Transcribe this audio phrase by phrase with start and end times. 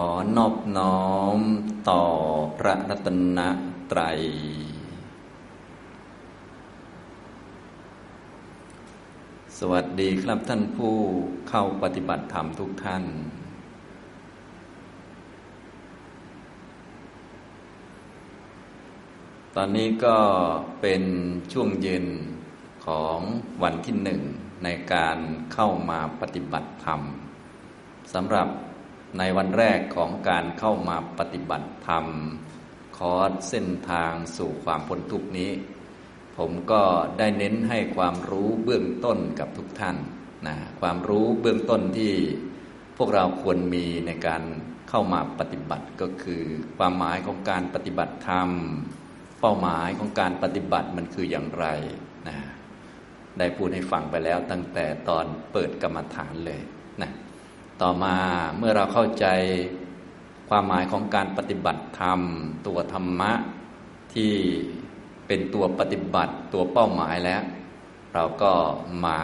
[0.00, 0.06] อ
[0.36, 1.38] นอบน้อม
[1.90, 2.02] ต่อ
[2.58, 3.08] พระรัต
[3.38, 3.40] น
[3.90, 4.20] ตรัย
[9.58, 10.96] สวัสดีครับท่านผู้
[11.48, 13.04] เข้าปฏิบัติธรรมทุกท่าน
[19.54, 20.18] ตอนนี้ก็
[20.80, 21.02] เป็น
[21.52, 22.06] ช่วงเย็น
[22.86, 23.18] ของ
[23.62, 24.20] วันที่หนึ่ง
[24.64, 25.18] ในการ
[25.52, 27.00] เข้ามาปฏิบัติธรรม
[28.14, 28.48] สำหรับ
[29.18, 32.06] ในวันแรกของการเข้ามาปฏิบัติธรรม
[32.98, 35.50] คอร์สเส้นทางสู่ความพ้นทุกนี้
[36.38, 36.82] ผมก็
[37.18, 39.96] ได้เน้นให้ความรู้เบื้องต้นกับทุกท่าน
[40.46, 42.12] นะความรู้เบื้องต้นที่
[42.96, 44.42] พวกเราควรมีในการ
[44.88, 46.42] เข้ามาปฏิบัติก็คือ
[46.78, 48.50] ความหมายของการปฏิบัติธรรม
[49.40, 51.66] เป้าหมายของการปฏิบัติมันคืออย่างไร
[52.28, 52.36] นะ
[53.38, 56.60] ได้พูดให้ฟังไปแล้วตั้งแต่ตอนเปิดกรรมฐานเลย
[57.02, 57.10] นะ
[57.82, 58.16] ต่อมา
[58.58, 59.26] เมื่อเราเข้าใจ
[60.48, 62.20] ความหมายของการปฏิบัติธรรม
[62.66, 63.32] ตัวธรรมะ
[64.14, 64.32] ที่
[65.26, 67.42] เป็นตัวปฏิบัติตัวเป้าหมายแล้ว
[68.14, 68.52] เราก็
[69.04, 69.20] มา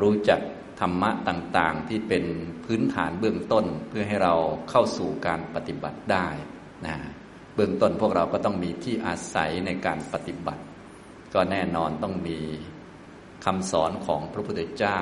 [0.00, 0.40] รู้จัก
[0.80, 2.24] ธรรมะต่างๆ ที่เป็น
[2.64, 4.34] พื้นฐานเบื้องต้นเพื่อให้เรา
[4.70, 6.28] เข้าสู่การปฏิบัติได้
[6.86, 6.96] นะ
[7.54, 10.62] เบื้องต้นพวกเราก็ต้องมีที่อาศัยในการปฏิบัติ
[11.34, 12.38] ก็แน่นอนต้องมี
[13.44, 15.00] คำสอนของพระพุทธเจ้า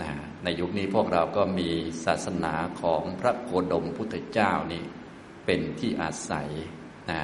[0.00, 0.10] นะ
[0.44, 1.68] ในยุคนี้พวกเราก็มี
[2.04, 4.82] ศาสนาของพระโคดมพุทธเจ้านี่
[5.46, 6.48] เป็นที่อาศัย
[7.10, 7.20] นะ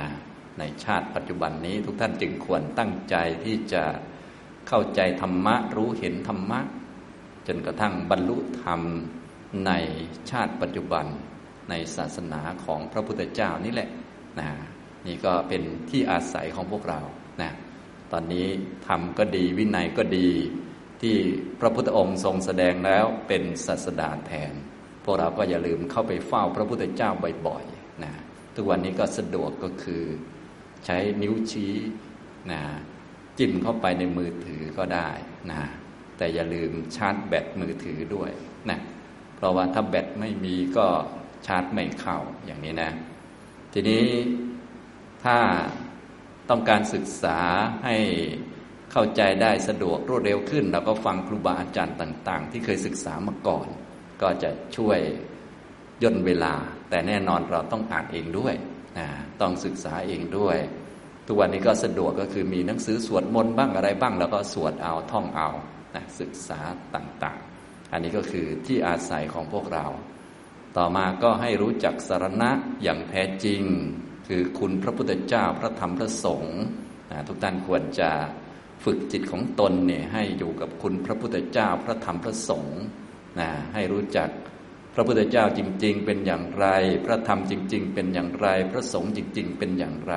[0.58, 3.84] ในชาติปัจจุบันนี้ทุกท่านจึงควรตั้งใจที่จะ
[4.68, 6.60] เข้าใจธรรมะรู้เห็นธรรมะ
[7.46, 8.80] จนกระทั่งบรรลุธรรม
[9.66, 9.72] ใน
[10.30, 11.06] ชาติปัจจุบัน
[11.70, 13.88] ในศาสนาของพระพุทธเจ้านี่แหละ
[14.40, 14.48] นะ
[15.06, 17.00] นี่ก็เป็นที่อาศัยของพวกเรา
[17.42, 17.50] นะ
[18.12, 18.46] ตอนนี้
[18.86, 20.28] ธรรมก็ดีวินัยก็ดี
[21.02, 21.16] ที่
[21.60, 24.52] พระพุทธองค์ทรงแสดงแล้วเป็นศาสดาแทน
[25.04, 27.10] พวกเราก็อย่าลืมเข้าไปเฝ้าพระพุทธเจ้า
[27.46, 28.12] บ่อยๆนะ
[28.54, 30.02] ทุกวันนี้ก็สะดวกก็คือ
[30.86, 31.74] ใช้นิ้วชี้
[32.52, 32.62] นะ
[33.38, 35.10] จิ้มเข้าไปในมือถือก็ได้
[35.52, 35.62] นะ
[36.16, 38.30] แต่อย่าลืมชาร์จแบตมือถือด้วย
[38.70, 38.78] นะ
[39.36, 40.88] เพราะว่าถ้าแบตไม่มีก็
[41.46, 42.90] ชาร์จไม่เข้าอย่างนี้นะ
[43.72, 44.06] ทีนี้
[45.24, 45.36] ถ้า
[46.50, 47.38] ต้องการศึกษา
[47.84, 47.96] ให้
[48.92, 53.66] เข้าใจได้สะดวกรวดเร็วขึ้น เราก็ฟังครูบาอาจารย์ต่าง ๆ ที่เคยศึกษามาก่อน
[54.22, 54.98] ก็จะช่วย
[56.02, 56.54] ย่นเวลา
[56.90, 58.54] แต่แน่นอนเราต้องอ่านเองด้วย
[58.98, 59.08] นะ
[59.40, 60.58] ต้องศึกษาเองด้วย
[61.26, 65.48] ทุกวันนี้ก็สะดวกก็คือมีหนังสือสวดมนต์บ้างอะไรบ้าง แล้วก็สวดเอาท่องเอา
[65.94, 66.60] นะศึกษา
[66.94, 69.86] ต่างๆ อันนี้ก็คือที่อาศัยของพวกเรา
[70.76, 72.50] ต่อมาก็ให้รู้จักสารณะ
[72.82, 73.62] อย่างแท้จริง
[74.28, 76.58] คือคุณพระพุทธเจ้าพระธรรมพระสงฆ์
[77.28, 78.10] ทุกท่านควรจะ
[78.84, 82.82] ฝึกจิตของตนเนี่ยให้อยู่กับคุณพระพุทธเจ้าพระธรรมพระสงฆ์
[83.38, 84.28] นะให้รู้จัก
[84.94, 86.66] พระพุทธเจ้าจริง ๆ เป็นอย่างไร
[87.06, 90.14] พระธรรมจริง ๆ เป็นอย่างไร พระสงฆ์จริง ๆ เป็นอย่างไร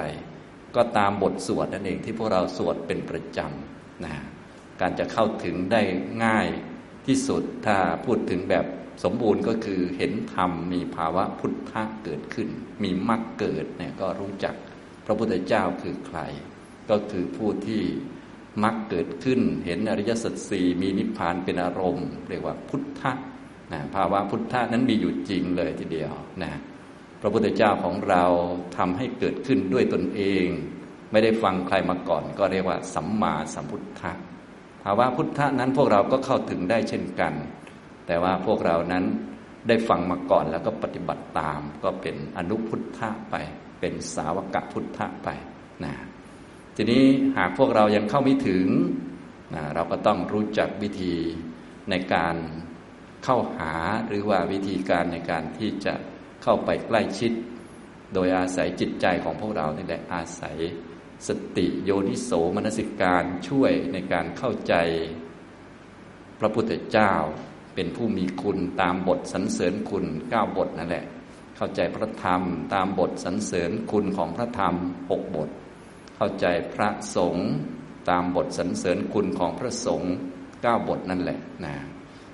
[0.76, 4.16] ก็ตามบทสวดนั่นเองที่พวกเราสวดเป็นประจำนะ
[4.82, 5.82] การจะเข้าถึงได้
[6.24, 6.48] ง่าย
[7.08, 8.66] ที่สุดถ้าพูดถึงแบบ
[9.04, 12.50] สมบูรณ์ก็คือเห็นธรรมมีภาวะพุทธะเกิดขึ้น
[12.84, 14.56] มีมรรคเกิดเนี่ยก็รู้จัก
[15.06, 16.20] พระพุทธเจ้าคือใคร
[16.90, 17.84] ก็คือผู้ที่
[18.64, 23.12] มรรคเกิดขึ้น เห็นอริยสัจสี่มีนิพพานเป็นอารมณ์ เรียกว่าพุทธะ
[23.72, 26.52] นะภาวะพุทธะนั้นมีอยู่จริงเลยทีเดียวนะ
[27.22, 28.24] พระพุทธเจ้าของเรา
[28.78, 30.46] ทำให้เกิดขึ้นด้วยตนเอง
[31.12, 34.12] ไม่ได้ฟังใครมาก่อน ก็เรียกว่าสัมมาสัมพุทธะ
[34.84, 37.34] ภาวะพุทธะนั้นพวกเราก็เข้าถึงได้เช่นกัน
[38.08, 39.04] แต่ว่าพวกเรานั้น
[39.68, 43.36] ได้ฟังมาก่อนแล้วก็ปฏิบัติตาม ก็เป็นอนุพุทธะไป
[43.80, 45.30] เป็นสาวกพุทธะไป
[45.84, 45.94] นะ
[46.76, 47.06] ทีนี้
[47.38, 48.68] หากพวกเรายังเข้าไม่ถึง
[49.76, 51.16] เราก็ต้องรู้จักวิธี
[51.90, 52.36] ในการ
[53.24, 53.74] เข้าหา
[54.08, 55.94] หรือว่าวิธีการในการที่จะ
[56.44, 57.32] เข้าไปใกล้ชิด
[58.14, 60.58] โดยอาศัยจิตใจของพวกเรานี่แหละอาศัย
[61.28, 64.74] สติโยนิโสมนสิการช่วยในการเข้าใจ
[66.40, 67.14] พระพุทธเจ้า
[67.76, 71.06] เป็นผู้มีคุณตามบทสรรเสริญคุณเก้าบทนั่นแหละ
[71.58, 72.42] เข้าใจพระธรรม
[72.74, 74.76] ตามบทสรรเสริญคุณของพระธรรม
[75.12, 75.50] หกบท
[76.16, 77.48] เข้าใจพระสงฆ์
[78.10, 80.14] ตามบทสรรเสริญคุณของพระสงฆ์
[80.62, 81.76] เก้าบทนั่นแหละนะ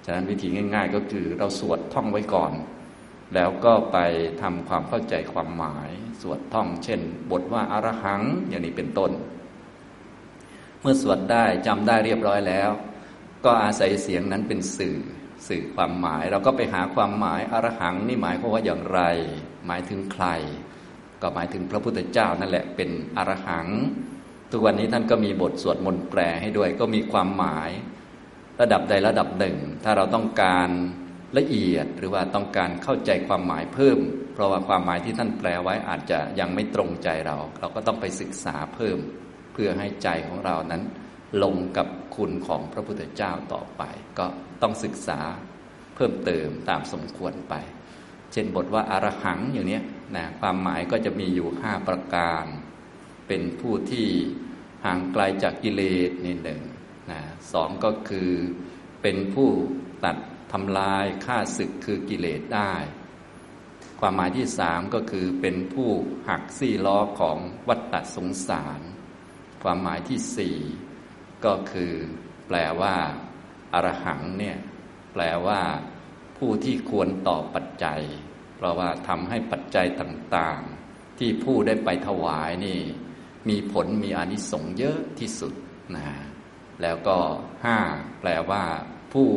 [0.06, 2.54] ฉะนั้นวิธีง่าย ๆ ก็คือเราสวดท่องไว้ก่อน
[3.36, 3.98] แล้วก็ไป
[4.42, 5.90] ทำความเข้าใจความหมาย
[6.22, 7.02] สวดท่อง เช่น
[7.32, 9.12] บทว่าอารหังอย่างนี้เป็นต้น
[10.82, 12.70] เมื่อสวดได้จำได้เรียบร้อยแล้ว
[13.46, 14.98] ก็อาศัยเสียงนั้นเป็นสื่อ
[15.48, 19.02] สื่อความหมาย เราก็ไปหาความหมายอารหังนี่หมายความว่าอย่างไร
[19.68, 20.26] หมายถึงใคร
[21.22, 23.68] ก็หมายถึงพระพุทธเจ้านั่นแหละเป็นอรหัง
[24.52, 27.70] ทุกวันนี้ท่านก็มีบทสวดมนต์แปลให้ด้วย ก็มีความหมาย
[28.62, 30.70] ระดับใดระดับหนึ่ง ถ้าเราต้องการ
[31.38, 34.00] ละเอียดหรือว่าต้องการเข้าใจความหมายเพิ่ม
[34.34, 38.98] เพราะว่าความหมายที่ท่านแปลไว้อาจจะยังไม่ตรงใจเรา เราก็ต้องไปศึกษาเพิ่ม
[39.54, 40.82] เพื่อให้ใจของเรานั้น
[41.44, 43.84] ลงกับคุณของพระพุทธเจ้าต่อไป
[44.20, 44.26] ก็
[44.62, 45.20] ต้องศึกษา
[45.96, 47.56] เพิ่มเติมตามสมควรไป
[48.32, 49.80] เช่นบทว่าอารหังอย่างนี้
[50.16, 52.46] นะความหมายก็จะมีอยู่ห้าประการ
[53.28, 54.08] เป็นผู้ที่
[54.86, 56.62] ห่างไกลจากกิเลสนี่หนึ่ง
[57.12, 57.22] นะ
[57.54, 58.32] สองก็คือ
[59.02, 59.50] เป็นผู้
[60.04, 60.18] ตัด
[60.52, 62.74] ทำลายฆ่าศึกคือกิเลสได้
[64.00, 65.90] ความหมายที่สามก็คือเป็นผู้
[66.30, 67.38] หักซี่ล้อของ
[67.68, 68.82] วัฏฏสงสาร
[69.64, 70.58] ความหมายที่สี่
[71.46, 71.94] ก็คือ
[72.48, 72.96] แปลว่า
[73.74, 74.58] อารหังเนี่ย
[75.14, 75.62] แปลว่า
[76.38, 78.02] ผู้ที่ควรต่อปัจจัย
[78.62, 82.80] เพราะว่าทำให้ปัจจัยต่างๆ ที่ผู้ได้ไปถวายนี่
[83.50, 85.54] มีผลมีอานิสงส์เยอะที่สุด
[85.96, 86.08] นะ
[86.82, 87.18] แล้วก็
[87.66, 87.78] ห้า
[88.20, 88.64] แปลว่า
[89.14, 89.28] ผู้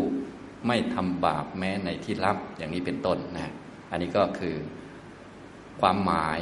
[0.66, 3.52] ไม่ทำบาปแม้ในที่ลับอย่างนี้เป็นต้นนะ
[3.90, 4.56] อันนี้ก็คือ
[5.80, 6.40] ความหมาย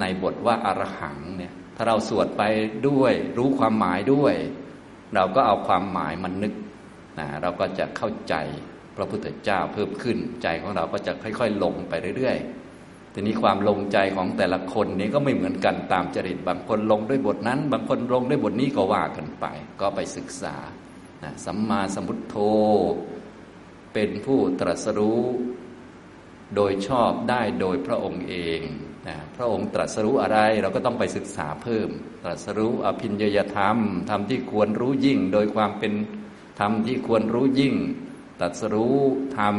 [0.00, 2.42] ในบทว่าอารหังเนี่ยถ้าเราสวดไป
[2.88, 4.34] ด้วย รู้ความหมายด้วย
[5.14, 6.54] เราก็เอาความหมายมันนึก
[7.18, 8.34] นะเราก็จะเข้าใจ
[8.98, 19.46] พระพุทธเจ้าเพิ่มขึ้น ใจของเราก็จะค่อย ๆ ลงไปเรื่อยๆ ทีนี้ความลงใจของแต่ละคนนี้ก็ไม่เหมือนกันตามจริต บางคนลงด้วยบทนั้น บางคนลงด้วยบทนี้ก็ว่ากันไป
[19.80, 20.56] ก็ไปศึกษา
[21.22, 22.36] นะสัมมาสัมพุทโธ
[23.94, 25.22] เป็นผู้ตรัสรู้
[26.54, 28.60] โดยชอบได้โดยพระองค์เอง
[29.08, 31.88] นะพระองค์ตรัสรู้อะไรเราก็ต้องไปศึกษาเพิ่ม
[32.24, 33.78] ตรัสรู้อภินยยธรรม
[34.10, 35.92] ธรรมที่ควรรู้ยิ่ง โดยความเป็น
[36.60, 37.74] ธรรมที่ควรรู้ยิ่ง
[38.40, 38.96] ตรัสรู้
[39.38, 39.56] ธรรม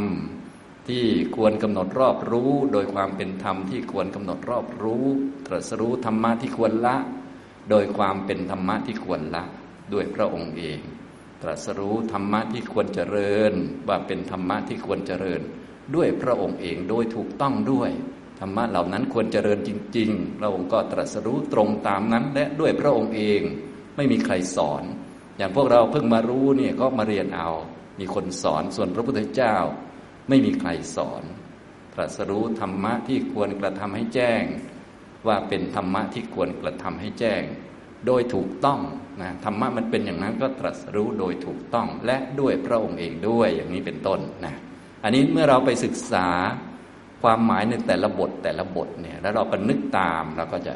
[0.88, 1.06] ที่
[1.36, 5.06] ควรกำหนดรอบรู้ โดยความเป็นธรรมที่ควรกำหนดรอบรู้
[5.48, 6.98] ตรัสรู้ธรรมะที่ควรละ
[7.70, 9.44] โดยความเป็นธรรมะที่ควรละ
[9.94, 10.80] ด้วยพระองค์เอง
[11.42, 13.54] ตรัสรู้ธรรมะที่ควรเจริญ
[13.88, 15.42] ว่าเป็นธรรมะที่ควรเจริญ
[15.96, 17.92] ด้วยพระองค์เองโดยถูกต้องด้วย
[18.40, 23.42] ธรรมะเหล่านั้นควรเจริญจริงๆพระองค์ก็ตรัสรู้ตรงตามนั้น และด้วยพระองค์เอง
[23.96, 24.84] ไม่มีใครสอน
[25.38, 27.50] อย่างพวกเราเพิ่งมารู้เนี่ยก็มาเรียนเอา
[28.00, 29.56] มีคนสอนส่วนพระพุทธเจ้า
[30.30, 31.24] ไม่มีใครสอน
[31.94, 34.44] ตรัสรู้ธรรมะที่ควรกระทำให้แจ้ง
[35.28, 37.42] ว่าเป็นธรรมะที่ควรกระทำให้แจ้ง
[38.06, 38.80] โดยถูกต้อง
[39.22, 44.56] นะธรรมะมันเป็นอย่างนั้นก็ตรัสรู้โดยถูกต้องและด้วยพระองค์เองด้วยอย่างนี้เป็นต้นนะ
[45.04, 46.28] อันนี้เมื่อเราไปศึกษา
[47.22, 50.74] ความหมายในแต่ละบทแต่ละบทเนี่ยแล้วเราก็นึกตามเราก็จะ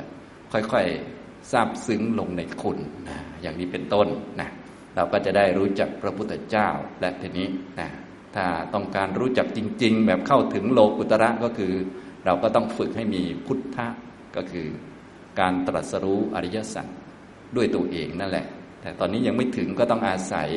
[0.51, 2.77] ค่อยๆซาบซึ้งลงในคุณ
[3.09, 4.07] นะอย่างนี้เป็นต้น
[4.41, 4.49] นะ
[4.95, 6.69] เราก็จะได้รู้จักพระพุทธเจ้า
[7.01, 7.47] และทีนี้
[7.79, 7.89] นะ
[8.35, 11.73] ถ้าต้องการรู้จักจริง ๆ แบบเข้าถึงโลกุตระก็คือ
[12.25, 13.87] เราก็ต้องฝึกให้มีพุทธะ
[14.35, 14.67] ก็คือ
[15.39, 16.85] การตรัสรู้อริยสัจ
[17.55, 18.45] ด้วยตัวเองนั่นแหละ
[18.81, 20.49] แต่ตอนนี้ยังไม่ถึงก็ต้องอาศัย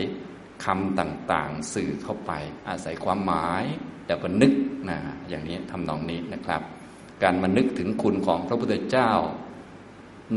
[0.64, 2.32] คำต่างๆ สื่อเข้าไป
[2.68, 3.64] อาศัยความหมาย
[4.06, 4.52] แล้วก็นึก
[4.88, 4.98] นะ
[5.28, 6.62] อย่างนี้ทำนองนี้นะครับ
[7.22, 9.10] การมานึกถึงคุณของพระพุทธเจ้า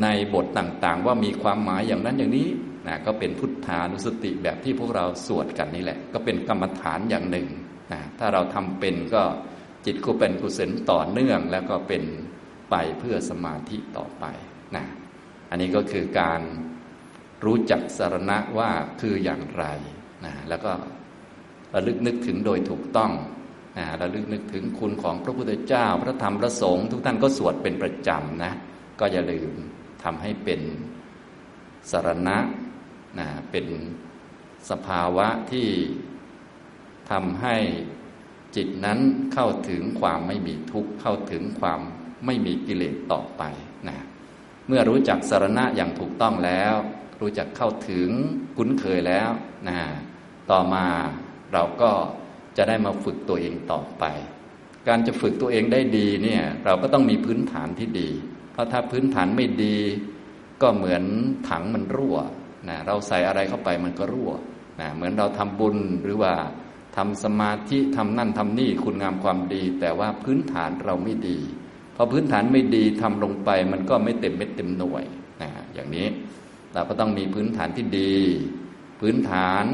[0.03, 2.47] ในบทต่างๆ ว่ามีความหมายอย่างนั้นอย่างนี้
[2.89, 7.47] นะก็เป็นพุทธานุสติแบบที่พวกเราสวดกันนี่แหละ ก็เป็นกรรมฐานอย่างหนึ่ง
[7.91, 9.23] นะถ้าเราทำเป็นก็
[9.85, 12.03] จิตก็เป็นกุศลต่อเนื่องแล้วก็เป็น
[12.71, 14.25] ไปเพื่อสมาธิต่อไป
[14.75, 14.85] นะ
[15.49, 16.41] อันนี้ก็คือการ
[17.45, 18.71] รู้จักสารณะว่า
[19.01, 19.65] คืออย่างไร
[20.25, 20.71] นะแล้วก็
[21.73, 23.11] ระลึกนึกถึงโดยถูกต้อง
[23.77, 28.53] นะระลึกนึกถึงคุณของพระพุทธเจ้า พระธรรมพระสงฆ์ทุกท่านก็สวดเป็นประจำนะ
[28.99, 29.51] ก็อย่าลืม
[30.03, 30.61] ทำให้เป็น
[31.91, 32.37] สารณะ
[33.19, 33.65] นะเป็น
[34.69, 35.67] สภาวะที่
[37.11, 37.55] ทำให้
[38.55, 38.99] จิตนั้น
[39.33, 41.79] เข้าถึงความไม่มีทุกข์เข้าถึงความ
[42.25, 43.43] ไม่มีกิเลสต่อไป
[43.87, 43.97] นะ
[44.67, 46.73] เมื่อรู้จักสารณะอย่างถูกต้องแล้ว
[47.21, 48.09] รู้จักเข้าถึง
[48.57, 49.29] คุ้นเคยแล้ว
[49.67, 49.79] นะ
[50.51, 50.85] ต่อมา
[51.53, 51.91] เราก็
[52.57, 54.03] จะได้มาฝึกตัวเองต่อไป
[54.87, 58.09] การจะฝึกตัวเองได้ดีเนี่ยเราก็ต้องมีพื้นฐานที่ดี
[58.51, 59.77] เพราะถ้าพื้นฐานไม่ดี
[60.61, 61.03] ก็เหมือน
[61.49, 62.17] ถังมันรั่ว
[62.67, 64.31] นะเราใส่อะไรเข้าไปมันก็รั่ว
[64.79, 66.33] นะเหมือนเราทำบุญหรือว่า
[66.95, 71.39] ทำสมาธิทำนั่นทำนี่คุณงามความดี แต่ว่าพื้นฐานเราไม่ดี
[71.95, 75.03] พอพื้นฐานไม่ดีทำลงไปมันก็ไม่เต็มเม็ดเต็มหน่วย
[75.41, 76.07] นะอย่างนี้
[76.73, 78.15] เราก็ต้องมีพื้นฐานที่ดี
[78.99, 79.65] พื้นฐาน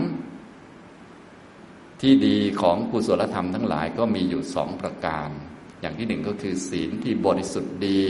[2.02, 5.30] ที่ดีของกุศลธรรมทั้งหลายก็มีอยู่สองประการ
[5.82, 8.02] อย่างที่หนึ่งก็คือศีลที่บริสุทธิ์ดี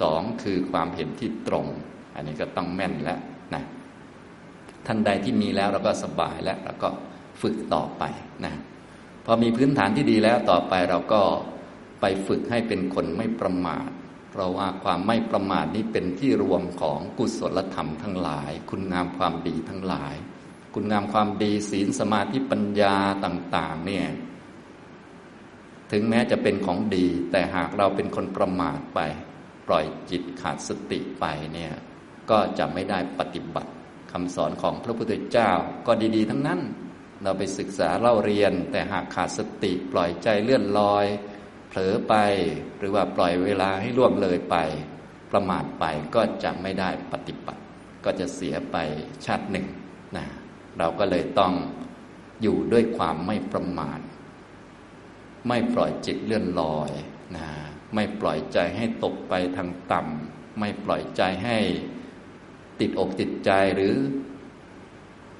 [0.00, 1.66] สองคือความเห็นที่ตรง
[2.14, 3.20] อันนี้ก็ต้องแม่นแล้ว
[3.54, 3.62] นะ
[4.86, 6.88] ท่านใดที่มีแล้วเราก็สบายแล้วเราก็
[7.40, 8.02] ฝึกต่อไป
[8.44, 8.54] นะ
[9.24, 11.22] พอมีพื้นฐานที่ดีแล้วต่อไปเราก็
[12.00, 13.88] ไปฝึกให้เป็นคนไม่ประมาท
[14.30, 20.14] เพราะว่าความไม่ประมาทนี้เป็นที่รวมของกุศลธรรมทั้งหลาย คุณงามความดีทั้งหลาย
[20.74, 24.06] คุณงามความดีศีลสมาธิปัญญาต่าง ๆ เนี่ย
[25.92, 29.00] ถึงแม้จะเป็นของดี แต่หากเราเป็นคนประมาทไป
[29.68, 31.24] ปล่อยจิตขาดสติไป
[31.54, 31.72] เนี่ย
[32.30, 33.70] ก็จะไม่ได้ปฏิบัติ
[34.16, 35.50] คำสอนของพระพุทธเจ้า
[35.86, 36.60] ก็ดี ๆ ทั้งนั้น
[37.22, 41.06] เราไปศึกษาเล่าเรียน แต่หากขาดสติปล่อยใจเลื่อนลอย
[41.68, 42.14] เผลอไป
[42.78, 44.56] หรือว่าปล่อยเวลาให้ล่วงเลยไป
[45.30, 47.62] ประมาทไปก็จะไม่ได้ปฏิบัติ
[48.04, 48.76] ก็จะเสียไป
[49.24, 49.66] ชาติหนึ่ง
[50.16, 50.26] นะ
[50.78, 51.52] เราก็เลยต้อง
[52.42, 54.00] อยู่ด้วยความไม่ประมาท
[55.48, 56.90] ไม่ปล่อยจิตเลื่อนลอย
[57.36, 57.46] นะ
[57.94, 61.58] ไม่ปล่อยใจให้ตกไปทางต่ำไม่ปล่อยใจให้
[62.80, 63.94] ติดอกติดใจหรือ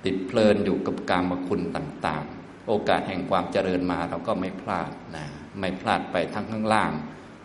[0.05, 5.27] ติดเพลินอยู่กับกามคุณต่างๆ โอกาสแห่งความเจริญมาเราก็ไม่พลาดนะ
[5.61, 6.93] ไม่พลาดไปทั้งข้างล่าง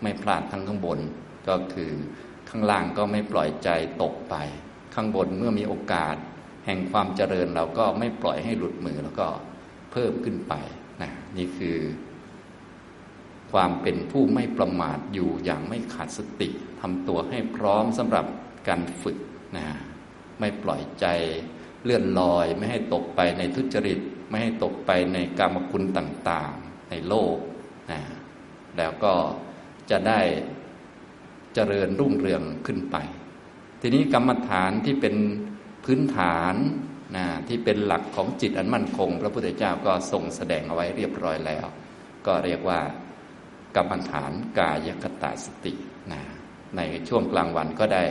[0.04, 1.00] ไม่พลาดทั้งข้างบน
[1.48, 1.92] ก็คือ
[2.50, 3.70] ข้างล่างก็ไม่ปล่อยใจ
[4.02, 4.36] ตกไป
[4.96, 6.16] ข้างบนเมื่อมีโอกาส
[6.66, 9.28] แห่งความเจริญเราก็ไม่ปล่อยให้หลุดมือแล้วก็
[9.92, 10.54] เพิ่มขึ้นไป
[11.02, 11.78] นะนี่คือ
[13.52, 16.50] ความเป็นผู้ไม่ประมาทอยู่อย่างไม่ขาดสติ
[16.82, 18.26] ทำตัวให้พร้อมสำหรับ
[18.68, 19.18] การฝึก
[19.58, 19.68] นะ
[20.40, 21.06] ไม่ปล่อยใจ
[21.84, 27.38] เลื่อนลอย ไม่ให้ตกไปในทุจริต ไม่ให้ตกไปในกรรมคุณต่างๆในโลก
[27.92, 28.02] นะ
[28.78, 29.14] แล้วก็
[29.90, 30.22] จะได้
[31.54, 32.98] เจริญรุ่งเรืองขึ้นไป
[33.82, 35.16] ทีนี้กรรมฐานที่เป็น
[35.86, 36.56] พื้นฐาน
[37.16, 41.66] นะที่เป็นหลักของจิตอันมั่นคง พระพุทธเจ้าก็ทรงแสดงเอาไว้เรียบร้อยแล้ว
[42.28, 42.80] ก็เรียกว่า
[43.76, 45.74] กรรมฐานกายคตาสติ
[46.12, 46.22] นะ
[46.78, 48.04] ในช่วงกลางวันก็ได้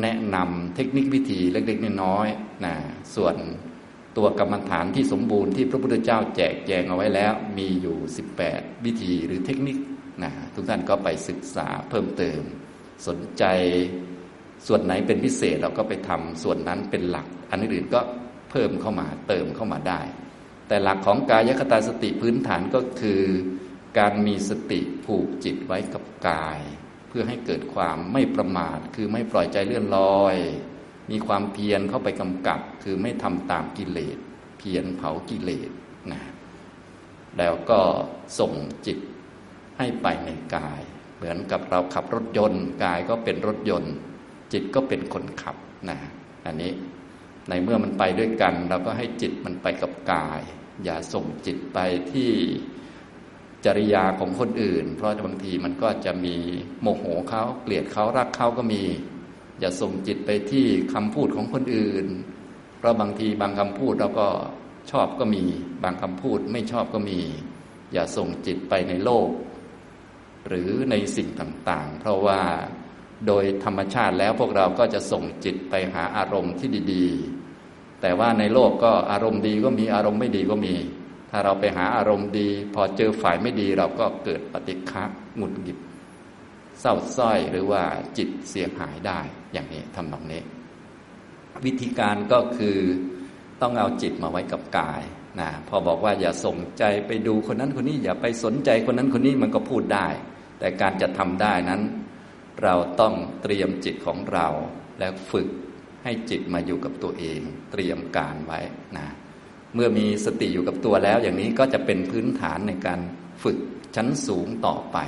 [0.00, 2.74] แนะนำเทคนิควิธีเล็กๆน้อยๆนะ
[3.14, 3.36] ส่วน
[4.16, 7.96] ตัวกรรมฐานที่สมบูรณ์ที่พระพุทธเจ้าแจกแจงเอาไว้แล้ว มีอยู่
[8.42, 9.76] 18 วิธีหรือเทคนิค
[10.22, 12.40] นะทุกท่านก็ไปศึกษาเพิ่มเติม
[13.06, 13.44] สนใจ
[14.66, 18.00] ส่วนไหนเป็นพิเศษเราก็ไปทำส่วนนั้นเป็นหลัก อันอื่นก็
[18.50, 20.00] เพิ่มเข้ามาเติมเข้ามาได้
[20.68, 23.22] แต่หลักของกายคตาสติพื้นฐานก็คือ
[23.98, 26.60] การมีสติผูกจิตไว้กับกาย
[27.14, 30.36] พื่อให้เกิดความไม่ประมาท คือไม่ปล่อยใจเลื่อนลอย
[31.10, 34.18] มีความเพียรเข้าไปกำกับ คือไม่ทำตามกิเลส
[34.58, 35.70] เพียรเผากิเลส
[36.12, 36.22] นะ
[37.38, 37.80] แล้วก็
[38.38, 38.52] ส่ง
[38.86, 38.98] จิต
[39.78, 40.80] ให้ไปในกาย
[41.16, 43.94] เหมือนกับเราขับรถยนต์ กายก็เป็นรถยนต์
[44.52, 45.56] จิตก็เป็นคนขับ
[45.88, 45.98] นะ
[46.46, 46.72] อันนี้
[47.48, 50.40] ในเมื่อมันไปด้วยกัน เราก็ให้จิตมันไปกับกาย
[50.84, 51.78] อย่าส่งจิตไป
[52.12, 52.30] ที่
[53.64, 56.36] จริยาของคนอื่น เพราะบางทีมันก็จะมี
[56.82, 58.82] โมโหเขาเกลียดเขารักเขาก็มี
[59.60, 62.06] อย่าส่งจิตไปที่คำพูดของคนอื่น
[62.78, 64.28] เพราะบางทีบางคำพูดเราก็
[64.90, 65.44] ชอบก็มี
[65.84, 67.20] บางคำพูดไม่ชอบก็มี
[67.92, 69.28] อย่าส่งจิตไปในโลก
[70.48, 72.40] หรือในสิ่งต่างๆ เพราะว่า
[73.26, 77.06] โดยธรรมชาติแล้วพวกเราก็จะส่งจิตไปหาอารมณ์ที่ดี
[77.54, 80.74] ๆ แต่ว่าในโลกก็อารมณ์ดีก็มีอารมณ์ไม่ดีก็มี
[81.34, 85.04] ถ้าเราไปหาอารมณ์ดี พอเจอฝ่ายไม่ดีเราก็เกิดปฏิฆะ
[85.36, 85.78] หงุดหงิด
[86.80, 87.82] เศร้าส้อยหรือว่า
[88.18, 89.20] จิตเสียหายได้
[89.52, 90.42] อย่างนี้ทำนองนี้
[91.64, 92.78] วิธีการก็คือ
[93.60, 95.02] ต้องเอาจิตมาไว้กับกาย
[95.40, 100.08] นะพอบอกว่าอย่าส่งใจไปดูคนนั้นคนนี้อย่าไปสนใจคนนั้นคนนี้มันก็พูดได้
[100.58, 101.82] แต่การจะทำได้นั้น
[102.62, 104.46] เราต้องเตรียมจิตของเรา
[104.98, 105.48] แล้วฝึก
[106.04, 107.40] ให้จิตมาอยู่กับตัวเอง
[107.72, 108.60] เตรียมการไว้
[108.98, 109.08] นะ
[109.74, 113.00] เมื่อมีสติอยู่กับตัวแล้ว อย่างนี้ก็จะเป็นพื้นฐานในการ
[113.42, 113.58] ฝึก
[113.96, 114.98] ชั้นสูงต่อไป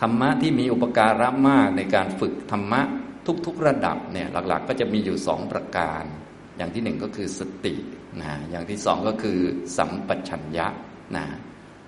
[0.00, 2.80] ธรรมะที่มีอุปการะมากในการฝึกธรรมะ
[3.46, 6.04] ทุกๆระดับเนี่ยหลักๆ ก็จะมีอยู่สองประการ
[6.56, 7.74] อย่างที่หนึ่งก็คือสติ
[8.22, 9.38] นะอย่างที่สองก็คือ
[9.76, 10.66] สัมปชัญญะ
[11.16, 11.26] นะ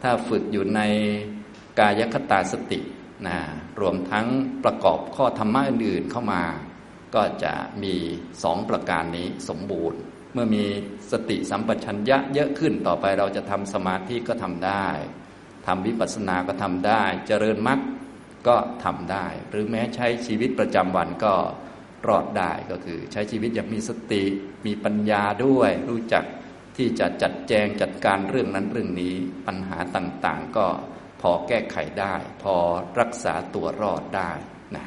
[0.02, 0.80] ถ้าฝึกอยู่ใน
[1.78, 2.80] กายคตาสติ
[3.26, 3.38] นะ
[3.80, 4.26] รวมทั้ง
[4.64, 6.42] ประกอบข้อธรรมะอื่นๆเข้ามา
[7.14, 7.94] ก็จะมี
[8.42, 10.00] สองประการนี้สมบูรณ์
[10.32, 10.64] เมื่อมี
[11.12, 14.88] สติสัมปชัญญะเยอะขึ้นต่อไปเราจะทำสมาธิก็ทำได้
[15.66, 17.80] ทำวิปัสสนาก็ทำได้ เจริญมรรค
[18.48, 21.34] ก็ทำได้ หรือแม้ใช้ชีวิตประจำวันก็
[22.08, 24.22] รอดได้ก็คือ ใช้ชีวิตอย่างมีสติ
[24.66, 26.24] มีปัญญาด้วย รู้จัก
[26.76, 29.14] ที่จะจัดแจงจัดการเรื่องนั้นเรื่องนี้
[29.46, 30.66] ปัญหาต่างๆ ก็
[31.20, 32.54] พอแก้ไขได้ พอ
[33.00, 34.32] รักษาตัวรอดได้
[34.76, 34.86] นะ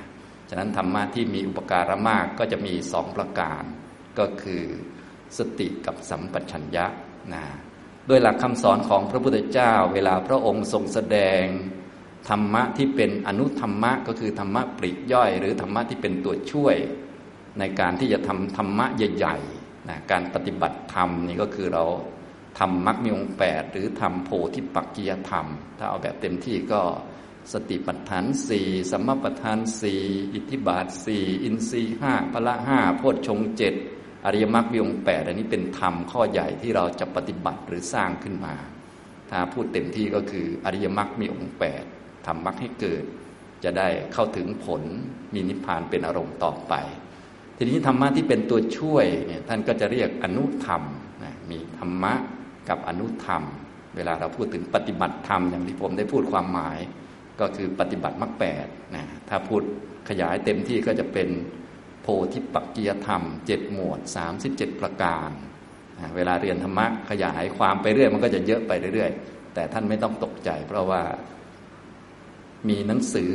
[0.50, 3.64] ฉะนั้นธรรมะที่มีอุปการะมากก็จะมีสองประการ
[4.20, 4.64] ก็คือ
[5.38, 6.86] สติกับสัมปชัญญะ
[7.34, 7.44] นะ
[8.08, 11.44] โดยหลักคำสอนของพระพุทธเจ้า เวลาพระองค์ทรงแสดง
[12.30, 16.76] ธรรมะที่เป็นอนุธรรมะก็คือธรรมะปริย่อย หรือธรรมะที่เป็นตัวช่วย
[17.60, 21.86] ในการที่จะทำธรรมะใหญ่ๆนะการปฏิบัติธรรมนี่ก็คือเรา
[22.60, 25.46] ทำมรรคมีองค์แปดหรือทำโพธิปักกียธรรม
[25.78, 26.82] ถ้าเอาแบบเต็มที่ก็
[27.54, 30.02] สติปัฏฐานสี่สัมมาปัฏฐานสี่
[30.34, 33.74] อิทธิบาทสี่อินทรีห้าพละห้าโพชฌงเจ็ด
[34.26, 38.56] อริยมรรคมีองค์แปดอันนี้เป็นธรรมข้อใหญ่ที่เราจะปฏิบัติหรือสร้างขึ้นมา
[39.32, 41.84] ถ้าพูดเต็มที่ก็คืออริยมรรคมีองค์แปด
[42.26, 43.04] ทำมรรคให้เกิด
[43.64, 44.82] จะได้เข้าถึงผล
[45.34, 46.74] มีนิพพานเป็นอารมณ์ต่อไป
[47.58, 50.82] ทีนี้ธรรมะที่เป็นตัวช่วยเนี่ยท่านก็จะเรียกอนุธรรม
[51.24, 52.14] นะมีธรรมะ
[52.70, 53.44] กับอนุธรรม
[53.96, 56.80] เวลาเราพูดถึงปฏิบัติธรรมอย่างที่ผมได้พูดความหมาย
[57.40, 58.66] ก็คือปฏิบัติมรรคแปด
[58.96, 59.62] นะถ้าพูด
[60.10, 61.28] ขยายเต็มที่ก็จะเป็น
[62.08, 65.30] โพธิปักกียธรรมเจ็ดหมวดสามสิบเจ็ดประการ
[66.16, 71.02] เวลาเรียนธรรมะขยายความไปเรื่อยมันก็จะเยอะไปเรื่อยๆ แต่ท่านไม่ต้องตกใจ เพราะว่า
[72.70, 73.34] มีหนังสือ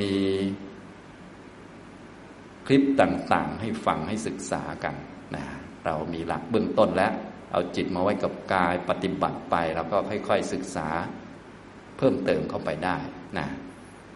[0.00, 0.14] มี
[2.66, 4.94] คลิปต่างๆ ให้ฟังให้ศึกษากัน
[5.34, 5.44] นะ
[5.84, 7.12] เรามีหลักเบื้องต้นแล้ว
[7.52, 9.96] เอาจิตมาไว้กับกายปฏิบัติไป แล้วก็
[10.28, 10.88] ค่อยๆศึกษา
[11.96, 12.98] เพิ่มเติมเข้าไปได้
[13.38, 13.48] นะ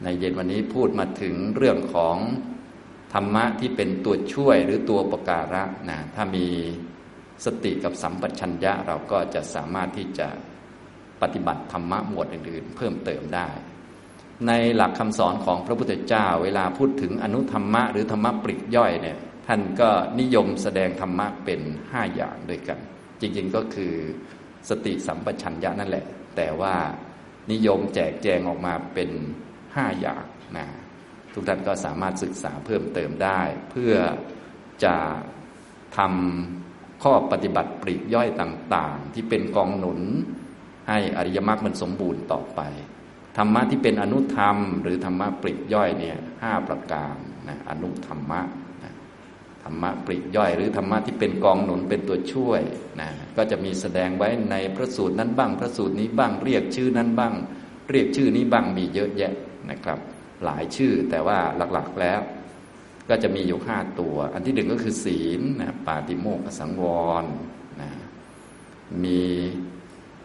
[0.03, 2.17] ในเย็นวันนี้พูดมาถึงเรื่องของ
[3.15, 6.47] ธรรมะที่เป็นตัวช่วยหรือตัวประการะนะถ้ามี
[7.45, 10.29] สติกับสัมปชัญญะเราก็จะสามารถที่จะ
[11.23, 13.49] ปฏิบัติธรรมะหมวดอื่นๆ เพิ่มเติมได้
[14.47, 21.61] ในหลักคำสอนของพระพุทธเจ้า เวลาพูดถึงอนุธรรมะหรือธรรมะปริกย่อยเนี่ยท่านก็นิยมแสดงธรรมะเป็น
[21.91, 22.79] ห้าอย่างด้วยกัน
[23.21, 23.95] จริงๆก็คือ
[24.69, 26.75] สติสัมปชัญญะนั่นแหละ แต่ว่า
[27.53, 29.11] นิยมแจกแจงออกมาเป็น
[29.77, 30.25] ห้าอย่าง
[30.57, 30.67] นะ
[31.35, 33.95] ทุกท่านก็สามารถศึกษาเพิ่มเติมได้ เพื่อ
[34.85, 34.97] จะ
[35.97, 40.01] ทำข้อปฏิบัติปริย่อยต่างๆ ที่เป็นกองหนุน
[40.89, 42.61] ให้อริยมรรคมันสมบูรณ์ต่อไป
[43.37, 47.17] ธรรมะที่เป็นอนุธรรม หรือธรรมะปริย่อยเนี่ยห้าประการ
[47.49, 48.41] นะอนุธรรมะ
[48.83, 48.93] นะ
[49.63, 52.63] ธรรมะปริย่อย หรือธรรมะที่เป็นกองหนุนเป็นตัวช่วย
[53.01, 57.35] นะก็จะมีแสดงไว้ในพระสูตรนั้นบ้าง พระสูตรนี้บ้างเรียกชื่อนั้นบ้าง
[57.91, 59.33] เรียกชื่อนี้บ้างมีเยอะแยะ
[59.71, 59.99] นะครับ
[60.45, 61.39] หลายชื่อ แต่ว่า
[61.73, 62.21] หลักๆแล้ว
[63.09, 66.85] ก็จะมีอยู่ห้าตัว อันที่หนึ่งก็คือศีลนะปาติโมกสังว
[67.23, 67.25] ร
[67.81, 67.91] นะ
[69.05, 69.23] มี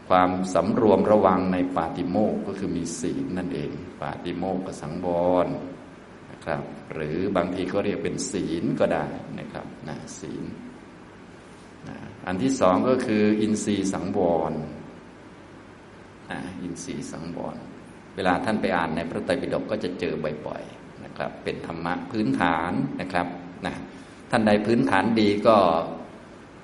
[0.10, 5.08] ความสำรวมระวังในปาติโมกก็คือมีศีลนั่นเอง ปาติโมกสังว
[5.46, 5.48] ร
[6.32, 9.06] นะครับ หรือบางทีก็เรียกเป็นศีลก็ได้
[9.40, 10.44] นะครับนะศีล
[11.88, 14.20] นะอันที่สองก็คือ อินทรีย์สังว
[14.52, 14.54] ร
[16.62, 17.56] อินทรีย์สังวร
[18.16, 20.14] เวลาท่านไปอ่านในพระไตรปิฎกก็จะเจอ
[20.46, 22.72] บ่อยๆนะครับ เป็นธรรมะพื้นฐาน
[23.02, 23.28] นะครับ
[23.66, 23.76] นะ
[24.32, 25.58] ท่านใดพื้นฐานดีก็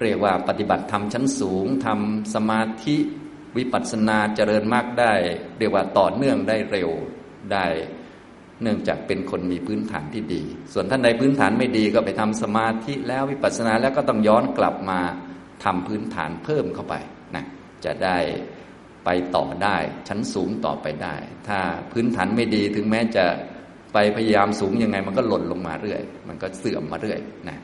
[0.03, 2.95] เรียกว่าปฏิบัติธรรมชั้นสูงทำสมาธิ
[3.57, 5.13] วิปัสสนาเจริญมากได้
[5.59, 6.89] เรียกว่าต่อเนื่องได้เร็ว
[7.53, 7.65] ได้
[8.61, 14.99] เนื่องจากเป็นคนมีพื้นฐานที่ดี ส่วนท่านใดพื้นฐานไม่ดีก็ไปทำสมาธิแล้ววิปัสสนาแล้วก็ต้องย้อนกลับมา
[15.63, 16.95] ทำพื้นฐานเพิ่มเข้าไป
[17.35, 17.43] นะ
[17.85, 18.17] จะได้
[19.05, 21.15] ไปต่อได้ ชั้นสูงต่อไปได้
[21.47, 21.59] ถ้า
[21.91, 23.25] พื้นฐานไม่ดีถึงแม้จะ
[23.93, 27.57] ไปพยายามสูงยังไง มันก็หล่นลงมาเรื่อย มันก็เสื่อมมาเรื่อยนะ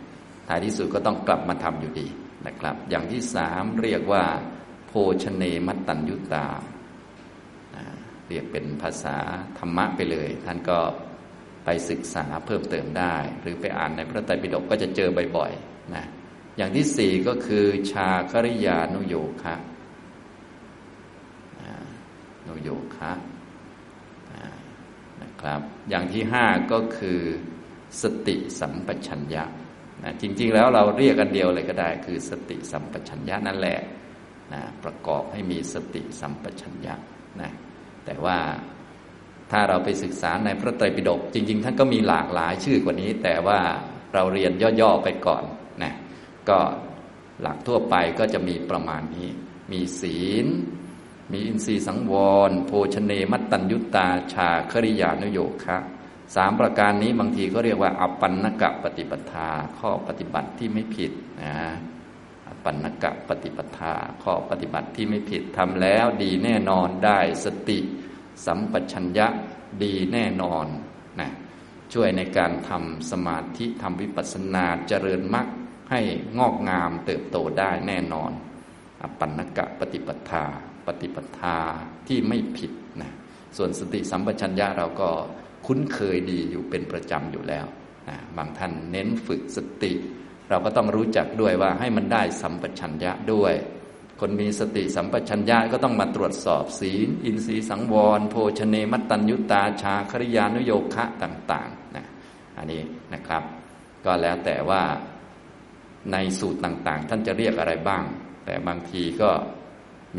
[0.47, 2.07] ท้ายที่สุดก็ต้องกลับมาทำอยู่ดี
[2.47, 4.25] นะครับ อย่างที่สามเรียกว่า
[4.87, 4.93] โภ
[5.23, 6.47] ชเนมัตตัญยุตา
[8.29, 9.17] เรียกเป็นภาษา
[9.57, 10.79] ธรรมะไปเลย ท่านก็
[11.65, 16.05] ไปศึกษาเพิ่มเติมได้ หรือไปอ่านในพระไตรปิฎกก็จะเจอบ่อยๆนะ
[16.57, 19.55] อย่างที่สี่ก็คือชาคริยานุโยคะ
[22.45, 23.11] โนโยคะ
[25.21, 27.19] นะครับ อย่างที่ห้าก็คือ
[28.01, 29.43] สติสัมปชัญญะ
[30.03, 33.79] นะจริง ๆ แล้วเราเรียกกันเดียวเลยก็ได้ คือสติสัมปชัญญะนั่นแหละ
[34.53, 36.93] นะประกอบให้มีสติสัมปชัญญะ
[37.41, 37.51] นะ
[38.05, 38.37] แต่ว่า
[39.51, 43.59] ถ้าเราไปศึกษาในพระไตรปิฎกจริง ๆ ท่านก็มีหลากหลายชื่อกว่านี้ แต่ว่า
[44.13, 45.43] เราเรียนย่อๆไปก่อน
[45.83, 45.93] นะ
[46.49, 46.59] ก็
[47.41, 49.27] หลักทั่วไปก็จะมีประมาณนี้
[49.71, 50.45] มีศีล
[51.31, 52.13] มีอินทรีย์สังว
[52.49, 55.77] ร โภชเนมัตตัญยุตตาชาคริยานุโยคะ
[56.35, 61.11] สามประการนี้บางทีก็เรียกว่า อัปปันนกะปฏิปทา ข้อปฏิบัติที่ไม่ผิด
[61.41, 61.55] นะ
[62.47, 67.79] อัปปันนกะปฏิปทา ข้อปฏิบัติที่ไม่ผิดทำแล้วดีแน่นอนได้สติ
[68.45, 69.27] สัมปชัญญะ
[69.83, 70.65] ดีแน่นอน
[71.19, 71.29] นะ
[71.93, 75.47] ช่วยในการทำสมาธิทำวิปัสสนาเจริญมรรค
[75.91, 76.01] ให้
[76.37, 78.31] งอกงามเติบโตได้แน่นอน
[79.01, 80.45] อัปปันนกะปฏิปทา
[80.85, 81.57] ปฏิปทา
[82.07, 82.71] ที่ไม่ผิด
[83.01, 83.11] นะ
[83.57, 85.09] ส่วนสติสัมปชัญญะเราก็
[85.65, 87.65] คุ้นเคยดีอยู่เป็นประจำอยู่แล้ว
[88.09, 89.93] นะบางท่านเน้นฝึกสติ
[90.49, 93.53] เราก็ต้องรู้จักด้วยว่าให้มันได้สัมปชัญญะด้วย
[94.21, 102.05] คนมีสติสัมปชัญญะก็ต้องมาตรวจสอบศีล อินทรีย์สังวร โภชเนมัตตัญยุตาชาคริยานุโยคะต่างๆนะ
[102.57, 102.81] อันนี้
[103.13, 103.43] นะครับ
[104.05, 104.83] ก็แล้วแต่ว่า
[106.11, 108.03] ในสูตรต่างๆ ท่านจะเรียกอะไรบ้าง
[108.45, 109.31] แต่บางทีก็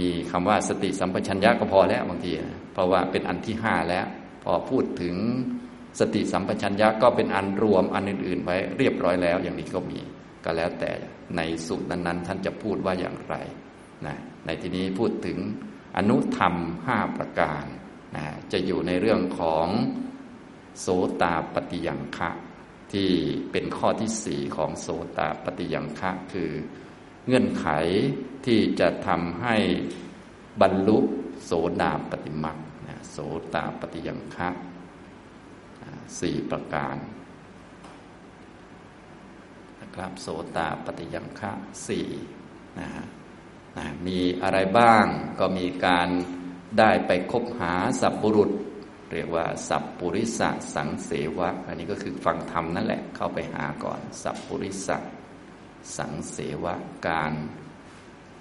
[0.01, 2.33] มีคำว่าสติสัมปชัญญะก็พอแล้วบางที
[2.73, 4.07] เพราะว่าเป็นอันที่ห้าแล้ว
[4.45, 5.15] พอพูดถึง
[6.01, 10.01] สติสัมปชัญญะก็เป็นอันรวมอันอื่น ๆ ไว้เรียบร้อยแล้ว อย่างนี้ก็มี
[10.45, 10.91] ก็แล้วแต่
[11.37, 13.35] ในสูตรนั้นๆ ท่านจะพูดว่าอย่างไร
[14.07, 15.39] นะในที่นี้พูดถึง
[15.97, 16.55] อนุธรรม
[16.87, 17.65] ห้าประการ
[18.17, 19.67] นะจะอยู่ในเรื่องของ
[20.81, 20.87] โส
[21.23, 22.31] ตาปฏิยังคะ
[22.93, 23.09] ที่
[23.53, 26.51] เป็นข้อที่สี่ของโสตาปฏิยังคะคือ
[27.27, 27.67] เงื่อนไข
[28.47, 29.57] ที่จะทำให้
[30.61, 30.99] บรรลุ
[31.45, 32.57] โสดาปฏิมัก
[33.11, 33.19] โส
[33.55, 34.49] ตาปฏิยังคะ
[36.21, 36.97] สี่ประการ
[39.81, 41.53] นะครับโสตาปฏิยังคะ
[41.87, 42.07] สี่
[42.79, 43.05] นะฮะ
[44.07, 45.05] มีอะไรบ้าง
[45.39, 46.09] ก็มีการ
[46.79, 48.51] ได้ไปคบหาสัพบุรุษ
[49.13, 50.41] เรียกว่า สัพปุริส
[50.75, 54.91] สังเสวะ อันนี้ก็คือฟังธรรมนั่นแหละเข้าไปหาก่อน สัพปุริส
[55.97, 56.75] สังเสวะ
[57.07, 57.33] การ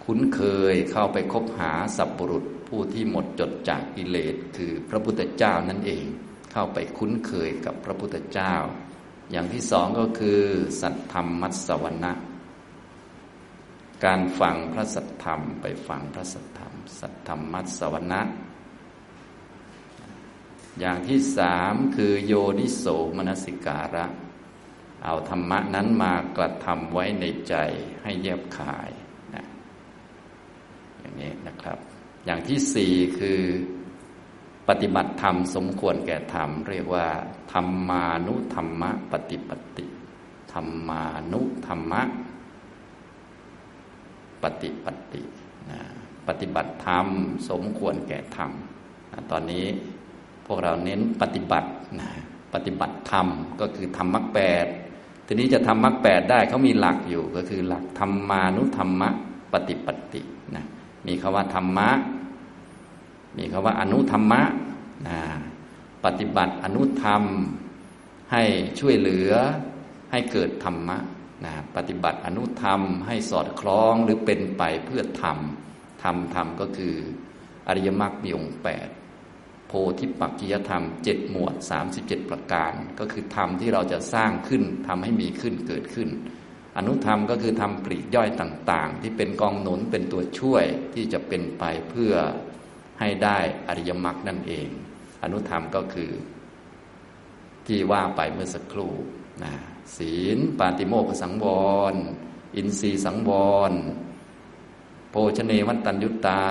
[0.04, 0.42] คุ้นเค
[0.74, 6.06] ยเข้าไปคบหาสัพบุรุษผู้ที่หมดจดจากกิเลสคือพระพุทธเจ้านั่นเอง
[6.52, 8.54] เข้าไปคุ้นเคยกับพระพุทธเจ้า
[9.32, 10.42] อย่างที่สองก็คือ
[10.82, 12.14] สัทธรรมมัสวนะ
[14.06, 18.22] การฟังพระสัทธรรม ไปฟังพระสัทธรรม สัทธรรมมัสวนะ
[20.80, 22.86] อย่างที่สามคือโยนิโส
[23.18, 24.06] มนสิการะ
[25.06, 27.56] เอาธรรมะนั้นมากระทำไว้ในใจ
[28.04, 28.90] ให้แยบขาย
[29.36, 29.46] นะ
[31.00, 31.78] อย่างนี้นะครับ
[32.26, 33.42] อย่างที่สี่คือ
[34.70, 37.08] ปฏิบัติธรรมสมควรแก่ธรรม เรียกว่า
[37.54, 39.86] ธรรมานุธรรมะปฏิปติ
[40.54, 42.02] ธรรมานุธรรมะ
[44.44, 45.22] ปฏิปติ
[45.72, 45.80] นะ
[46.28, 47.08] ปฏิบัติธรรม
[47.50, 48.52] สมควรแก่ธรรม
[49.12, 49.66] นะตอนนี้
[50.46, 52.10] พวกเราเน้นปฏิบัตินะ
[52.54, 53.28] ปฏิบัติธรรม
[53.60, 54.68] ก็คือธรรมมรรคแปด
[55.26, 59.10] ทีนี้จะทำมรรคแปดได้เขามีหลักอยู่ก็คือหลักธรรมานุธรรมะ
[59.54, 60.22] ปฏิปติ
[60.56, 60.66] นะ
[61.08, 61.90] มีคำว่าธรรมะ
[63.38, 64.42] มีคำว่าอนุธรรมะ
[65.08, 65.20] นะ
[66.06, 67.24] ปฏิบัติอนุธรรม
[68.32, 68.44] ให้
[68.80, 69.32] ช่วยเหลือ
[70.12, 70.98] ให้เกิดธรรมะ
[71.46, 75.38] นะปฏิบัติอนุธรรม ให้สอดคล้องหรือเป็นไปเพื่อธรรม
[76.04, 76.96] ธรรมธรรมก็คือ
[77.68, 78.88] อริยมรรคมีองค์แปด
[79.68, 86.10] โพธิปักกิยธรรมเจ็ดหมวดสามสิบเจ็ดประการ ก็คือธรรมที่เราจะสร้างขึ้นทำให้มีขึ้นเกิดขึ้น
[86.78, 92.14] อนุธรรมก็คือทำปลีกย่อยต่างๆ ที่เป็นกองหนุนเป็นตัวช่วยที่จะเป็นไปเพื่อ
[93.00, 94.68] ให้ได้อริยมรรคนั่นเอง
[95.24, 96.12] อนุธรรมก็คือ
[97.68, 98.94] ที่ว่าไปเมื่อสักครู่
[99.44, 99.54] นะ
[99.98, 101.46] ศีล ปาติโมกสังว
[101.94, 101.96] ร
[102.56, 103.32] อินทรีสังว
[103.70, 103.74] ร
[105.16, 106.42] ภชเนวัตัญยุตา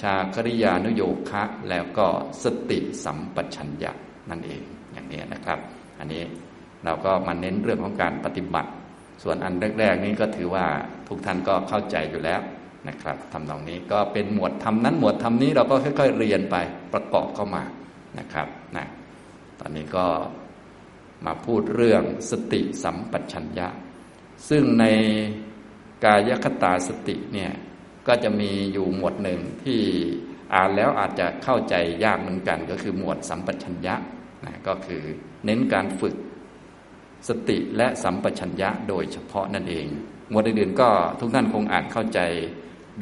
[0.00, 2.06] ชาคริยานุโยคะ แล้วก็
[2.42, 3.92] สติสัมปชัญญะ
[4.30, 5.58] นั่นเองอย่างนี้นะครับ
[5.98, 6.22] อันนี้
[6.84, 8.70] เราก็มาเน้นเรื่องของการปฏิบัติ
[9.22, 10.66] ส่วนอันแรก ๆ นี้ก็ถือว่า
[11.08, 12.40] ทุกท่านก็เข้าใจอยู่แล้ว
[12.88, 16.56] นะครับทำตรงนี้ก็เป็นหมวดทำนั้นหมวดทำนี้เราก็ค่อย ๆ เรียนไป
[16.92, 17.62] ประกอบเข้ามา
[18.18, 18.86] นะครับนะ
[19.60, 20.06] ตอนนี้ก็
[21.26, 23.68] มาพูดเรื่องสติสัมปชัญญะ
[24.48, 24.84] ซึ่งใน
[26.04, 27.50] กายคตาสติเนี่ย
[28.08, 29.80] ก็จะมีอยู่หมวดหนึ่งที่
[30.54, 33.94] อ่านแล้วอาจจะเข้าใจยากเหมือนกัน ก็คือหมวดสัมปชัญญะ
[34.46, 35.02] นะก็คือ
[35.44, 36.14] เน้นการฝึก
[37.28, 39.86] สติและสัมปชัญญะโดยเฉพาะนั่นเอง
[40.30, 40.88] หมวดอื่นๆก็
[41.20, 42.20] ทุกท่านคงอ่านเข้าใจ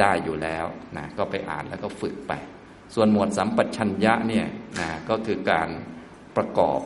[0.00, 2.32] ได้อยู่แล้วนะก็ไปอ่านแล้วก็ฝึกไป
[2.94, 4.46] ส่วนหมวดสัมปชัญญะเนี่ย
[4.80, 5.68] นะก็คือการ
[6.36, 6.80] ประกอบ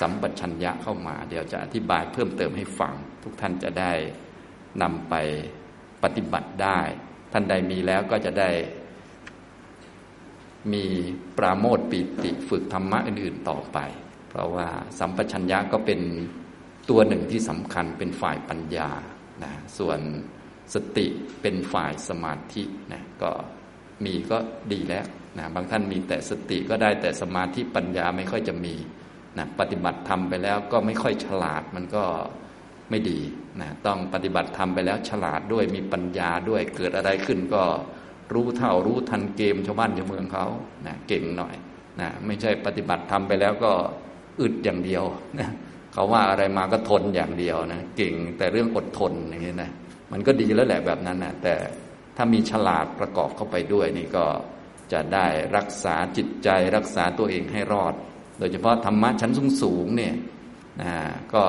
[0.00, 3.92] สัมปชัญญะเข้ามา เดี๋ยวจะอธิบายเพิ่มเติมให้ฟัง ทุกท่านจะได้
[4.82, 5.14] นำไป
[6.02, 6.80] ปฏิบัติได้
[7.32, 8.50] ท่านใดมีแล้วก็จะได้
[10.72, 10.84] มี
[11.38, 13.78] ปราโมทปีติฝึกธรรมะอื่น ๆต่อไป
[14.28, 14.68] เพราะว่า
[14.98, 16.00] สัมปชัญญะก็เป็น
[16.90, 18.90] ตัวหนึ่งที่สำคัญเป็นฝ่ายปัญญา
[19.44, 20.00] นะส่วน
[20.74, 21.06] สติ
[21.42, 23.30] เป็นฝ่ายสมาธินะก็
[24.04, 24.38] มีก็
[24.72, 25.06] ดีแล้ว
[25.38, 28.74] นะบางท่านมีแต่สติก็ได้แต่สมาธิปัญญาไม่ค่อยจะมี
[29.38, 32.04] นะปฏิบัติธรรมไปแล้วก็ไม่ค่อยฉลาดมันก็
[32.92, 33.20] ไม่ดี
[33.60, 37.62] นะต้องปฏิบัติธรรมไปแล้วฉลาดด้วยมีปัญญาด้วยเกิดอะไรขึ้นก็
[38.32, 40.46] รู้เท่ารู้ทันเกมชาวบ้านชาวเมืองเขา
[40.86, 41.54] นะเก่งหน่อย
[42.00, 43.72] นะไม่ใช่ปฏิบัติธรรมไปแล้วก็
[44.40, 45.04] อึดอย่างเดียว
[45.38, 45.50] นะ
[45.92, 49.70] เขาว่าอะไรมาก็ทนอย่างเดียวนะเก่งแต่เรื่องอดทนอย่างนี้นะ
[50.12, 51.54] มันก็ดีแล้วแหละแบบนั้นนะแต่
[52.16, 54.24] ถ้ามีฉลาดประกอบเข้าไปด้วยนี่ก็
[54.92, 55.26] จะได้
[55.56, 57.94] รักษาจิตใจรักษาตัวเองให้รอด
[58.38, 60.14] โดยเฉพาะธรรมะชั้นสูงสูงเนี่ย
[60.82, 60.92] นะ
[61.34, 61.42] ก็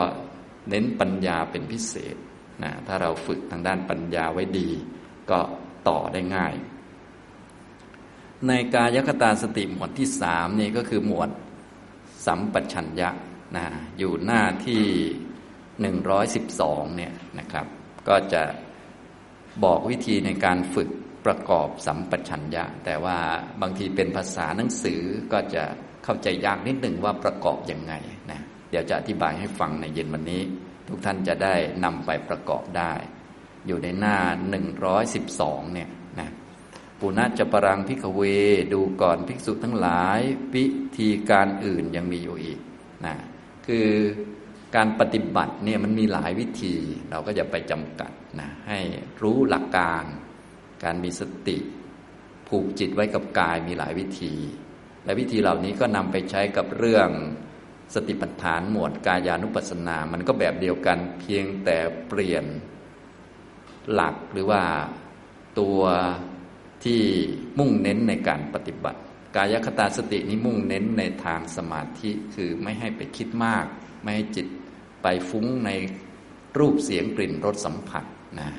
[0.69, 2.15] เน้นปัญญาเป็นพิเศษ
[2.63, 4.69] นะถ้าเราฝึกทางด้านปัญญาไว้ดี
[5.31, 5.39] ก็
[5.87, 6.53] ต่อได้ง่าย
[8.47, 11.29] ในกายคตาสติหมวดที่สามนี่ก็คือหมวด
[12.25, 13.09] สัมปชัญญะ
[13.55, 13.65] นะ
[13.97, 14.83] อยู่หน้าที่
[15.81, 17.65] หนึ่งร้อยสิบสองเนี่ยนะครับ
[18.07, 18.43] ก็จะ
[19.63, 20.89] บอกวิธีในการฝึก
[21.25, 23.17] ประกอบสัมปชัญญะ แต่ว่า
[23.61, 25.01] บางทีเป็นภาษาหนังสือ
[25.33, 25.63] ก็จะ
[26.03, 27.93] เข้าใจยากนิดหนึ่งว่าประกอบยังไง
[28.31, 30.41] นะเดี๋ยวจะอธิบายให้ฟังในเย็นวันนี้
[30.87, 32.93] ทุกท่านจะได้นำไปประกอบได้
[33.67, 34.17] อยู่ในหน้า
[34.95, 36.29] 112 เนี่ยนะ
[36.99, 38.21] ปุณจปรังพิกเว
[38.73, 40.19] ดูก่อนภิกษุทั้งหลาย
[40.55, 40.65] วิ
[40.97, 42.59] ธีการอื่นยังมีอยู่อีก
[43.05, 43.15] นะ
[43.67, 43.87] คือ
[44.75, 46.75] การปฏิบัติเนี่ยมันมีหลายวิธี
[47.09, 48.79] เราก็จะไปจำกัดนะให้
[49.21, 50.03] รู้หลักการ
[50.83, 51.57] การมีสติ
[52.47, 54.33] ผูกจิตไว้กับกายมีหลายวิธี
[55.05, 57.09] และวิธีเหล่านี้ก็นำไปใช้กับเรื่อง
[57.93, 61.77] สติปัฏฐานหมวดกายานุปัสสนา มันก็แบบเดียวกันเพียงแต่
[62.07, 62.45] เปลี่ยน
[63.93, 64.61] หลักหรือว่า
[65.59, 65.81] ตัว
[66.83, 67.01] ที่
[67.59, 68.99] มุ่งเน้นในการปฏิบัติ
[69.35, 73.65] กายคตาสตินี้มุ่งเน้นในทางสมาธิคือไม่ให้ไปคิดมาก
[74.01, 74.47] ไม่ให้จิต
[75.03, 75.69] ไปฟุ้งใน
[76.57, 78.05] รูปเสียงกลิ่นรสสัมผัส
[78.39, 78.49] นะ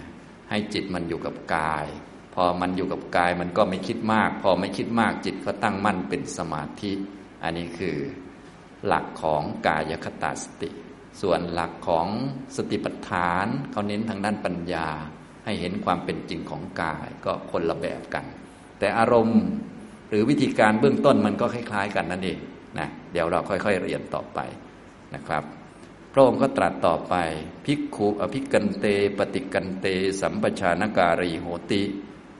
[0.50, 1.86] ให้จิตมันอยู่กับกาย
[2.34, 6.92] พอมันอยู่กับกายมันก็ไม่คิดมาก พอไม่คิดมากจิตก็ตั้งมั่นเป็นสมาธิ
[7.42, 7.96] อันนี้คือ
[8.86, 10.70] หลักของกายคตาสติ
[11.20, 12.06] ส่วนหลักของ
[12.56, 14.88] สติปัฏฐานเขาเน้นทางด้านปัญญา
[15.44, 18.24] ให้เห็นความเป็นจริงของกายก็คนละแบบกัน
[18.78, 19.40] แต่อารมณ์
[20.08, 22.38] หรือวิธีการเบื้องต้นมันก็คล้าย ๆ กันนั่นเอง
[22.78, 24.38] นะเดี๋ยวเราค่อยๆเรียนต่อไป
[25.14, 25.44] นะครับ
[26.12, 27.14] พระองค์ก็ตรัสต่อไป
[27.64, 28.86] ภิกขุอภิกันเต
[29.18, 29.86] ปฏิกันเต
[30.20, 31.82] สัมปชานการีโหติ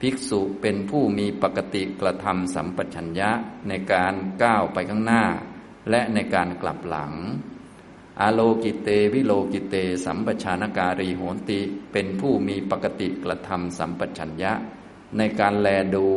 [0.01, 3.31] ภิกษุเป็นผู้มีปกติกระทำสัมปชัญญะ
[3.67, 5.23] ในการก้าวไปข้างหน้า
[5.89, 7.13] และในการกลับหลัง
[8.21, 14.53] อโลกิเตวิโลกิเต สัมปชานการีโหติ เป็นผู้มีปกติกระทำสัมปชัญญะ
[15.17, 16.07] ในการแลดู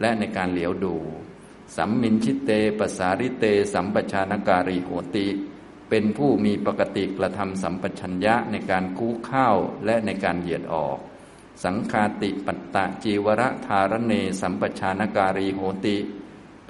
[0.00, 0.96] และในการเหลียวดู
[1.76, 5.26] สัมมินชิเตปสาริเต สัมปชานการีโหติ
[5.90, 10.98] เป็นผู้มีปกติกระทำสัมปชัญญะในการคู่ข้าวและในการเหยียดออก
[11.64, 15.96] สังคาติปัตตะจีวรธารเน สัมปชานการีโหติ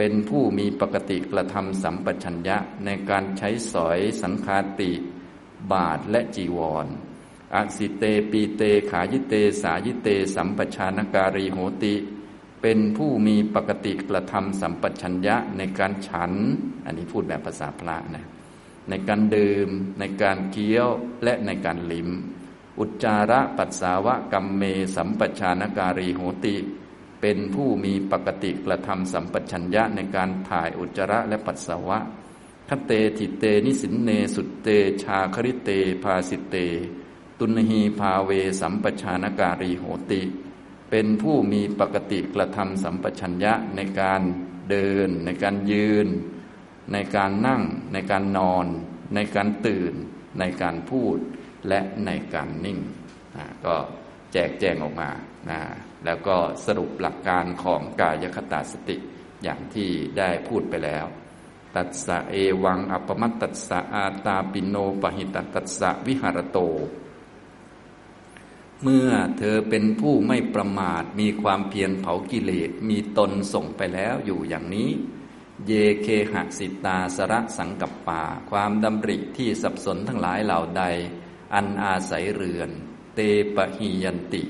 [0.02, 4.92] เป็นผู้มีปกติกระทำสัมปชัญญะในการใช้สอยสังคาติ
[5.72, 6.86] บาทและจีวร
[7.54, 11.94] อัสิเตปีเตขายิเต สายิเต สัมปชานการีโหติ
[12.62, 16.32] เป็นผู้มีปกติกระทำสัมปชัญญะในการฉัน
[16.84, 18.26] อันนี้พูดแบบภาษาพระนะ
[18.88, 19.68] ในการดื่ม
[20.00, 20.88] ในการเคี้ยว
[21.24, 22.08] และในการลิ้ม
[22.78, 24.62] อุจจาระปัสสาวะกัมเม
[24.96, 26.56] สัมปชานการีโหติ
[27.20, 31.98] เป็นผู้มีปกติกระทำสัมปชัญญะในการถ่ายอุจจาระและปัสสาวะ
[32.68, 34.68] คเตทิเตนิสินเนสุเต
[35.02, 35.70] ชาคริเต
[36.02, 36.56] ภาสิเต
[37.38, 38.30] ตุนหีภาเว
[38.60, 40.22] สัมปชานการีโหติ
[40.90, 44.22] เป็นผู้มีปกติกระทำสัมปชัญญะในการ
[44.70, 46.06] เดิน ในการยืน
[46.92, 48.66] ในการนั่ง ในการนอน
[49.14, 49.94] ในการตื่น
[50.38, 51.16] ในการพูด
[51.68, 52.78] และในการนิ่ง
[53.64, 53.74] ก็
[54.32, 55.10] แจกแจงออกมา
[55.50, 55.60] นะ
[56.04, 56.36] แล้วก็
[56.66, 58.96] สรุปหลักการของกายคตาสติ
[59.42, 61.06] อย่างที่ได้พูดไปแล้ว
[61.76, 66.58] ตัสสะเอวัง อัปมัตตัสสะอาตาปิโนปหิตตัสสะวิหารโต
[68.82, 74.90] เมื่อเธอเป็นผู้ไม่ประมาทมีความเพียรเผากิเลสมีตนส่งไปแล้วอยู่อย่างนี้
[75.66, 80.84] เยเคหะสิตาสระสังกับป่า ความดำริที่สับสนทั้งหลายเหล่าใด
[81.54, 82.70] อันอาศัยเรือน
[83.14, 83.20] เต
[83.54, 84.42] ปะหียันติ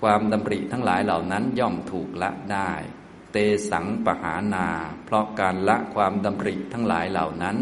[0.00, 2.70] ความดำริทั้งหลายเหล่านั้นย่อมถูกละได้
[3.32, 3.36] เต
[3.70, 4.68] สังปหานา
[5.04, 7.56] เพราะการละความดำริทั้งหลายเหล่านั้น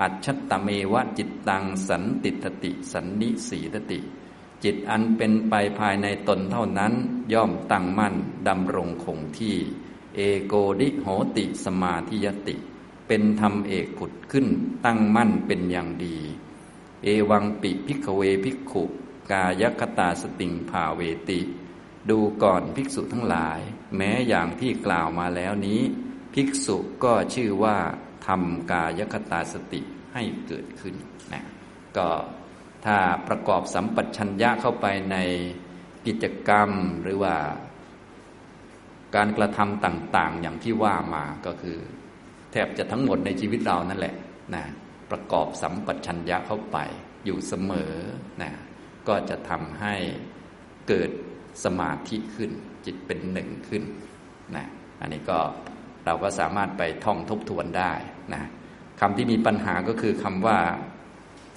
[0.00, 3.98] อัชฌัตตเมวะจิตตังสันติฏฐติ สันนิสีทติ
[4.64, 6.92] จิตอันเป็นไปภายในตนเท่านั้น
[7.32, 8.14] ย่อมตั้งมั่น
[8.48, 9.56] ดำรงคงที่
[10.14, 12.56] เอโกทิโหติสมาธิยติ
[13.08, 14.46] เป็นธรรมเอกผุดขึ้น
[14.84, 16.18] ตั้งมั่นเป็นอย่างดี
[17.02, 18.84] เอวัมปิ ภิกขเว ภิกขุ
[19.30, 21.40] กายคตาสติงภาเวติ
[22.10, 23.60] ดูก่อนภิกษุทั้งหลาย
[23.96, 25.80] แม้อย่างที่กล่าวมาแล้วนี้
[26.34, 27.76] ภิกษุก็ชื่อว่า
[28.26, 29.80] ทำกายคตาสติ
[30.14, 30.94] ให้เกิดขึ้น
[31.32, 31.44] นะ
[31.96, 32.08] ก็
[32.84, 32.96] ถ้า
[33.28, 35.16] ประกอบสัมปชัญญะเข้าไปใน
[36.06, 36.70] กิจกรรม
[37.02, 37.36] หรือว่า
[39.16, 41.78] การกระทำต่าง ๆ อย่างที่ว่ามาก็คือ
[42.52, 44.14] แทบจะทั้งหมดในชีวิตเรานั่นแหละ
[44.54, 44.64] นะ
[45.10, 46.78] ประกอบสัมปชัญญะเข้าไป
[47.24, 47.92] อยู่เสมอ
[48.42, 48.52] นะ
[49.08, 49.94] ก็จะทำให้
[50.88, 51.10] เกิด
[51.64, 52.50] สมาธิขึ้น
[52.86, 53.82] จิตเป็นหนึ่งขึ้น
[54.56, 54.66] นะ
[55.00, 55.38] อันนี้ก็
[56.06, 57.92] เราก็สามารถไปท่องทบทวนได้
[58.34, 58.42] นะ
[59.00, 60.58] คำที่มีปัญหาก็คือคำว่า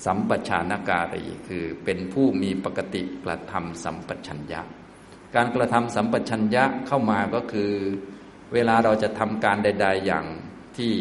[0.05, 4.61] สัมปชานการีคือเป็นผู้มีปกติกระทำสัมปชัญญะ
[5.35, 7.71] การกระทำสัมปชัญญะเข้ามาก็คือ
[8.53, 10.25] เวลาเราจะทำการใด ๆ อย่าง
[10.77, 10.93] ที่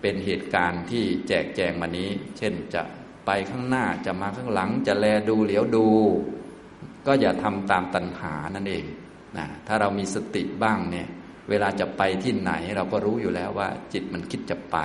[0.00, 2.82] เป็นเหตุการณ์ที่แจกแจงมานี้ เช่นจะ
[3.26, 5.86] ไปข้างหน้าจะมาข้างหลังจะแลดูเหลียวดู
[7.06, 8.84] ก็อย่าทำตามตัณหานั่นเอง
[9.38, 11.08] นะถ้าเรามีสติบ้างเนี่ย
[11.50, 14.78] เวลาจะไปที่ไหนเราก็รู้อยู่แล้วว่า จิตมันคิดจะไป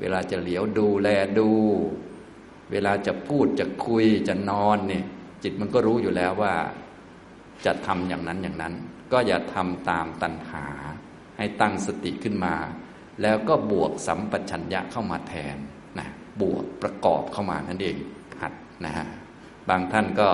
[0.00, 1.50] เวลาจะเหลียวดูแลดู
[2.70, 5.04] เวลาจะพูดจะคุยจะนอนเนี่ย
[5.42, 6.54] จิตมันก็รู้อยู่แล้วว่า
[7.66, 8.74] จะทำอย่างนั้นอย่างนั้น
[9.12, 10.66] ก็อย่าทำตามตัณหา
[11.38, 12.54] ให้ตั้งสติขึ้นมา
[13.22, 15.56] แล้วก็บวกสัมปชัญญะเข้ามาแทน
[15.98, 16.08] นะ
[16.40, 17.96] บวกประกอบเข้ามานั่นเอง
[18.40, 18.52] หัด
[18.84, 19.06] นะฮะ
[19.68, 20.30] บางท่านก็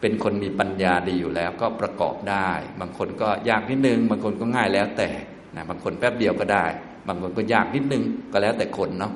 [0.00, 5.10] เป็นคนมีปัญญาดีอยู่แล้วก็ประกอบได้ บางคนก็ยากนิดนึง บางคนก็ง่ายแล้วแต่
[5.56, 6.64] นะบางคนแป๊บเดียวก็ได้
[7.08, 9.12] บางคนก็ยากนิดนึงก็แล้วแต่คนเนาะ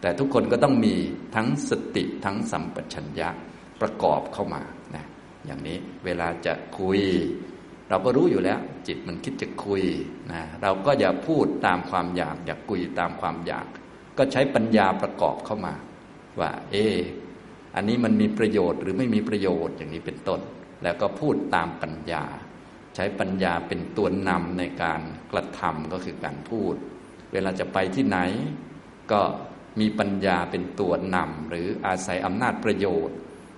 [0.00, 0.94] แต่ทุกคนก็ต้องมี
[1.34, 3.28] ทั้งสติทั้งสัมปชัญญะ
[3.80, 4.62] ประกอบเข้ามา
[4.94, 5.04] นะ
[5.46, 7.00] อย่างนี้เวลาจะคุย
[7.88, 9.82] เราก็รู้อยู่แล้ว จิตมันคิดจะคุย
[10.32, 13.66] นะเราก็อย่าพูดตามความอยาก อย่าคุยตามความอยาก
[14.18, 15.74] ก็ใช้ปัญญาประกอบเข้ามา
[16.40, 16.76] ว่า เอ
[17.74, 20.40] อันนี้มันมีประโยชน์หรือไม่มีประโยชน์อย่างนี้เป็นต้น
[20.82, 22.24] แล้วก็พูดตามปัญญา
[22.94, 25.00] ใช้ปัญญาเป็นตัวนำในการ
[25.32, 26.74] กระทำก็คือการพูด
[27.32, 28.18] เวลาจะไปที่ไหน
[29.12, 29.20] ก็
[29.80, 33.16] มีปัญญาเป็นตัวนำหรืออาศัยอำนาจประโยชน์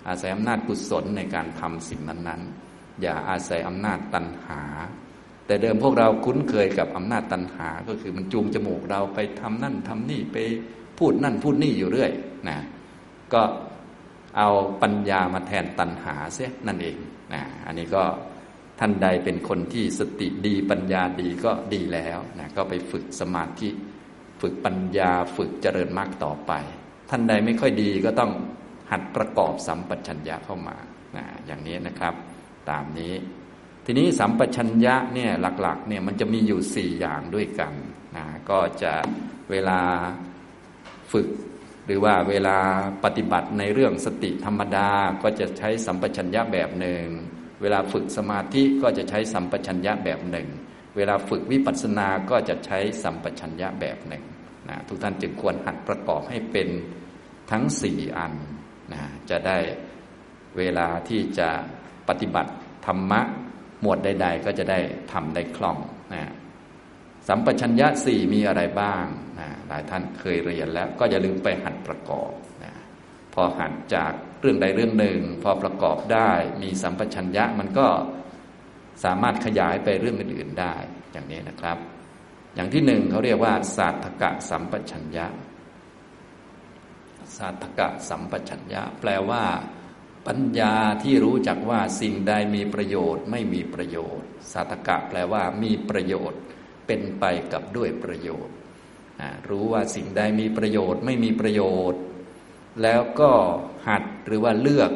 [0.09, 4.63] อาศัยอำนาจกุศลในการทำสิ่งนั้นๆ อย่าอาศัยอำนาจตัณหา
[5.47, 10.37] แต่เดิมพวกเราคุ้นเคยกับอำนาจตัณหา ก็คือมันจูงจมูกเราไปทำนั่นทำนี่ไป
[10.99, 12.11] พูดนั่นพูดนี่อยู่เรื่อย
[12.49, 12.59] นะ
[13.33, 13.43] ก็
[14.39, 14.49] เอา
[14.83, 16.97] ปัญญามาแทนตัณหาเสียนั่นเอง
[17.33, 18.05] นะอันนี้ก็
[18.81, 23.69] ท่านใดเป็นคนที่สติดีปัญญาดีก็ดีแล้วนะก็ไปฝึกสมาธิ
[24.41, 26.53] ฝึกปัญญาฝึกเจริญมากต่อไป
[27.11, 28.33] ท่านใดไม่ค่อยดีก็ต้อง
[28.91, 30.77] หัดประกอบสัมปชัญญะเข้ามา
[31.17, 32.15] นะอย่างนี้นะครับ
[32.71, 33.15] ตามนี้
[33.85, 37.73] ทีนี้สัมปชัญญะเนี่ยหลักๆเนี่ยมันจะมีอยู่สี่อย่างด้วยกัน
[38.17, 38.93] นะก็จะ
[39.51, 39.81] เวลา
[41.13, 41.29] ฝึก
[41.87, 42.59] หรือว่าเวลา
[43.05, 44.89] ปฏิบัติในเรื่องสติธรรมดา
[45.23, 47.07] ก็จะใช้สัมปชัญญะแบบหนึ่ง
[47.63, 50.49] เวลาฝึกสมาธิก็จะใช้สัมปชัญญะแบบหนึ่ง
[50.97, 54.25] เวลาฝึกวิปัสสนาก็จะใช้สัมปชัญญะแบบหนึ่ง
[54.69, 56.69] นะทุกท่านจึงควรหัดประกอบให้เป็น
[57.51, 58.33] ทั้งสี่อัน
[58.93, 59.59] นะจะได้
[60.59, 61.49] เวลาที่จะ
[62.09, 62.53] ปฏิบัติ
[62.87, 63.21] ธรรมะ
[63.81, 64.79] หมวดใด ๆ ก็จะได้
[65.13, 65.79] ทำได้คล่อง
[66.15, 66.33] นะ
[67.29, 69.05] สัมปชัญญะสี่มีอะไรบ้าง
[69.39, 72.31] นะหลายท่านเคยเรียนแล้วก็อย่าลืมไปหัดประกอบ
[72.65, 72.73] นะ
[73.35, 77.89] พอหัดจากเรื่องใดเรื่องหนึ่ง พอประกอบได้มีสัมปชัญญะมันก็
[79.05, 80.75] สามารถขยายไปเรื่องอื่นๆได้
[81.13, 81.79] อย่างนี้นะครับ
[82.55, 85.27] อย่างที่หนึ่งเขาเรียกว่า ศาสตกะสัมปชัญญะ
[87.37, 89.45] ศาสตกะสัมปชัญญะ แปลว่า
[90.27, 96.41] ปัญญาที่รู้จักว่าสิ่งใดมีประโยชน์ ไม่มีประโยชน์ ศาสตกะแปลว่ามีประโยชน์
[96.87, 98.55] เป็นไปกับด้วยประโยชน์
[99.49, 102.01] รู้ว่าสิ่งใดมีประโยชน์ไม่มีประโยชน์
[102.83, 103.31] แล้วก็
[103.89, 104.91] หัดหรือว่าเลือก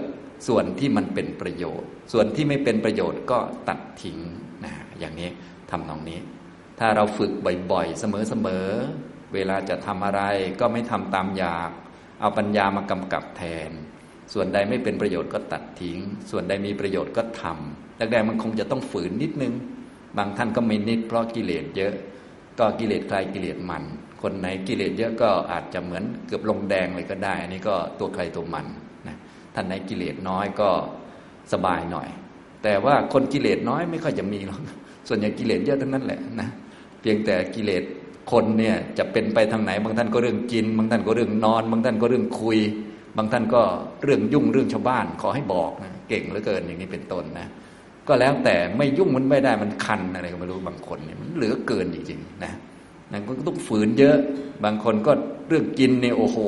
[0.49, 4.19] ส่วนที่มันเป็นประโยชน์ ส่วนที่ไม่เป็นประโยชน์ก็ตัดทิ้ง
[4.65, 5.31] นะอย่างนี้
[5.71, 6.21] ทำตรงนี้
[6.79, 7.33] ถ้าเราฝึก
[7.73, 10.23] บ่อยๆ เสมอๆ เวลาจะทำอะไร
[10.61, 11.71] ก็ไม่ทำตามอยาก
[12.21, 13.71] เอาปัญญามากำกับแทน
[14.33, 15.99] ส่วนใดไม่เป็นประโยชน์ก็ตัดทิ้ง
[16.31, 19.55] ส่วนใดมีประโยชน์ก็ทำแรกๆมันคงจะต้องฝืนนิดนึง
[20.17, 21.93] บางท่านก็ไม่นิดเพราะกิเลสเยอะ
[22.59, 23.83] ก็กิเลสใครกิเลสมัน
[24.23, 28.67] คนไหนกิเลสเยอะก็อาจจะเหมือนเกือบลงแดงเลยก็ได้ อันนี้ก็ตัวใครตัวมัน
[29.09, 29.17] นะ
[29.55, 30.69] ท่านไหนกิเลสน้อยก็
[31.53, 32.09] สบายหน่อย
[32.63, 34.61] แต่ว่าคนกิเลสน้อยไม่ค่อยจะมีหรอก
[35.09, 36.49] ส่วนใหญ่กิเลสเยอะทั้งนั้นแหละนะ
[37.01, 37.83] เพียงแต่กิเลส
[38.33, 42.59] คนเนี่ยจะเป็นไปทางไหน บางท่านก็เรื่องกิน บางท่านก็เรื่องนอน บางท่านก็เรื่องคุย
[43.17, 43.63] บางท่านก็
[44.05, 47.47] เรื่องยุ่งเรื่องชาวบ้านขอให้บอกนะเก่งเหลือเกินอย่างนี้เป็นต้นนะ
[48.11, 52.53] ก็แล้วแต่ไม่ยุ่งมันไม่ได้มันคันอะไรก็ไม่รู้บางคนเนี่ยมันเหลือเกินจริงๆนะ
[53.13, 54.17] นั่นก็ต้องฝืนเยอะ
[54.65, 55.13] บางคนก็
[55.49, 56.39] เรื่องกินเนี่ยโอ้โห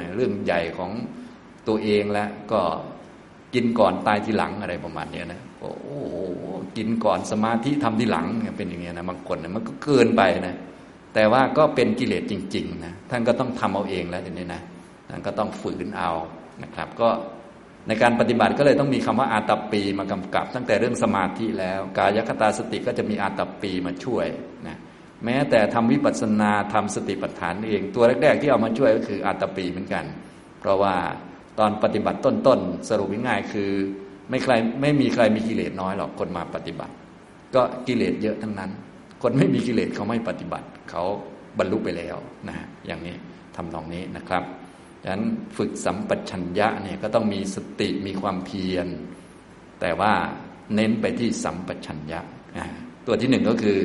[0.00, 0.90] นะเรื่องใหญ่ของ
[1.68, 2.60] ตัวเองแล้วก็
[3.54, 5.86] กินก่อนตายทีหลังอะไรประมาณเนี้ยนะโอ้โห
[6.76, 10.54] กินก่อนสมาธิทำทีหลังเป็นอย่างเงี้ยนะบางคนนะมันก็เกินไปนะ
[11.14, 14.62] แต่ว่าก็เป็นกิเลสจริง ๆ นะท่านก็ต้องทำเอาเองแล้วทีนี้นะ
[15.08, 16.10] ท่านก็ต้องฝืนเอา
[16.62, 17.08] นะครับ ก็
[17.86, 24.26] ในการปฏิบัติก็เลยต้องมีคำว่าอาตปีมากำกับ ตั้งแต่เรื่องสมาธิแล้ว กายคตาสติก็จะมีอาตปีมาช่วย
[24.66, 24.76] นะ
[25.24, 30.04] แม้แต่ทำวิปัสสนาทำสติปัฏฐานเอง ตัวแรก ๆ ที่เอามาช่วยก็คืออาตปีเหมือนกัน
[30.60, 30.94] เพราะว่า
[31.58, 33.70] ตอนปฏิบัติต้นๆสรุปง่ายๆคือ
[34.30, 36.94] ไม่ใครไม่มีใครมีกิเลสน้อยหรอกคนมาปฏิบัติ
[37.54, 38.70] ก็กิเลสเยอะทั้งนั้น
[39.22, 41.02] คนไม่มีกิเลสเขาไม่ปฏิบัติ เขา
[41.58, 42.16] บรรลุไปแล้ว
[42.48, 42.56] นะ
[42.86, 43.14] อย่างนี้
[43.56, 44.42] ทำตรงนี้นะครับ
[45.02, 45.24] ฉะนั้น
[45.56, 48.86] ฝึกสัมปชัญญะเนี่ยก็ต้องมีสติมีความเพียร
[49.80, 50.12] แต่ว่า
[50.74, 52.20] เน้นไปที่สัมปชัญญะ
[53.06, 53.78] ตัวที่หนึ่งก็คือ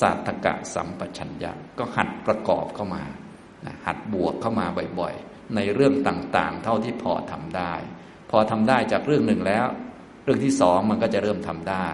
[0.00, 3.02] ศาสตกะสัมปชัญญะ ก็หัดประกอบเข้ามา
[3.86, 4.66] หัดบวกเข้ามา
[4.98, 7.74] บ่อยๆ ในเรื่องต่างๆ เท่าที่พอทำได้
[8.30, 9.66] พอทำได้จากเรื่องหนึ่งแล้ว
[10.24, 11.88] เรื่องที่สองมันก็จะเริ่มทำได้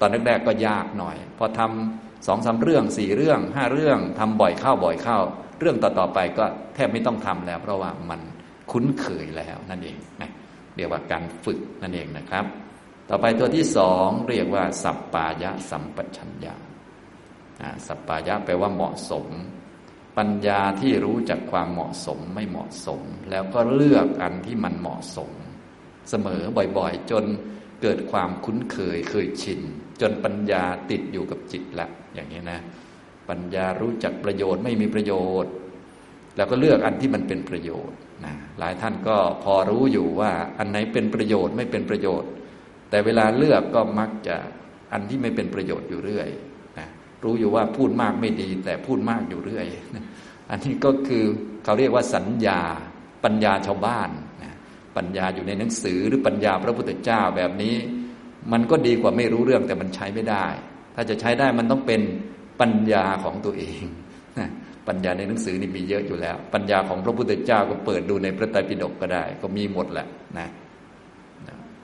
[0.00, 5.18] ตอนแรกๆก็ยากหน่อย พอทำสองสาเรื่องสี่เรื่องห้าเรื่องทำบ่อยเข้าบ่อยเข้า
[5.60, 6.44] เรื่องต่อๆไปก็
[6.74, 8.20] แทบไม่ต้องทำแล้ว เพราะว่ามัน
[8.70, 10.30] คุ้นเคยแล้วนั่นเองนะ
[10.76, 12.44] เรียกว่าการฝึกนั่นเองนะครับ
[13.08, 16.54] ต่อไปตัวที่สองเรียกว่า สัปปายะสัมปชัญญะ
[17.86, 19.26] สัปปายะแปลว่าเหมาะสม
[20.18, 23.00] ปัญญาที่รู้จักความเหมาะสมไม่เหมาะสม
[23.30, 25.30] แล้วก็เลือกอันที่มันเหมาะสม
[26.10, 26.42] เสมอ
[26.78, 27.24] บ่อยๆ จน
[27.82, 29.60] เกิดความคุ้นเคยเคยชิน
[30.00, 32.60] จนปัญญาติดอยู่กับจิตละอย่างนี้นะ
[33.30, 35.12] ปัญญารู้จักประโยชน์ไม่มีประโย
[35.42, 35.52] ชน์
[36.36, 42.30] แล้วก็เลือกอันที่มันเป็นประโยชน์นะหลายท่านก็พอรู้อยู่ว่าอันไหนเป็นประโยชน์ไม่เป็นประโยชน์
[42.90, 44.36] แต่เวลาเลือกก็มักจะ
[44.92, 46.28] อันที่ไม่เป็นประโยชน์อยู่เรื่อย
[46.78, 46.88] นะ
[47.24, 50.04] รู้อยู่ว่าพูดมากไม่ดี แต่พูดมากอยู่เรื่อยนะ
[50.50, 51.24] อันนี้ก็คือ
[51.64, 52.60] เขาเรียกว่าสัญญา
[53.24, 54.10] ปัญญาชาวบ้าน
[54.42, 54.52] นะ
[54.96, 57.74] ปัญญาอยู่ในหนังสือหรือปัญญาพระพุทธเจ้าแบบนี้
[58.52, 60.46] มันก็ดีกว่าไม่รู้เรื่องแต่มันใช้ไม่ได้
[60.94, 62.00] ถ้าจะใช้ได้มันต้องเป็น
[62.60, 63.82] ปัญญาของตัวเอง
[64.88, 70.06] ปัญญาในหนังสือนี่มีเยอะอยู่แล้ว ปัญญาของพระพุทธเจ้าก็เปิดดูในพระไตรปิฎกก็ได้ ก็มีหมดแหละ
[70.38, 70.48] นะ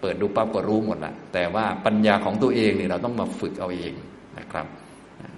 [0.00, 3.92] เปิดดูปั๊บก็รู้หมดละแต่ว่าปัญญาของตัวเองนี่เราต้องมาฝึกเอาเอง
[4.38, 4.66] นะครับ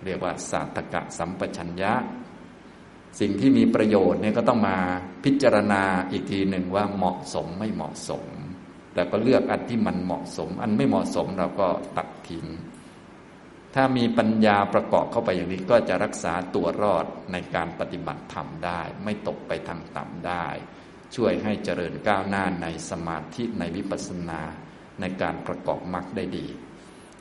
[0.05, 1.93] เรียกว่าสาตกะสัมปชัญญะ
[3.20, 4.76] สิ่งที่มีประโยชน์เนี่ยก็ต้องมา
[5.24, 8.24] พิจารณาอีกทีหนึ่งว่าเหมาะสมไม่เหมาะสม
[8.95, 12.47] แต่ก็เลือกอันที่มันเหมาะสม อันไม่เหมาะสมเราก็ตัดทิ้ง
[13.75, 20.47] ถ้ามีปัญญาประกอบเข้าไปอย่างนี้ก็จะรักษาตัวรอดในการปฏิบัติธรรมได้ ไม่ตกไปทางต่ำได้
[21.16, 24.41] ช่วยให้เจริญก้าวหน้าในสมาธิในวิปัสสนา
[25.01, 26.47] ในการประกอบมรรคได้ดี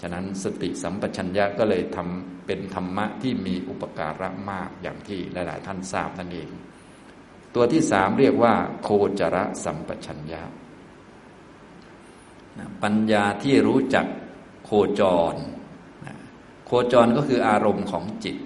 [0.02, 6.50] ฉะนั้นสติสัมปชัญญะก็เลยทำเป็นธรรมะที่มีอุปการะมากอย่างที่หลาย ๆ ท่านทราบนั่นเอง
[7.56, 8.90] ตัวที่สามเรียกว่า โค
[9.20, 10.42] จรสัมปชัญญะ
[12.84, 14.06] ปัญญาที่รู้จัก
[14.66, 15.02] โคจ
[15.34, 15.36] ร
[16.68, 18.38] โคจรก็คืออารมณ์ของจิต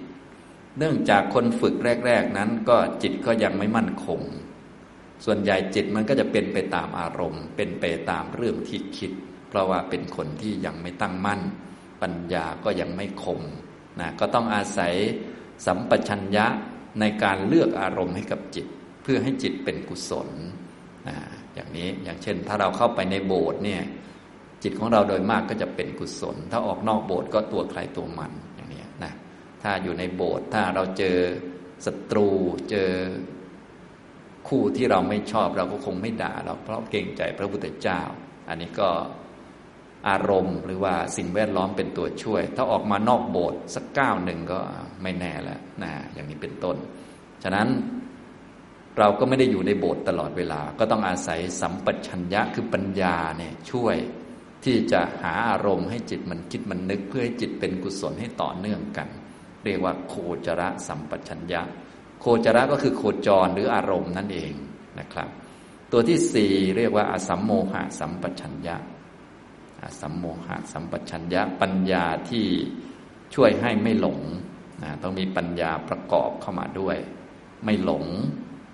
[0.78, 1.74] เนื่องจากคนฝึก
[2.06, 4.20] แรก ๆ นั้นก็จิตก็ยังไม่มั่นคง
[5.24, 9.10] ส่วนใหญ่จิตมันก็จะเป็นไปตามอารมณ์ เป็นไปตามเรื่องที่คิด
[9.48, 11.40] เพราะว่าเป็นคนที่ยังไม่ตั้งมั่น
[12.02, 13.40] ปัญญาก็ยังไม่คม
[14.00, 14.94] นะก็ต้องอาศัย
[15.66, 16.46] สัมปชัญญะ
[17.00, 18.66] ในการเลือกอารมณ์ให้กับจิต
[19.02, 20.28] เพื่อให้จิตเป็นกุศล
[21.08, 21.16] นะ
[21.54, 23.82] อย่างนี้อย่างเช่นถ้าเราเข้าไปในโบสถ์เนี่ย
[24.62, 29.12] จิตของเราโดยมากก็จะเป็นกุศล ถ้าออกนอกโบสถ์ก็ตัวใครตัวมันอย่างนี้นะ
[29.62, 31.18] ถ้าอยู่ในโบสถ์ถ้าเราเจอ
[31.86, 32.28] ศัตรู
[32.70, 32.90] เจอ
[34.48, 38.00] คู่ที่เราไม่ชอบเราก็คงไม่ด่าเราเพราะเกรงใจพระพุทธเจ้า
[38.48, 38.88] อันนี้ก็
[40.08, 44.60] อารมณ์หรือว่าสิ่งแวดล้อมเป็นตัวช่วย ถ้าออกมานอกโบสถ์สักก้าวหนึ่งก็
[45.02, 46.76] ไม่แน่แล้วนะอย่างนี้เป็นต้น
[47.42, 47.68] ฉะนั้น
[48.98, 53.96] เราก็ไม่ได้อยู่ในโบสถ์ตลอดเวลา ก็ต้องอาศัยสัมปชัญญะคือปัญญาเนี่ยช่วย
[54.64, 59.08] ที่จะหาอารมณ์ให้จิตมันคิดมันนึก เพื่อให้จิตเป็นกุศลให้ต่อเนื่องกัน
[59.64, 60.14] เรียกว่าโค
[60.46, 61.62] จระสัมปชัญญะ
[62.20, 64.52] โคจระก็คือโคจรหรืออารมณ์นั่นเอง
[65.00, 65.28] นะครับ
[65.92, 68.76] ตัวที่สี่เรียกว่าอสัมโมหะสัมปชัญญะ
[69.82, 72.46] อสัมโมหะสัมปชัญญะปัญญาที่
[73.34, 74.18] ช่วยให้ไม่หลง
[74.82, 76.96] นะต้องมีปัญญาประกอบเข้ามาด้วย
[77.64, 78.04] ไม่หลง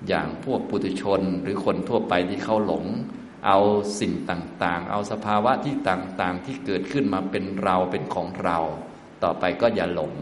[0.09, 2.85] อย่างพวกปุถุชนหรือคนทั่วไปที่เขาหลง
[3.47, 3.59] เอา
[4.01, 8.59] สิ่งต่างๆ เอาสภาวะที่ต่างๆ ที่เกิดขึ้นมาเป็นเราเป็นของเรา
[9.23, 10.15] ต่อไปก็อย่าหลง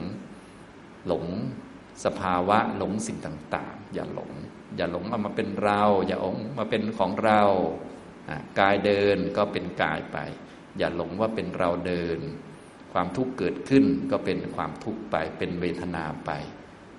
[1.06, 1.24] หลง
[2.04, 4.32] สภาวะหลงสิ่งต่างๆ อย่าหลง
[4.76, 7.42] อย่าหลงเอามาเป็นเรา อย่าหลงมาเป็นของเรา
[8.58, 10.18] กายเดินก็เป็นกายไป
[10.78, 12.18] อย่าหลงว่าเป็นเราเดิน
[12.92, 16.30] ความทุกข์เกิดขึ้นก็เป็นความทุกข์ไปเป็นเวทนาไป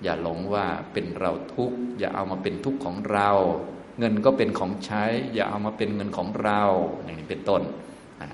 [0.02, 3.30] อย่าหลงว่าเป็นเราทุกข์อย่าเอามาเป็นทุกข์ของเรา
[3.98, 6.62] เงินก็เป็นของใช้ อย่าเอามาเป็นเงินของเรา
[7.04, 7.62] อย่างนี้เป็นต้น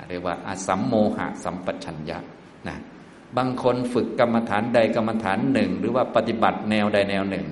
[0.09, 2.19] เรียกว่าอาสัมโมหะสัมปชัญญะ
[2.69, 2.79] นะ
[3.37, 7.47] บางคนฝึกกรรมฐานใดกรรมฐานหนึ่ง หรือว่าปฏิบัติแนวใดแนวหนึ่ง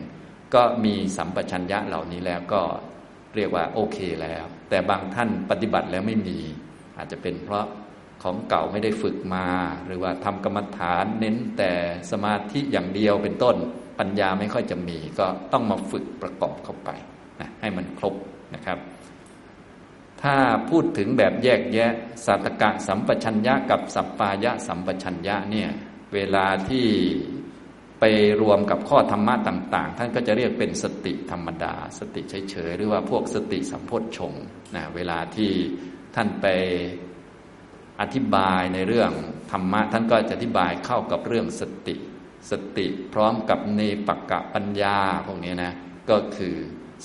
[0.55, 2.63] ก็มีสัมปชัญญะเหล่านี้แล้วก็
[3.37, 6.39] เรียกว่าโอเคแล้ว แต่บางท่านปฏิบัติแล้วไม่มี
[6.97, 7.67] อาจจะเป็นเพราะ
[8.23, 9.47] ของเก่าไม่ได้ฝึกมา
[9.87, 11.73] หรือว่าทำกรรมฐานเน้นแต่
[12.11, 13.57] สมาธิอย่างเดียวเป็นต้น
[13.99, 16.91] ปัญญาไม่ค่อยจะมี ก็ต้องมาฝึกประกอบเข้าไป
[17.63, 18.15] ให้มันครบ
[18.55, 18.79] นะครับ
[20.23, 20.37] ถ้า
[20.71, 21.93] พูดถึงแบบแยกแยะ
[22.27, 25.71] สัตกะสัมปชัญญะกับสัปปายะสัมปชัญญะเนี่ย
[26.15, 26.87] เวลาที่
[28.01, 28.05] ไป
[28.43, 34.35] รวมกับข้อธรรมะต่าง ๆ ท่านก็จะเรียกเป็นสติธรรมดา สติเฉยๆหรือว่าพวกสติสัมโพชฌง
[34.75, 35.53] นะเวลาที่
[36.15, 36.47] ท่านไป
[38.01, 39.11] อธิบายในเรื่อง
[39.51, 41.95] ธรรมะท่านก็จะอธิบายเข้ากับเรื่องสติ
[42.51, 45.73] สติพร้อมกับเนปกะปัญญาพวกนี้นะ
[46.11, 46.57] ก็คือ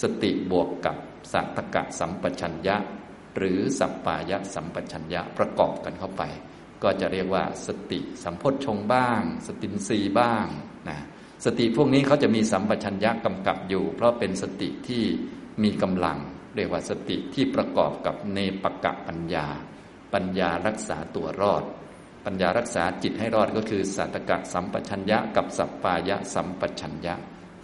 [0.01, 0.95] สติบวกกับ
[1.33, 2.77] สัตตกะสัมปชัญญะ
[3.37, 6.23] หรือสัปปายะสัมปชัญญะประกอบกันเข้าไป
[6.83, 10.45] ก็จะเรียกว่าสติสัมพชงบ้าง สตินรีบ้าง
[10.89, 10.97] นะ
[11.45, 15.03] สติพวกนี้เขาจะมีสัมปชัญญะกำกับอยู่ เพราะเป็นสติที่
[15.63, 16.17] มีกำลัง
[16.55, 19.47] เรียกว่าสติที่ประกอบกับเนปกะปัญญา
[20.13, 21.63] ปัญญารักษาตัวรอด
[22.25, 27.15] ปัญญารักษาจิตให้รอดก็คือสัตกะสัมปชัญญะกับสัปปายะสัมปชัญญะ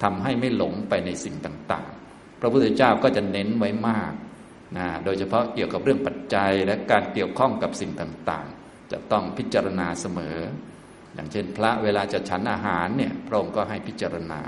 [0.04, 1.88] ทำให้ไม่หลงไปในสิ่งต่าง
[2.44, 4.14] ระพุทธเจ้าก็จะเน้นไว้มาก
[4.78, 10.38] นะโดยเฉพาะเกี่ยวกับเรื่องปัจจัยและการเกี่ยวข้องกับสิ่งต่างๆ จะต้องพิจารณาเสมอ
[11.14, 14.40] อย่างเช่น พระเวลาจะฉันอาหารเนี่ยพระองค์ก็ให้พิจารณา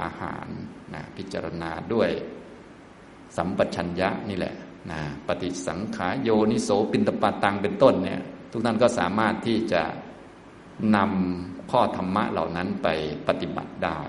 [0.00, 0.46] อาหาร
[0.94, 2.10] นะพิจารณาด้วย
[3.36, 4.54] สัมปชัญญะนี่แหละ
[4.90, 8.20] นะปฏิสังขายโยนิโสปินตปาตังเป็นต้นเนี่ย
[8.50, 9.82] ทุกท่านก็สามารถที่จะ
[10.96, 12.88] นำข้อธรรมะเหล่านั้นไป
[13.28, 14.00] ปฏิบัติได้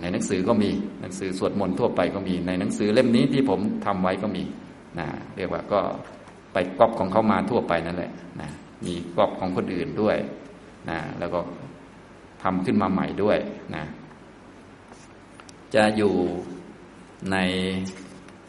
[0.00, 0.70] ในหนังสือก็มี
[1.00, 4.42] หนังสือสวดมนต์ทั่วไปก็มี ในหนังสือเล่มนี้ที่ผมทำไว้ก็มี
[4.98, 5.80] นะเรียกว่าก็
[6.52, 8.50] ไปก๊อปของเขามาทั่วไปนั่นแหละนะ
[8.86, 10.16] มีก๊อปของคนอื่นด้วย
[10.90, 11.40] นะแล้วก็
[12.42, 13.38] ทำขึ้นมาใหม่ด้วย
[13.74, 13.84] นะ
[15.74, 16.14] จะอยู่
[17.32, 17.36] ใน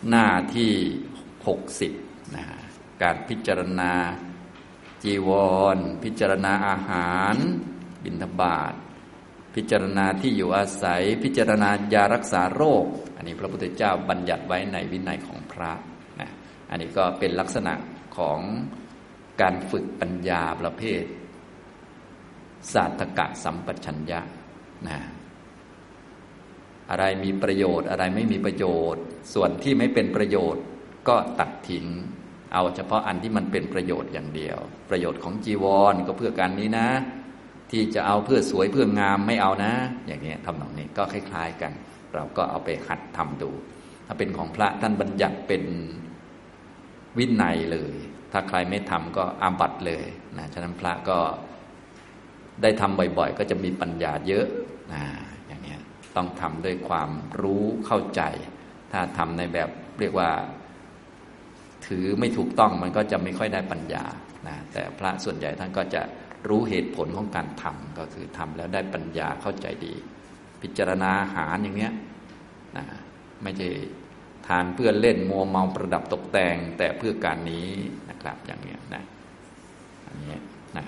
[0.10, 0.72] หน้าที่
[1.48, 1.92] หกสิบ
[2.36, 2.44] นะ
[3.02, 3.94] การพิจารณา
[5.04, 5.30] จีว
[5.76, 7.36] ร พิจารณาอาหาร
[8.04, 8.74] บิณฑบาต
[9.56, 12.86] พิจารณาที่อยู่อาศัย พิจารณายารักษาโรค
[13.16, 15.72] อันนี้พระพุทธเจ้าบัญญัติไว้ในวินัยของพระ
[16.20, 16.30] นะ
[16.70, 17.74] อันนี้ก็เป็นลักษณะ
[18.18, 18.40] ของ
[19.42, 21.04] การฝึกปัญญาประเภท
[22.74, 24.20] ศาสตกะสัมปชัญญะ
[24.88, 25.00] นะ
[26.90, 29.02] อะไรมีประโยชน์ อะไรไม่มีประโยชน์
[29.34, 30.64] ส่วนที่ไม่เป็นประโยชน์
[31.08, 31.86] ก็ตัดทิ้ง
[32.54, 34.58] เอาเฉพาะอันที่มันเป็นประโยชน์อย่างเดียว
[34.90, 36.88] ประโยชน์ของจีวรก็เพื่อการนี้นะ
[37.72, 39.74] ที่จะเอาเพื่อสวยเพื่องามไม่เอานะ
[40.08, 41.72] อย่างนี้ทำนองนี้ก็คล้าย ๆกัน
[42.14, 43.52] เราก็เอาไปหัดทำดู
[44.08, 45.64] ถ้าเป็นของพระท่านบัญญัติเป็น
[47.18, 47.96] วินัยเลย
[48.32, 50.06] ถ้าใครไม่ทำก็อาบัตเลย
[50.38, 51.20] นะฉะนั้นพระก็
[52.62, 54.46] ได้ทำบ่อยๆ ก็จะมีปัญญาเยอะ
[54.94, 55.04] นะ
[55.48, 55.76] อย่างนี้
[56.16, 57.10] ต้องทำด้วยความ
[57.42, 58.22] รู้เข้าใจ
[58.92, 59.70] ถ้าทำในแบบ
[60.00, 60.30] เรียกว่า
[61.86, 64.06] ถือไม่ถูกต้องมันก็จะไม่ค่อยได้ปัญญา
[64.48, 66.02] นะแต่พระส่วนใหญ่ท่านก็จะ
[66.48, 69.94] รู้เหตุผลของการทำก็คือทำแล้วได้ปัญญาเข้าใจดี
[70.62, 71.94] พิจารณาหารอย่างเนี้ย
[72.78, 72.86] นะ
[73.44, 73.70] ไม่ใช่
[74.48, 77.70] ทานเพื่อเล่นมัวเมาประดับตกแต่งแต่เพื่อการนี้
[78.10, 79.04] นะครับอย่างเนี้ยนะ
[80.08, 80.36] อันนี้
[80.78, 80.86] นะ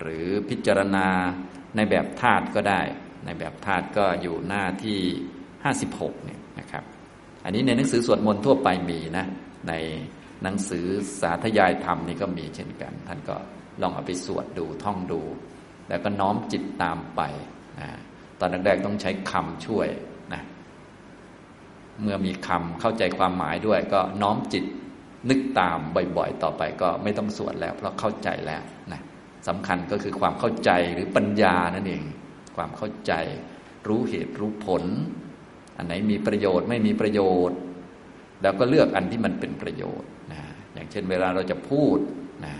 [0.00, 1.06] หรือพิจารณา
[1.76, 2.80] ในแบบธาตุก็ได้
[3.24, 5.00] ในแบบธาตุก็อยู่หน้าที่
[5.64, 6.84] ห้าสิบหกเนี่ยนะครับ
[7.44, 9.26] อันนี้ในหนังสือสวดมนต์ทั่วไปมีนะ
[9.68, 9.72] ใน
[10.42, 10.86] หนังสือ
[11.20, 13.36] สาธยายธรรมนี่ก็มีเช่นกัน ท่านก็
[13.82, 15.20] ลองเอาไปสวดดูท่องดู
[15.88, 17.20] แล้วก็น้อมจิตตามไป
[17.80, 17.88] นะ
[18.40, 19.88] ตอนแรกๆต้องใช้คำช่วย
[20.32, 20.42] นะ
[22.02, 24.64] เมื่อมีคำเข้าใจความหมายด้วย ก็น้อมจิต
[25.30, 25.78] นึกตาม
[26.16, 28.62] บ่อยๆ ต่อไปก็ไม่ต้องสวดแล้ว เพราะเข้าใจแล้ว
[28.92, 29.00] นะ
[29.48, 32.02] สำคัญก็คือความเข้าใจหรือปัญญานั่นเอง
[32.56, 33.12] ความเข้าใจ
[33.88, 34.84] รู้เหตุรู้ผล
[35.76, 37.58] อันไหนมีประโยชน์ไม่มีประโยชน์
[38.42, 40.42] แล้วก็เลือกอันที่มันเป็นประโยชน์นะ
[40.74, 41.98] อย่างเช่นเวลาเราจะพูด
[42.44, 42.54] นะ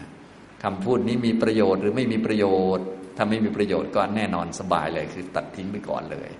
[0.64, 2.44] คำพูดนี้มีประโยชน์หรือไม่มีประโย
[2.76, 2.84] ชน์
[3.16, 6.30] ถ้าไม่มีประโยชน์ก็แน่นอนสบายเลยคือตัดทิ้งไปก่อนเลย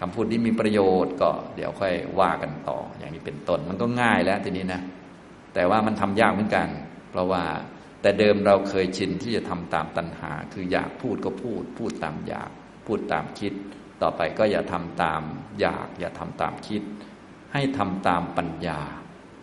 [0.00, 4.80] คำพูดนี้มีประโยชน์ก็เดี๋ยวค่อยว่ากันต่อ อย่างนี้เป็นต้นมันก็ง่ายแล้วทีนี้นะ
[5.54, 6.68] แต่ว่ามันทำยากเหมือนกัน
[7.10, 7.42] เพราะว่า
[8.02, 12.50] แต่เดิมเราเคยชินที่จะทำตามตัณหา คืออยากพูดก็พูด พูดตามอยาก
[12.86, 13.52] พูดตามคิด
[14.02, 15.22] ต่อไปก็อย่าทำตาม
[15.60, 16.82] อยาก อย่าทำตามคิด
[17.52, 18.80] ให้ทำตามปัญญา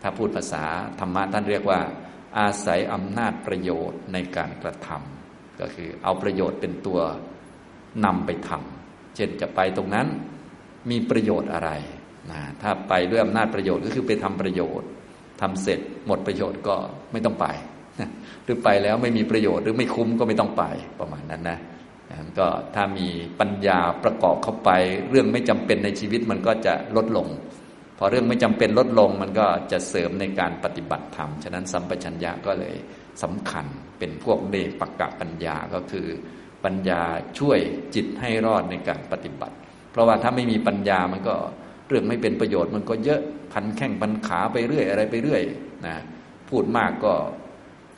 [0.01, 0.63] ถ้าพูดภาษา
[0.99, 1.79] ธรรมะท่านเรียกว่า
[2.39, 6.99] อาศัยอำนาจประโยชน์ในการกระทำก็คือเอาประโยชน์เป็นตัว
[8.05, 10.07] นำไปทำเช่นจะไปตรงนั้น
[10.89, 11.71] มีประโยชน์อะไร
[12.31, 14.88] นะถ้าไปด้วยอำนาจประโยชน์ก็คือไปทำประโยชน์
[15.41, 16.75] ทำเสร็จหมดประโยชน์ก็
[17.11, 17.47] ไม่ต้องไป
[18.43, 20.63] หรือไปแล้วไม่มีประโยชน์หรือไม่คุ้มก็ไม่ต้องไป
[20.99, 21.59] ประมาณนั้นนะ
[22.39, 23.07] ก็ถ้ามี
[23.39, 24.69] ปัญญาประกอบเข้าไป
[25.09, 27.27] เรื่องไม่จำเป็นในชีวิตมันก็จะลดลง
[28.04, 32.76] อเรื่องไม่จำเป็นลดลงมันก็จะเสริมในการปฏิบัติธรรม ฉะนั้นสัมปชัญญะก็เลย
[33.24, 33.66] สำคัญ
[33.99, 36.08] เป็นพวกเนปักกะปัญญาก็คือ
[36.64, 37.01] ปัญญา
[37.39, 37.60] ช่วย
[37.95, 39.56] จิตให้รอดในการปฏิบัติ
[39.91, 41.36] เพราะว่าถ้าไม่มีปัญญามันก็
[41.88, 43.22] เรื่องไม่เป็นประโยชน์มันก็เยอะ
[43.54, 45.41] พันแข้งพันขาไปเรื่อยอะไรไปเรื่อย
[45.86, 45.95] นะ
[46.49, 47.14] พูดมากก็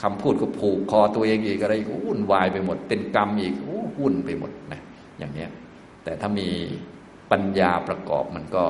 [0.02, 1.74] คำพูดก็ผูกคอตัวเองอีกอะไร
[2.06, 3.54] วุ่นวายไปหมด เป็นกรรมอีก
[4.00, 4.82] วุ่นไปหมดนะ
[5.18, 5.50] อย่างเนี้ย
[6.04, 6.50] แต่ถ้ามี
[7.32, 8.66] ปัญญาประกอบมันก็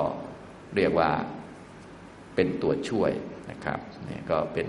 [0.77, 1.09] เรียกว่า
[2.35, 3.11] เป็นตัวช่วย
[3.51, 4.67] นะครับเนี่ยก็เป็น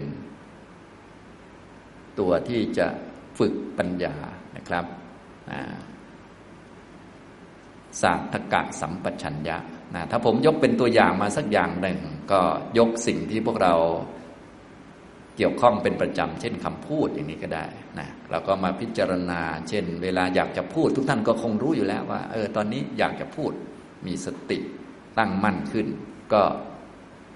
[2.18, 2.86] ตัวที่จะ
[3.38, 4.14] ฝึกปัญญา
[4.56, 4.84] นะครับ
[8.02, 9.56] ศาสตกะสัมปชัญญะ
[9.94, 11.98] นะถ้าผมยกเป็นตัวอย่างมาสักอย่างหนึ่ง
[12.32, 12.40] ก็
[12.78, 13.74] ยกสิ่งที่พวกเรา
[15.36, 17.66] เกี่ยวข้องเป็นประจำ เช่นคำพูดอย่างนี้ก็ได้
[17.98, 23.52] นะเราก็มาพิจารณา เช่น เวลาอยากจะพูด ทุกท่านก็คงรู้อยู่แล้วว่า เออตอนนี้อยากจะพูด
[24.06, 24.58] มีสติ
[25.18, 25.86] ตั้งมั่นขึ้น
[26.32, 26.42] ก็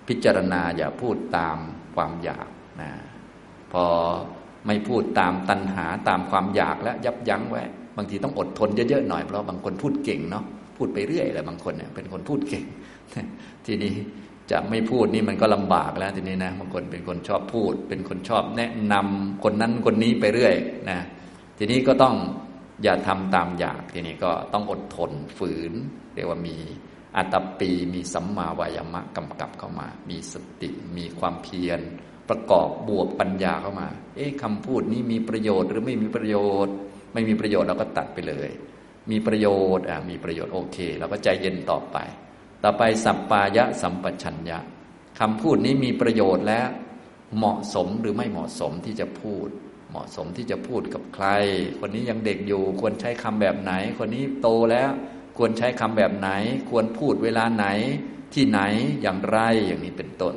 [0.09, 1.59] พิจารณาอย่าพูดตาม
[1.95, 2.49] ความอยาก
[2.81, 2.91] นะ
[3.73, 3.85] พอ
[4.67, 7.63] ไม่พูดตามตัณหาตามความอยากและยับยั้งไว้
[7.97, 10.45] บางทีต้องอดทนเยอะๆหน่อยเพราะบางคนพูดเก่งเนาะ
[10.77, 12.65] พูดไปเรื่อยแหละบางคนเนี่ยเป็นคนพูดเก่ง
[13.67, 13.95] ทีนี้
[14.51, 20.55] จะไม่พูดนี่มันก็ลำบากแล้วทีนี้นะบางคนเป็นคนชอบพูด เป็นคนชอบแนะนำคนนั้นคนนี้ไปเรื่อย
[20.91, 20.99] นะ
[21.59, 22.17] ทีนี้ก็ต้อง
[22.83, 25.73] อย่าทำตามอยากทีนี้ก็ต้องอดทนฝืน
[26.15, 26.57] เรียกว่ามี
[27.17, 31.81] อัตปีมีสัมมาวายามะกำกับเข้ามา มีสติ มีความเพียร
[32.29, 36.75] ประกอบบวกปัญญาเข้ามา เอ๊ะคำพูดนี้มีประโยชน์หรือไม่มีประโยชน์
[37.13, 38.49] ไม่มีประโยชน์เราก็ตัดไปเลย
[39.11, 39.47] มีประโย
[39.77, 41.97] ชน์อ่ามีประโยชน์โอเคเราก็ใจเย็นต่อไป
[42.65, 44.59] ต่อไปสัปปายะสัมปชัญญะ
[45.21, 46.69] คำพูดนี้มีประโยชน์แล้ว
[47.37, 49.49] เหมาะสมหรือไม่เหมาะสมที่จะพูด
[49.91, 51.27] เหมาะสมที่จะพูดกับใคร
[51.79, 54.91] คนนี้ยังเด็กอยู่ควรใช้คำแบบไหน คนนี้โตแล้ว
[55.37, 56.29] ควรใช้คำแบบไหน
[56.71, 57.67] ควรพูดเวลาไหน
[58.35, 58.61] ที่ไหน
[59.03, 60.35] อย่างไรอย่างนี้เป็นต้น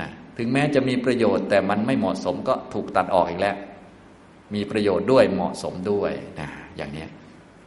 [0.00, 0.08] นะ
[0.38, 3.56] ถึงแม้จะมีประโยชน์แต่มันไม่เหมาะสมก็ถูกตัดออกอีกแล้ว
[4.54, 7.06] มีประโยชน์ด้วยเหมาะสมด้วยนะอย่างนี้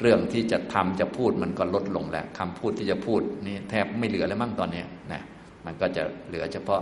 [0.02, 5.22] เรื่องที่จะทำจะพูดมันก็ลดลงแล้วคำพูดที่จะพูดนี่แทบไม่เหลือแล้วมั้งตอนนี้นะ
[5.66, 6.82] มันก็จะเหลือเฉพาะ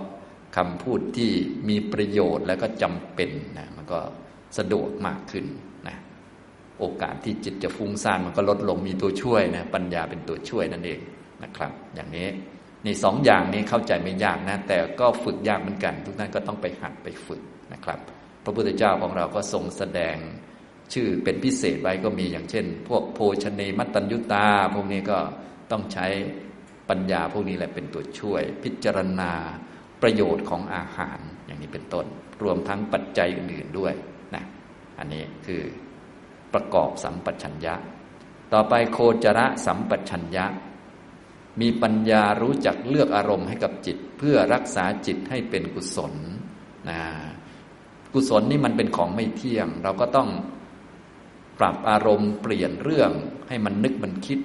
[0.57, 1.31] คำพูดที่
[1.69, 3.99] มีประโยชน์แล้วก็จำเป็นนะมันก็
[4.57, 5.45] สะดวกมากขึ้น
[6.79, 10.99] โอกาสที่จิตจะฟุ้งซ่านมันก็ลดลงมีตัวช่วยนะปัญญาเป็นตัวช่วยนั่นเอง
[11.43, 12.27] นะครับ อย่างนี้
[12.85, 17.41] นี่สองอย่างนี้เข้าใจไม่ยากนะ แต่ก็ฝึกยากเหมือนกัน ทุกท่านก็ต้องไปหัดไปฝึก
[17.73, 17.99] นะครับ
[18.43, 20.15] พระพุทธเจ้าของเราก็ทรงแสดง
[20.93, 25.19] ชื่อเป็นพิเศษไว้ก็มีอย่างเช่น พวกโภชเนมัตตัญยุตา พวกนี้ก็
[25.71, 26.07] ต้องใช้
[26.89, 29.31] ปัญญาพวกนี้แหละเป็นตัวช่วย พิจารณา
[30.01, 32.05] ประโยชน์ของอาหารอย่างนี้เป็นต้น
[32.43, 33.93] รวมทั้งปัจจัยอื่นๆด้วย
[34.35, 34.43] นะ
[34.99, 35.61] อันนี้คือ
[36.55, 37.75] ประกอบสัมปชัญญะ
[38.53, 40.45] ต่อไปโคจระสัมปชัญญะ
[41.61, 46.13] มีปัญญารู้จักเลือกอารมณ์ให้กับจิต เพื่อรักษาจิตให้เป็นกุศล
[46.89, 46.99] นะ
[48.13, 50.29] กุศลนี่มันเป็นของไม่เที่ยง เราก็ต้อง
[51.59, 53.11] ปรับอารมณ์เปลี่ยนเรื่อง
[53.47, 54.39] ให้มันนึกมันคิด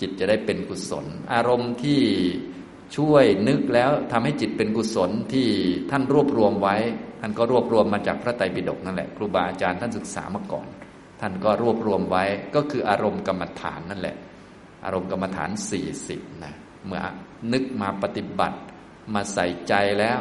[0.00, 2.00] จิตจะได้เป็นกุศล อารมณ์ที่
[2.96, 5.48] ช่วยนึกแล้วทำให้จิตเป็นกุศลที่
[5.90, 6.76] ท่านรวบรวมไว้
[7.20, 10.66] ท่านก็รวบรวมมาจากพระไตรปิฎกนั่นแหละ ครูบาอาจารย์ท่านศึกษามาก่อน
[11.24, 14.16] ท่านก็รวบรวมไว้ก็คืออารมณ์กรรมฐานนั่นแหละ
[14.84, 16.54] อารมณ์กรรมฐานสี่สิบนะ
[16.86, 17.00] เมื่อ
[17.52, 18.58] นึกมาปฏิบัติ
[19.14, 20.20] มาใส่ใจแล้ว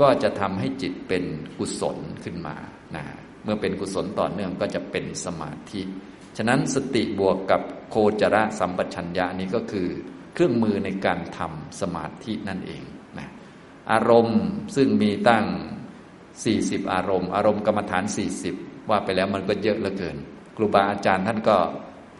[0.00, 1.24] ก็จะทำให้จิตเป็น
[1.58, 2.56] กุศลขึ้นมา
[2.96, 3.04] นะ
[3.44, 5.82] เมื่อเป็นกุศลต่อเนื่องก็จะเป็นสมาธิ
[6.36, 9.88] ฉะนั้นสติบวกกับโคจระสัมปชัญญะนี้ก็คือ
[10.34, 12.82] เครื่องมือในการทำสมาธินั่นเอง
[13.18, 13.28] นะ
[13.92, 14.40] อารมณ์
[14.76, 15.46] ซึ่งมีตั้ง
[16.14, 20.16] 40 อารมณ์ อารมณ์กรรมฐาน 40 ว่าไปแล้วมันก็เยอะเหลือเกิน
[20.56, 21.56] ครูบาอาจารย์ท่านก็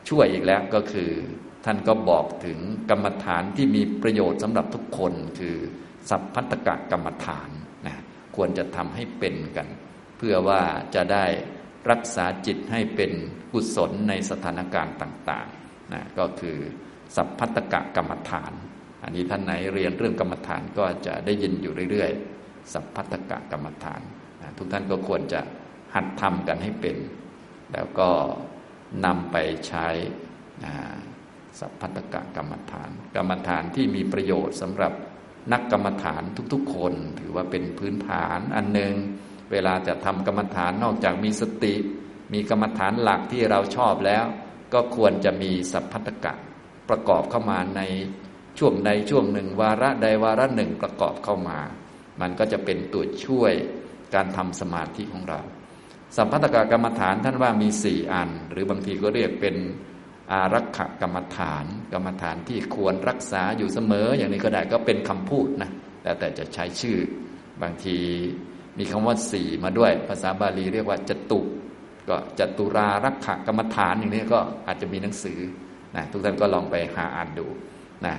[0.08, 1.10] ช่วยอีกแล้วก็คือ
[1.64, 2.58] ท่านก็บอกถึง
[2.90, 5.56] กรรมฐานที่มีประโยชน์สำหรับทุกคนคือ
[6.10, 7.48] สัพพัตกะกรรมฐาน
[7.86, 7.96] นะ
[8.36, 9.68] ควรจะทำให้เป็นกัน
[10.18, 10.62] เพื่อว่า
[10.94, 11.24] จะได้
[11.90, 13.12] รักษาจิตให้เป็น
[13.52, 16.58] กุศลในสถานการณ์ต่างๆนะก็คือ
[17.16, 18.52] สัพพัตกะกรรมฐาน
[19.02, 24.00] อันนี้ท่านไหนเรียนเรื่องกรรมฐานก็จะได้ยินอยู่เรื่อยๆ สัพพัตกะกรรมฐาน
[24.42, 25.40] นะทุกท่านก็ควรจะ
[25.94, 26.96] หัดทำกันให้เป็น
[27.72, 28.10] แล้วก็
[29.04, 29.36] นำไป
[29.66, 29.88] ใช้
[31.58, 34.92] สัพพัตกะกรรมฐาน กรรมฐานที่มีประโยชน์สำหรับ
[35.52, 36.22] นักกรรมฐาน
[36.52, 38.94] ทุกๆ คน ถือว่าเป็นพื้นฐานอันหนึ่ง
[39.50, 41.74] เวลาจะทำกรรมฐานนอกจากมีสติ
[42.32, 44.24] มีกรรมฐานหลักที่เราชอบแล้ว
[44.74, 46.32] ก็ควรจะมีสัพพัตกะ
[46.88, 47.82] ประกอบเข้ามาใน
[48.58, 51.58] ช่วงใดช่วงหนึ่ง วาระใดวาระหนึ่งประกอบเข้ามา
[52.20, 53.52] มันก็จะเป็นตัวช่วย
[54.14, 55.40] การทำสมาธิของเรา
[56.16, 59.56] สัพพัตกกรรมฐานท่านว่ามีสี่อัน หรือบางทีก็เรียกเป็น
[60.32, 65.70] อารักขกรรมฐาน กรรมฐานที่ควรรักษาอยู่เสมอ อย่างนี้ก็ได้ก็เป็นคำพูดนะ
[66.02, 66.96] แต่แต่จะใช้ชื่อ
[67.62, 67.96] บางที
[68.78, 71.40] มีคำว่าสี่มาด้วย ภาษาบาลีเรียกว่าจตุ
[72.08, 75.38] ก็จตุรารักขกรรมฐานอย่างนี้ก็อาจจะมีหนังสือ
[75.96, 77.46] นะทุกท่านก็ลองไปหาอ่านดู
[78.06, 78.14] นะ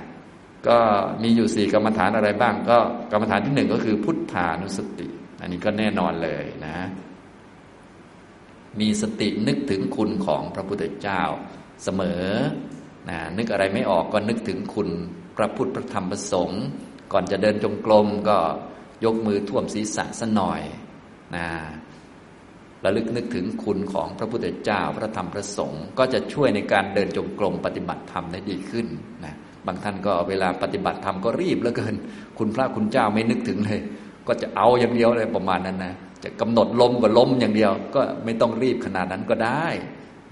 [0.68, 0.78] ก็
[1.22, 2.78] มีอยู่สี่กรรมฐานอะไรบ้าง ก็
[3.12, 5.08] กรรมฐานที่หนึ่งก็คือพุทธานุสติ
[5.40, 6.76] อันนี้ก็แน่นอนเลยนะ
[8.80, 11.22] มีสตินึกถึงคุณของพระพุทธเจ้า
[11.84, 12.24] เสมอ
[13.08, 14.88] นะนึกอะไรไม่ออกก็นึกถึงคุณ
[15.36, 16.62] พระพุทธพระธรรมพระสงฆ์
[17.12, 18.38] ก่อนจะเดินจงกรมก็
[19.04, 20.62] ยกมือท่วมศีรษะสัหน่อย
[21.36, 21.46] นะ
[22.84, 28.86] ระลึกนึกถึงคุณของพระพุทธเจ้าพระธรรมพระสงฆ์ก็จะช่วยในการเดินจงกรมปฏิบัติธรรมได้ดีขึ้น
[29.24, 29.34] นะ
[29.66, 31.94] บางท่านก็เวลาปฏิบัติธรรมก็รีบเหลือเกิน
[32.38, 33.80] คุณพระคุณเจ้าไม่นึกถึงเลย
[34.26, 35.94] ก็จะเอาอย่างเดียวเลยประมาณนั้นนะ
[36.24, 39.66] จะกำหนดลมก็ล้มอย่างเดียว ก็ไม่ต้องรีบขนาดนั้นก็ได้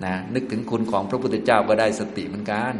[0.04, 2.74] นะนึกถึงคุณของพระพุทธเจ้าก็ได้สติเหมือนกัน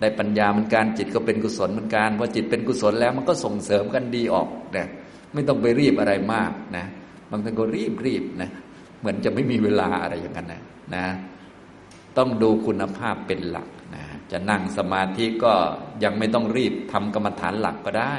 [0.00, 4.86] ได้ปัญญาเหมือนกันจิตก็เป็นกุศลเหมือนกันพอจิตเป็นกุศลแล้วมันก็ส่งเสริมกันดีออกนะ
[5.34, 6.84] ไม่ต้องไปรีบอะไรมากนะ
[7.30, 8.50] บางท่านก็รีบรีบนะ
[9.00, 10.62] เหมือนจะไม่มีเวลาอะไรอย่างนั้นนะ
[10.94, 11.06] นะ
[12.18, 15.52] ต้องดูคุณภาพเป็นหลักนะจะนั่งสมาธิก็
[16.04, 18.16] ยังไม่ต้องรีบทำกรรมฐานหลักก็ได้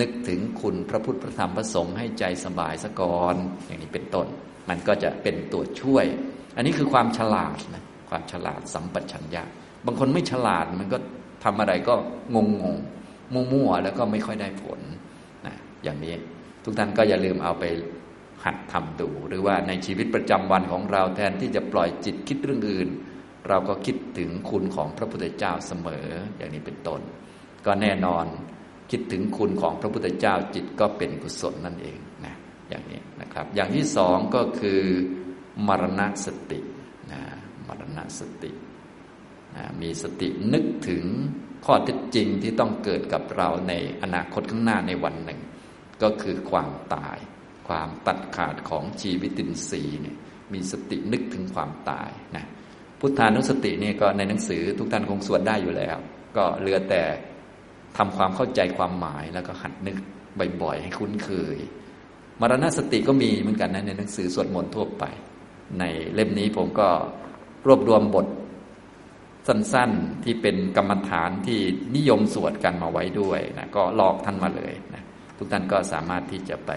[0.00, 3.34] นึกถึงคุณพระพุทธพระธรรมพระสงฆ์ให้ใจสบายสะก่อน
[3.66, 4.26] อย่างนี้เป็นต้น
[4.68, 6.06] มันก็จะเป็นตัวช่วย
[6.56, 9.42] อันนี้คือความฉลาดนะความฉลาดสัมปชัญญะ
[9.86, 10.98] บางคนไม่ฉลาดมันก็
[11.44, 11.94] ทำอะไรก็
[12.34, 12.76] งงง
[13.52, 14.80] มั่วๆแล้วก็ไม่ค่อยได้ผล
[15.46, 16.14] นะอย่างนี้
[16.64, 17.64] ทุกท่านก็อย่าลืมเอาไป
[18.44, 22.88] หัดทำดู หรือว่าในชีวิตประจำวันของเราแทนที่จะปล่อยจิตคิดเรื่องอื่น
[23.48, 27.00] เราก็คิดถึงคุณของพระพุทธเจ้าเสมออย่างนี้เป็นต้น
[27.66, 28.26] ก็แน่นอน
[28.90, 32.34] คิดถึงคุณของพระพุทธเจ้าจิตก็เป็นกุศลนั่นเองนะ
[32.68, 34.82] อย่างนี้นะครับ อย่างที่สองก็คือ
[35.66, 36.60] มรณสติ
[37.12, 37.22] นะ
[37.66, 38.50] มรณสติ
[39.56, 41.04] นะมีสตินึกถึง
[41.64, 43.72] ข้อเท็จจริงที่ต้องเกิดกับเราใน
[44.02, 45.40] อนาคตข้างหน้าในวันหนึ่ง
[46.02, 47.18] ก็คือความตาย
[47.68, 50.16] ความตัดขาดของชีวิตินทรีย์เนี่ย
[50.52, 52.44] มีสตินึกถึงความตายนะ
[53.00, 55.96] พุทธานุสติเนี่ยก็ในหนังสือทุกท่านคงสวดได้อยู่แล้ว
[56.36, 57.02] ก็เหลือแต่
[57.96, 59.96] ทำความเข้าใจความหมายแล้วก็หัดนึก
[60.62, 61.58] บ่อยๆให้คุ้นเคย
[62.40, 65.04] มรณสติก็มีเหมือนกันนะในหนังสือสวดมนต์ทั่วไป
[65.78, 65.84] ใน
[66.14, 66.88] เล่มนี้ผมก็
[67.66, 68.26] รวบรวมบท
[69.48, 71.60] สั้นๆที่เป็นกรรมฐานที่
[71.96, 75.02] นิยมสวดกันมาไว้ด้วยนะก็ลอกท่านมาเลยนะ
[75.38, 76.70] ทุกท่านก็สามารถที่จะไป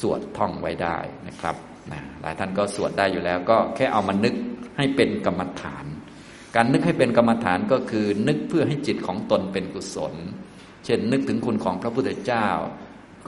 [0.00, 0.96] สวดท่องไว้ได้
[1.28, 1.56] นะครับ
[1.92, 4.34] นะหลายท่านก็สวดได้อยู่แล้ว ก็แค่เอามานึก
[4.76, 5.84] ให้เป็นกรรมฐาน
[6.54, 10.14] การนึกให้เป็นกรรมฐานก็คือ นึกเพื่อให้จิตของตนเป็นกุศล
[10.84, 12.48] เช่น นึกถึงคุณของพระพุทธเจ้า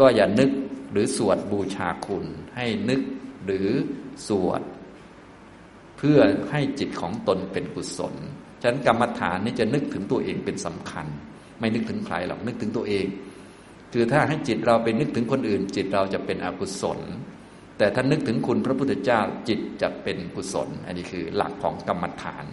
[0.00, 0.50] ก็อย่านึก
[0.92, 2.24] หรือสวดบูชาคุณ
[2.56, 3.00] ให้นึก
[3.44, 3.68] หรือ
[4.28, 4.62] สวด
[5.98, 6.18] เพื่อ
[6.50, 8.14] ให้จิตของตนเป็นกุศล
[8.62, 11.06] ฉะนั้นกรรมฐานนี่จะนึกถึงตัวเองเป็นสำคัญ
[11.60, 13.06] ไม่นึกถึงใครหรอกนึกถึงตัวเอง
[13.92, 16.98] คือถ้าให้จิตเราไปนึกถึงคนอื่น จิตเราจะเป็นอกุศล
[17.78, 22.44] แต่ถ้านึกถึงคุณพระพุทธเจ้าจิตจะเป็นกุศล อันนี้คือหลักของกรรมฐาน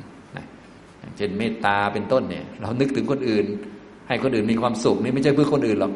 [1.18, 3.45] เช่นเมตตาเป็นต้นเนี่ย เรานึกถึงคนอื่น
[4.07, 5.93] ให้คนอื่นมีความสุขนี่ไม่ใช่เพื่อคนอื่นหรอก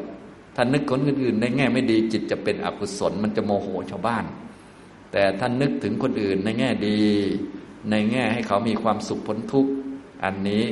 [0.56, 4.24] ถ้านึกคนอื่นในแง่ไม่ดีจิตจะเป็นอกุศลมันจะโมโหชาวบ้าน
[5.12, 6.98] แต่ท่านนึกถึงคนอื่นในแง่ดี
[7.90, 9.70] ในแง่ให้เขามีความสุขพ้นทุกข์
[10.24, 10.62] อันนี้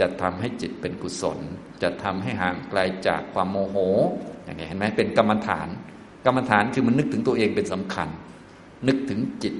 [0.00, 1.38] จะทำให้จิตเป็นกุศล
[1.82, 3.76] จะทำให้ห่างไกลจากความโมโห
[4.44, 5.68] อย่างนี้เห็นไหมเป็นกรรมฐาน
[6.26, 8.08] กรรมฐานคือมันนึกถึงตัวเองเป็นสำคัญ
[8.88, 9.54] นึกถึงจิต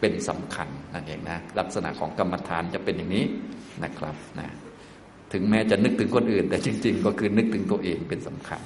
[0.00, 3.24] เป็นสำคัญนั่นเองนะลักษณะของกรรมฐานจะเป็นอย่างนี้
[3.84, 4.48] นะครับนะ
[5.32, 8.62] ถึงแม้จะนึกถึงคนอื่น แต่จริง ๆ ก็คือนึกถึงตัวเองเป็นสำคัญ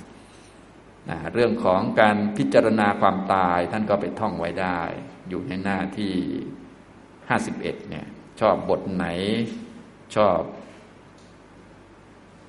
[1.10, 4.80] นะเรื่องของการพิจารณาความตายท่านก็ไปท่องไว้ได้
[5.28, 6.14] อยู่ในหน้าที่
[7.28, 8.06] ห้าสิบเอ็ดเนี่ย
[8.40, 9.06] ชอบบทไหน
[10.16, 10.38] ชอบ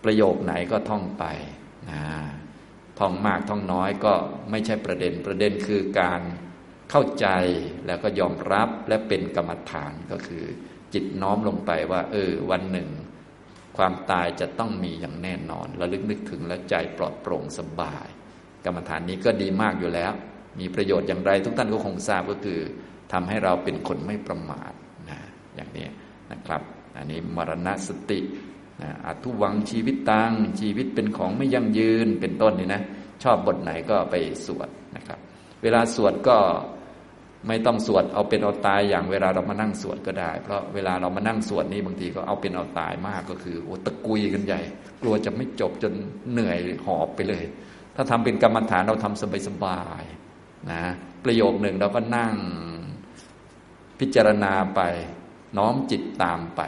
[0.03, 1.25] ประโยคไหนก็ท่องไป
[1.91, 2.01] นะ
[2.99, 4.13] ท่องมากท่องน้อยก็
[4.49, 6.21] ไม่ใช่ประเด็นประเด็นคือการ
[6.91, 7.27] เข้าใจ
[7.85, 10.43] แล้วก็ยอมรับและเป็นกรรมฐานก็คือ
[10.93, 12.89] จิตน้อมลงไปว่า เออ วันหนึ่ง
[13.77, 18.07] ความตายจะต้องมีอย่างแน่นอนระลึกนึกถึงและใจปลอดโปร่งสบาย
[18.65, 20.11] กรรมฐานนี้ก็ดีมากอยู่แล้ว
[20.59, 22.59] มีประโยชน์อย่างไรทุกท่านก็คงทราบก็คือ
[23.13, 24.73] ทำให้เราเป็นคนไม่ประมาท
[25.09, 25.19] นะ
[25.55, 25.87] อย่างนี้
[26.31, 26.61] นะครับ
[26.97, 28.19] อันนี้มรณสติ
[28.81, 32.81] นะอัตุวังชีวิตตังชีวิตเป็นของไม่ยั่งยืนเป็นต้นนี่นะ
[33.23, 34.15] ชอบบทไหนก็ไป
[34.45, 35.19] สวดนะครับ
[35.63, 36.37] เวลาสวดก็
[37.47, 44.61] ไม่ต้องสวดเอาเป็นเอาตายอย่างเวลาเรามานั่งสวดก็ได้ เพราะเวลาเรามานั่งสวดนี่บางทีก็เอาเป็นเอาตายมากก็คือโอ้ตะกุยกันใหญ่
[45.01, 45.93] กลัวจะไม่จบจน
[46.31, 47.43] เหนื่อยหอบไปเลย
[47.95, 50.83] ถ้าทำเป็นกรรมฐานเราทำสบายๆนะ
[51.23, 52.35] ประโยคหนึ่งเราก็นั่ง
[53.99, 54.81] พิจารณาไป
[55.57, 56.61] น้อมจิตตามไป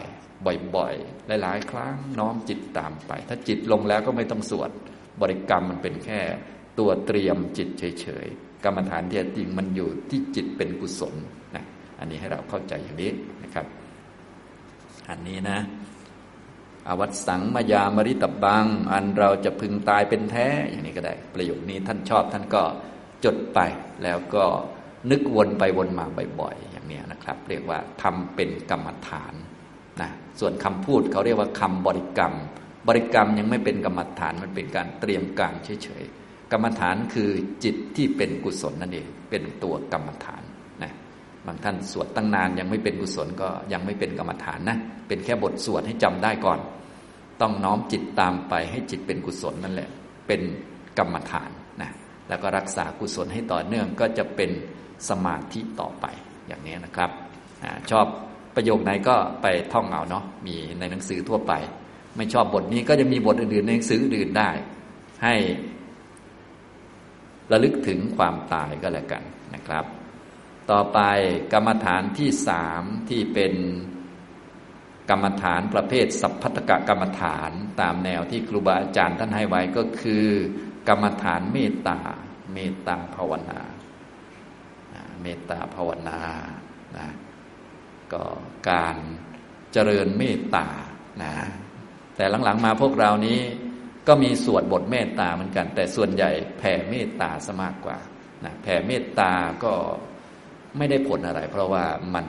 [0.75, 4.69] บ่อยๆ หลายๆ ครั้งน้อมจิตตามไป ถ้าจิตลงแล้วก็ไม่ต้องสวด
[5.21, 6.19] บริกรรมมันเป็นแค่
[6.79, 11.15] ตัวเตรียมจิตเฉยๆ กรรมฐานที่จริงมันอยู่ที่จิตเป็นกุศล
[11.55, 11.65] นะ
[11.99, 13.11] อันนี้ให้เราเข้าใจอย่างนี้
[13.43, 13.65] นะครับ
[15.09, 15.59] อันนี้นะ
[16.87, 22.63] อวัตสังมายามริตบัง อันเราจะพึงตายเป็นแท้อย่างนี้ก็ได้ ประโยคนี้ท่านชอบท่านก็
[23.25, 23.59] จดไป
[24.03, 24.45] แล้วก็
[25.11, 26.05] นึกวนไปวนมา
[26.39, 29.33] บ่อยๆอย่างนี้นะครับ เรียกว่าทำเป็นกรรมฐาน
[30.01, 30.09] นะ
[30.39, 32.33] ส่วนคำพูดเขาเรียกว่าคำบริกรรม
[32.87, 35.53] บริกรรมยังไม่เป็นกรรมฐานมันเป็นการเตรียมการ
[35.83, 36.22] เฉยๆ
[36.53, 37.29] กรรมฐานคือ
[37.63, 40.43] จิตที่เป็นกุศลนั่นเอง เป็นตัวกรรมฐาน
[40.83, 40.91] นะ
[41.45, 44.77] บางท่านสวดตั้งนานยังไม่เป็นกุศลก็ยังไม่เป็นกรรมฐานนะ
[45.07, 46.59] เป็นแค่บทสวดให้จำได้ก่อน
[47.41, 49.89] ต้องน้อมจิตตามไปให้จิตเป็นกุศลนั่นแหละ
[50.27, 50.41] เป็น
[50.97, 51.49] กรรมฐาน
[51.81, 51.91] นะ
[52.27, 54.51] แล้วก็รักษากุศลให้ต่อเนื่องก็จะเป็น
[55.09, 56.05] สมาธิต่อไป
[56.47, 57.11] อย่างนี้นะครับ
[57.63, 58.05] อชอบ
[58.55, 61.53] ประโยคไหนก็ไปท่องเอาเนาะมีในหนังสือทั่วไป
[62.17, 64.49] ไม่ชอบบทนี้ก็จะมีบทอื่นๆในหนังสืออื่นได้
[65.23, 65.35] ให้
[67.51, 69.23] ระลึกถึงความตายก็แล้วกัน
[69.55, 69.85] นะครับ
[70.71, 70.99] ต่อไป
[71.53, 73.53] กรรมฐานที่สามที่เป็น
[75.09, 80.25] กรรมฐานประเภทสัพพัตกกรรมฐานตามแนวที่ครูบาอาจารย์ท่านให้ไว้ก็คือ
[80.87, 81.99] กรรมฐานเมตตา
[82.53, 83.61] เมตตาภาวนา
[85.21, 86.19] เมตตาภาวนา
[86.97, 87.07] นะ
[88.13, 88.23] ก็
[88.69, 88.97] การ
[89.73, 90.67] เจริญเมตตา
[91.23, 91.33] นะ
[92.15, 93.39] แต่หลังๆมาพวกเรานี้
[94.07, 97.97] ก็มีสวดบทเมตตาเหมือนกัน แต่ส่วนใหญ่แผ่เมตตาซะมากกว่า
[98.45, 99.31] นะแผ่เมตตา
[99.63, 99.73] ก็
[100.77, 101.85] ไม่ได้ผลอะไร เพราะว่า
[102.15, 102.27] มัน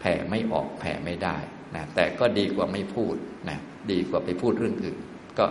[0.00, 1.36] แผ่ไม่ออกแผ่ไม่ได้
[1.74, 3.14] นะแต่ก็ดีกว่าไม่พูด
[3.48, 3.58] นะ
[3.90, 4.96] ดีกว่าไปพูดเรื่องอื่น
[5.38, 5.46] ก็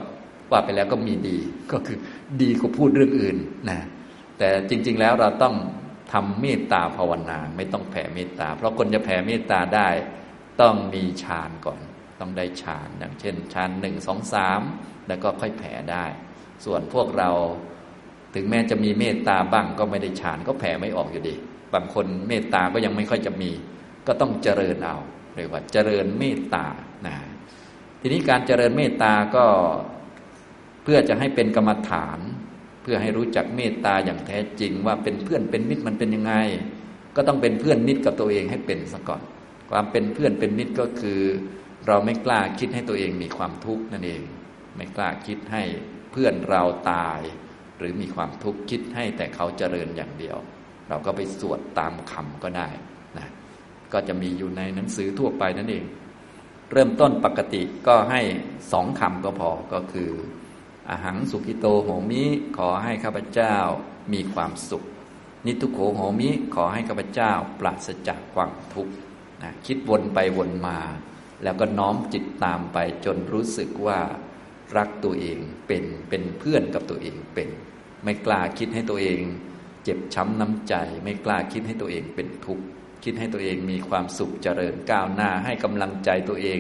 [0.52, 1.38] ว่าไปแล้วก็มีดี
[1.72, 1.97] ก็คือ
[2.41, 3.38] ดีกว่าพูดเรื่องอื่น
[3.70, 3.80] นะ
[4.38, 5.56] แต่จริง ๆ แล้วเราต้อง
[6.14, 9.89] ทำเมตตาภาวนา ไม่ต้องแผ่เมตตา เพราะคนจะแผ่เมตตาได้
[10.62, 11.80] ต้องมีฌานก่อน
[12.20, 14.61] ต้องได้ฌานอย่างเช่นฌานหนึ่งสองสาม
[15.07, 16.05] แล้วก็ค่อยแผ่ได้
[16.65, 17.30] ส่วนพวกเรา
[18.36, 21.36] ถึงแม้จะมีเมตตาบ้างก็ไม่ได้ฌานก็แผ่ไม่ออกอยู่ดี
[21.74, 23.51] บางคนเมตตาก็ยังไม่ค่อยจะมี
[24.07, 24.97] ก็ต้องเจริญเอา
[25.36, 26.65] เรียกว่าเจริญเมตตา
[27.07, 27.15] นะ
[28.01, 29.45] ทีนี้การเจริญเมตตาก็
[30.84, 32.20] เพื่อจะให้เป็นกรรมฐาน
[32.82, 36.34] เพื่อให้รู้จักเมตตาอย่างแท้จริง ว่าเป็นเพื่อนเป็นมิตรมันเป็นยังไง
[37.15, 39.22] ก็ต้องเป็นเพื่อนมิตรกับตัวเองให้เป็นซะก่อน
[39.72, 41.22] ความเป็นเพื่อนเป็นมิตรก็คือ
[41.89, 44.21] เราไม่กล้าคิดให้ตัวเองมีความทุกข์นั่นเอง
[44.75, 45.63] ไม่กล้าคิดให้
[46.11, 47.19] เพื่อนเราตาย
[47.77, 50.37] หรือมีความทุกข์คิดให้แต่เขาเจริญอย่างเดียว
[50.89, 52.67] เราก็ไปสวดตามคำก็ได้
[53.17, 53.27] นะ
[53.93, 55.85] ก็จะมีอยู่ในหนังสือทั่วไปนั่นเอง
[56.71, 58.21] เริ่มต้นปกติก็ให้
[58.71, 60.11] สองคำก็พอก็คือ
[60.89, 62.23] อาหังสุขิโตโหมิ
[62.57, 63.55] ขอให้ข้าพเจ้า
[64.13, 64.83] มีความสุข
[65.45, 68.93] นิทุโขโหมิขอให้ข้าพเจ้าปราศจากความทุกข์
[69.43, 70.79] นะคิดวนไปวนมา
[71.43, 73.99] แล้วก็น้อมจิตตามไปจนรู้สึกว่า
[74.77, 75.37] รักตัวเอง
[75.67, 77.49] เป็นเป็นเพื่อนกับตัวเองเป็น
[78.03, 79.21] ไม่กล้าคิดให้ตัวเอง
[79.83, 82.65] เจ็บช้ำน้ำใจ ไม่กล้าคิดให้ตัวเองเป็นทุกข์
[83.03, 86.59] คิดให้ตัวเองมีความสุขเจริญก้าวหน้าให้กำลังใจตัวเอง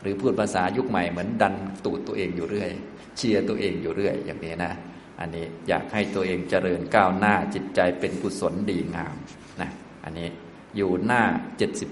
[0.00, 1.54] หรือพูดภาษายุคใหม่เหมือนดัน
[1.84, 2.70] ตูดตัวเองอยู่เรื่อย
[3.16, 4.72] เชียร์ตัวเองอยู่เรื่อย อย่างนี้นะ
[5.20, 9.16] อันนี้อยากให้ตัวเองเจริญก้าวหน้าจิตใจเป็นกุศลดีงาม
[9.60, 9.70] นะ
[10.04, 10.28] อันนี้
[10.76, 11.22] อยู่หน้า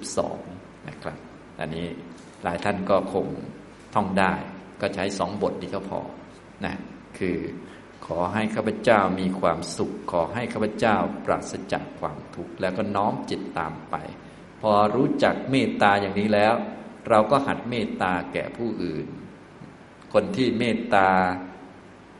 [0.09, 1.17] 72 นะครับ
[1.61, 1.87] อันนี้
[2.43, 3.27] หลายท่านก็คง
[3.95, 4.33] ท่องได้
[4.81, 6.01] ก็ใช้สองบทนี้ก็พอ
[6.65, 6.75] นะ
[7.19, 7.39] คือ
[8.07, 13.95] ขอให้ข้าพเจ้ามีความสุข ขอให้ข้าพเจ้าปราศจากความทุกข์แล้วก็น้อมจิตตามไป
[14.61, 16.55] พอรู้จักเมตตาอย่างนี้แล้ว
[17.09, 19.07] เราก็หัดเมตตาแก่ผู้อื่น
[20.13, 21.09] คนที่เมตตา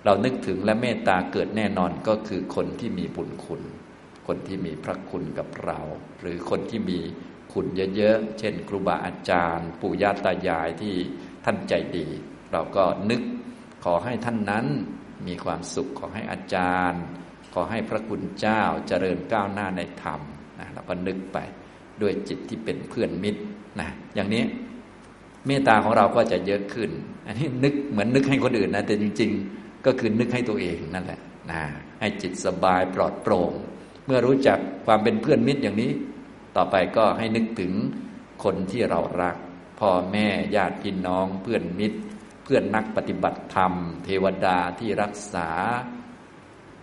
[0.05, 3.63] เรานึกถึงและเมตตาเกิดแน่นอนก็คือคนที่มีบุญคุณ
[4.27, 5.79] คนที่มีพระคุณกับเรา
[6.21, 7.01] หรือคนที่มี
[7.53, 10.95] คุณเยอะๆ เช่น ครูบาอาจารย์ ปู่ย่าตายายที่
[11.45, 12.07] ท่านใจดี
[12.53, 13.23] เราก็นึก
[13.85, 14.67] ขอให้ท่านนั้น
[15.27, 17.03] มีความสุขขอให้อาจารย์
[17.55, 20.21] ขอให้พระคุณเจ้าเจริญก้าวหน้าในธรรม
[20.59, 21.39] นะเราก็นึกไป
[22.03, 23.43] ด้วยจิตที่เป็นเพื่อนมิตร
[23.81, 24.43] นะอย่างนี้
[25.47, 26.91] เมตตาของเราก็จะเยอะขึ้น
[27.27, 31.63] อันนี้นึกเหมือนนึกให้คนอื่นนะแต่จริง ๆ ก็คือนึกให้ตัวเองนั่นแหละนะ
[32.01, 33.53] ให้จิตสบายปลอดโปร่ง
[34.07, 35.91] เมื่อรู้จักความเป็นเพื่อนมิตรอย่างนี้
[36.57, 37.73] ต่อไปก็ให้นึกถึง
[38.45, 39.37] คนที่เรารัก
[39.81, 40.27] พ่อแม่
[40.57, 41.99] ญาติพี่น้อง เพื่อนมิตร
[42.45, 43.73] เพื่อนนักปฏิบัติธรรม
[44.05, 45.49] เทวดาที่รักษา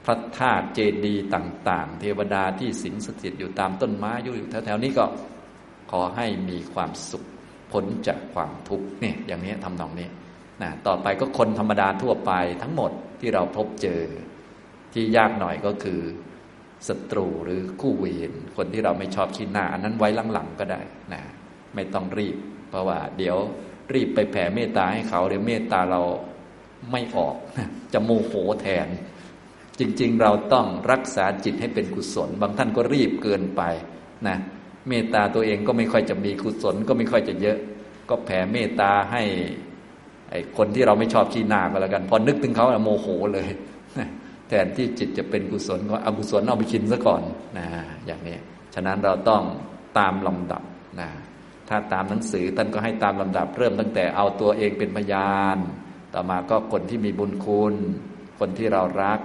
[0.05, 4.33] พระธาตุเจดีย์ต่าง ๆ เทวดาที่สิงสถิตอยู่ตามต้นไม้อยู่
[4.65, 5.05] แถวๆนี้ก็
[5.91, 7.23] ขอให้มีความสุข
[7.71, 10.07] พ้นจากความทุกข์เนี่ยอย่างนี้ทำนองนี้
[10.61, 14.01] นะต่อไปก็คนธรรมดาทั่วไปทั้งหมดที่เราพบเจอ
[14.93, 15.99] ที่ยากหน่อยก็คือ
[16.87, 20.81] ศัตรูหรือคู่เวรคนที่เราไม่ชอบขี้หน้า อันนั้นไว้หลังๆก็ได้
[21.13, 21.21] นะ
[21.75, 22.37] ไม่ต้องรีบ
[22.69, 23.37] เพราะว่า เดี๋ยว
[23.93, 26.01] รีบไปแผ่เมตตาให้เขาเดี๋ยวเมตตาเรา
[26.91, 27.35] ไม่ออก
[27.93, 28.87] จะโมโหแทน
[29.79, 33.61] จริง ๆ เราต้องรักษาจิตให้เป็นกุศล บางท่านก็รีบเกินไป
[34.27, 34.37] นะ
[34.89, 37.57] เมตตาตัวเองก็ไม่ค่อยจะมีกุศลก็ไม่ค่อยจะเยอะ
[38.09, 39.23] ก็แผ่เมตตาให้
[40.31, 43.49] ไอคนที่เราไม่ชอบขี้หน้าก็แล้วกัน พอนึกถึงเขาโมโหเลย
[44.49, 47.21] แทนที่จิตจะเป็นกุศลก็อกุศลเอาไปกินซะก่อน
[47.57, 47.67] นะ
[48.05, 48.37] อย่างนี้
[48.73, 49.43] ฉะนั้นเราต้อง
[49.97, 50.63] ตามลำดับ
[50.99, 51.09] นะ
[51.69, 55.57] ถ้าตามหนังสือท่านก็ให้ตามลำดับเริ่มตั้งแต่เอาตัวเองเป็นพยาน
[56.13, 57.75] ต่อมาก็คนที่มีบุญคุณ
[58.39, 59.19] คนที่เรารัก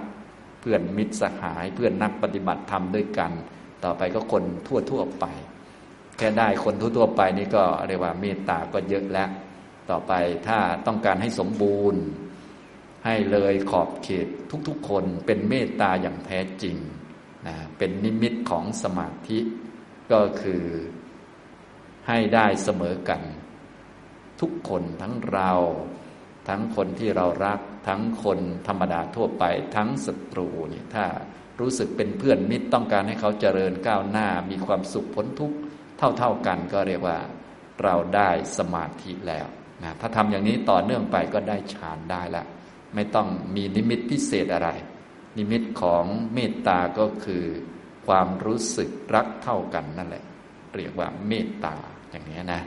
[0.61, 3.31] เพื่อนมิตรสหายเพื่อนนักปฏิบัติธรรมด้วยกัน
[3.83, 5.25] ต่อไปก็คนทั่วทั่วไป
[6.17, 9.29] แค่ได้คนทั่วทั่วไปนี่ก็เรียกว่าเมตตาก็เยอะแล้ว
[9.89, 10.13] ต่อไป
[10.47, 12.01] ถ้าต้องการให้สมบูรณ์
[13.05, 14.27] ให้เลยขอบเขต
[14.67, 16.75] ทุกๆคนเป็นเมตตาอย่างแท้จริง
[17.47, 19.39] นะเป็นนิมิตของสมาธิ
[20.11, 20.63] ก็คือ
[22.07, 23.21] ให้ได้เสมอกัน
[24.41, 25.53] ทุกคนทั้งเรา
[26.47, 29.43] ทั้งคนที่เรารัก ทั้งคนธรรมดาทั่วไป
[29.75, 31.05] ทั้งศัตรูเนี่ยถ้า
[31.59, 35.57] รู้สึกเป็นเพื่อนมิตรต้องการให้เขาเจริญก้าวหน้ามีความสุขพ้นทุกข์
[36.17, 37.17] เท่าๆกันก็เรียกว่า
[37.83, 39.47] เราได้สมาธิแล้ว
[39.83, 42.45] นะถ้าทำอย่างนี้ต่อเนื่องไปก็ได้ฌานได้ละ
[42.95, 44.69] ไม่ต้องมีนิมิตพิเศษอะไร
[45.37, 47.43] นิมิตของเมตตาก็คือ
[48.07, 50.23] ความรู้สึกรักเท่ากันนั่นแหละ
[50.75, 51.75] เรียกว่าเมตตา
[52.11, 52.61] อย่างนี้นะ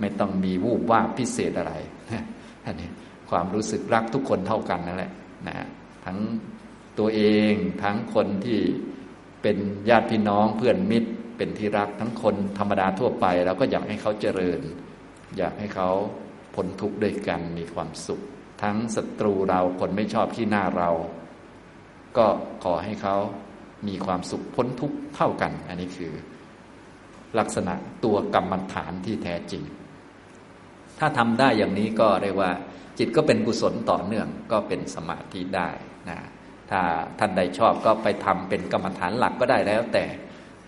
[0.00, 1.74] ไม่ต้องมีวูบว่าพิเศษอะไร
[2.64, 2.90] อันนี้
[3.30, 5.12] ความรู้สึกรักทุกคนเท่ากันนั่นแหละ
[5.48, 5.56] นะ
[6.04, 6.18] ทั้ง
[6.98, 7.52] ตัวเอง
[7.82, 8.60] ทั้งคนที่
[9.42, 9.56] เป็น
[9.88, 14.60] ญาติพี่น้องเพื่อนมิตรเป็นที่รักทั้งคนธรรมดาทั่วไปเราก็อยากให้เขาเจริญ
[15.36, 15.90] อยากให้เขา
[16.54, 18.20] พ้นทุกข์ด้วยกันมีความสุข
[18.62, 20.90] ทั้งศัตรูเราคนไม่ชอบที่หน้าเรา
[22.16, 22.26] ก็
[22.64, 23.16] ขอให้เขา
[23.88, 26.12] มีความสุขพ้นทุกข์เท่ากัน อันนี้คือ
[27.38, 29.62] ลักษณะตัวกรรมฐานที่แท้จริง
[30.98, 32.50] ถ้าทำได้อย่างนี้ก็เรียกว่า
[32.98, 35.68] จิตก็เป็นกุศลต่อเนื่องก็เป็นสมาธิได้
[36.10, 36.18] นะ
[36.70, 36.82] ถ้า
[37.18, 40.04] ท่านใดชอบก็ไปทำเป็นกรรมฐานหลักก็ได้แล้วแต่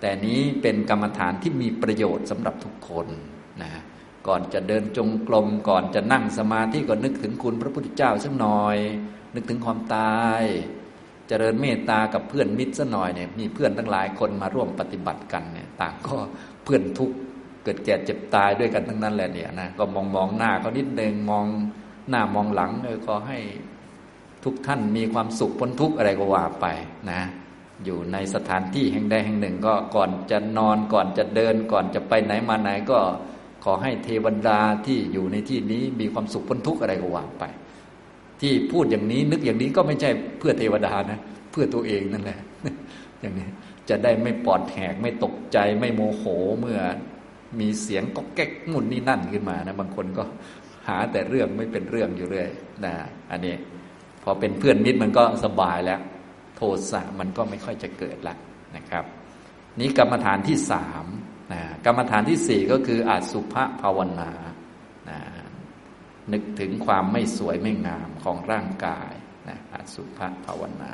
[0.00, 3.06] แต่นี้เป็นกรรมฐานที่มีประโยชน์สำหรับทุกคน
[3.62, 3.70] นะ
[4.26, 8.76] ก่อนจะเดินจงกรมก่อนจะนั่งสมาธิก็นึกถึงคุณพระพุทธเจ้าสักหน่อย
[9.34, 10.42] นึกถึงความตาย
[11.28, 16.16] เจริญเมตตากับเพื่อนมิตรสักหน่อยเนี่ยมีเพื่อนทั้งหลายคนมาร่วมปฏิบัติกันเนี่ยต่างก็
[16.64, 17.10] เพื่อนทุก
[17.64, 21.46] เกิดแก่เจ็บตายด้วยกันทั้งนั้นแหละเนี่ยนะก็มองมองหน้าเขานิดนึงมอง
[22.08, 23.38] หน้ามองหลังเออขอให้
[24.44, 26.66] ทุกท่านมีความสุขพ้นทุกข์อะไรก็ว่าไป
[27.10, 27.20] นะ
[27.84, 32.98] อยู่ในสถานที่แห่งใดแห่งหนึ่งก็ก่อนจะนอนก่อนจะเดินก่อนจะไปไหนมาไหนก็
[33.64, 37.44] ขอให้เทวดาที่อยู่ในที่นี้มีความสุขพ้นทุกข์อะไรก็ว่าไป
[38.40, 41.18] ที่พูดอย่างนี้นึกอย่างนี้ก็ไม่ใช่เพื่อเทวดานะ
[41.50, 42.38] เพื่อตัวเองนั่นแหละ
[43.20, 43.48] อย่างนี้
[43.88, 46.24] จะได้ไม่ปลอดแหกไม่ตกใจไม่โมโห
[46.60, 46.78] เมื่อ
[47.60, 50.24] มีเสียงก็แก๊กงุนนี่นั่นขึ้นมานะบางคนก็
[50.88, 52.48] หาแต่เรื่องไม่เป็นเรื่องอยู่เรื่อย
[52.84, 52.94] นะ
[53.30, 53.54] อันนี้
[54.22, 56.00] พอเป็นเพื่อนมิตรมันก็สบายแล้ว
[56.56, 56.60] โท
[56.90, 58.34] สะมันก็ไม่ค่อยจะเกิดละ
[58.76, 59.04] นะครับ
[59.80, 61.06] นี้กรรมฐานที่สาม
[61.52, 64.30] นะกรรมฐานที่สี่ก็คืออาสุภภาวนา
[65.10, 65.18] นะ
[66.32, 69.12] นึกถึงความไม่สวยไม่งามของร่างกาย
[69.48, 70.92] นะอาสุภภาวนา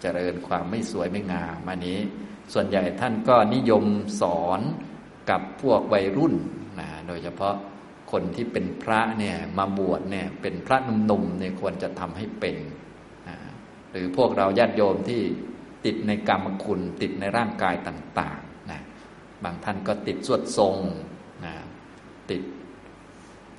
[0.00, 1.98] เจริญความไม่สวยไม่งามอันนี้
[2.52, 3.84] ส่วนใหญ่ท่านก็นิยม
[4.20, 4.60] สอน
[5.30, 6.34] กับพวกวัยรุ่น
[6.80, 7.54] นะโดยเฉพาะ
[8.12, 12.56] คนที่เป็นพระเนี่ยมาบวชเนี่ยเป็นพระหนุ่มๆเนี่ยควรจะทำให้เป็น
[13.28, 13.36] นะ
[13.90, 15.22] หรือพวกเราญาติโยมที่
[15.84, 18.40] ติดในกรรมคุณติดในร่างกายต่าง
[19.44, 20.76] บางท่านก็ติดสวดทรง
[21.44, 21.54] นะ
[22.30, 22.42] ติด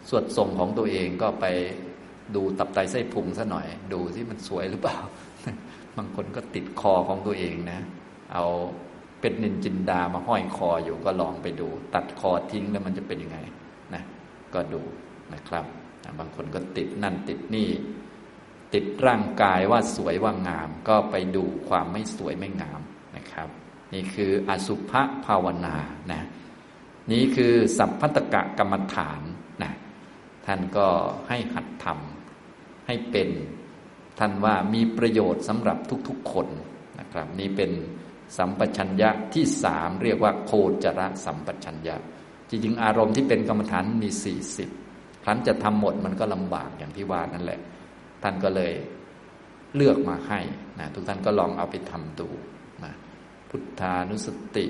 [0.10, 1.46] สวดทรงของตัวเองก็ไป
[2.36, 4.98] ดูตับไตไส้พุงซะหน่อย ดูที่มันสวยหรือเปล่า
[5.98, 7.80] บางคนก็ติดคอของตัวเองนะ
[8.34, 8.46] เอา
[9.22, 13.38] เป็นนินจินดามาห้อยคออยู่ก็ลองไปดู ตัดคอทิ้งแล้วมันจะเป็นยังไง
[13.94, 14.04] นะ
[14.54, 14.82] ก็ดู
[15.34, 15.66] นะครับ
[16.20, 17.70] บางคนก็ติดนั่นติดนี่
[18.74, 22.82] ติดร่างกายว่าสวยว่างาม ก็ไปดูความไม่สวยไม่งาม
[23.94, 24.92] นี่คืออสุภ
[25.26, 25.76] ภาวนา
[26.12, 26.24] นะ
[27.12, 29.22] นี่คือสัพพัตกะกรรมฐาน
[29.64, 29.74] นะ
[30.46, 30.88] ท่านก็
[31.28, 33.30] ให้หัดทำให้เป็น
[34.20, 35.78] ท่านว่ามีประโยชน์สำหรับ
[36.08, 36.48] ทุกๆคน
[37.00, 37.72] นะครับ นี่เป็น
[38.38, 40.52] สัมปชัญญะที่สามเรียกว่าโค
[40.84, 41.96] จรสัมปชัญญะ
[42.50, 44.70] จริงๆ อารมณ์ที่เป็นกรรมฐานมีสี่สิบ
[45.24, 47.60] ครั้นจะทำหมดมันก็ลำบากอย่างที่ว่านั่นแหละ
[48.24, 48.74] ท่านก็เลย
[49.76, 50.40] เลือกมาให้
[50.80, 52.30] นะทุกท่านก็ลองเอาไปทำดู
[53.50, 54.66] พุทธานุสติ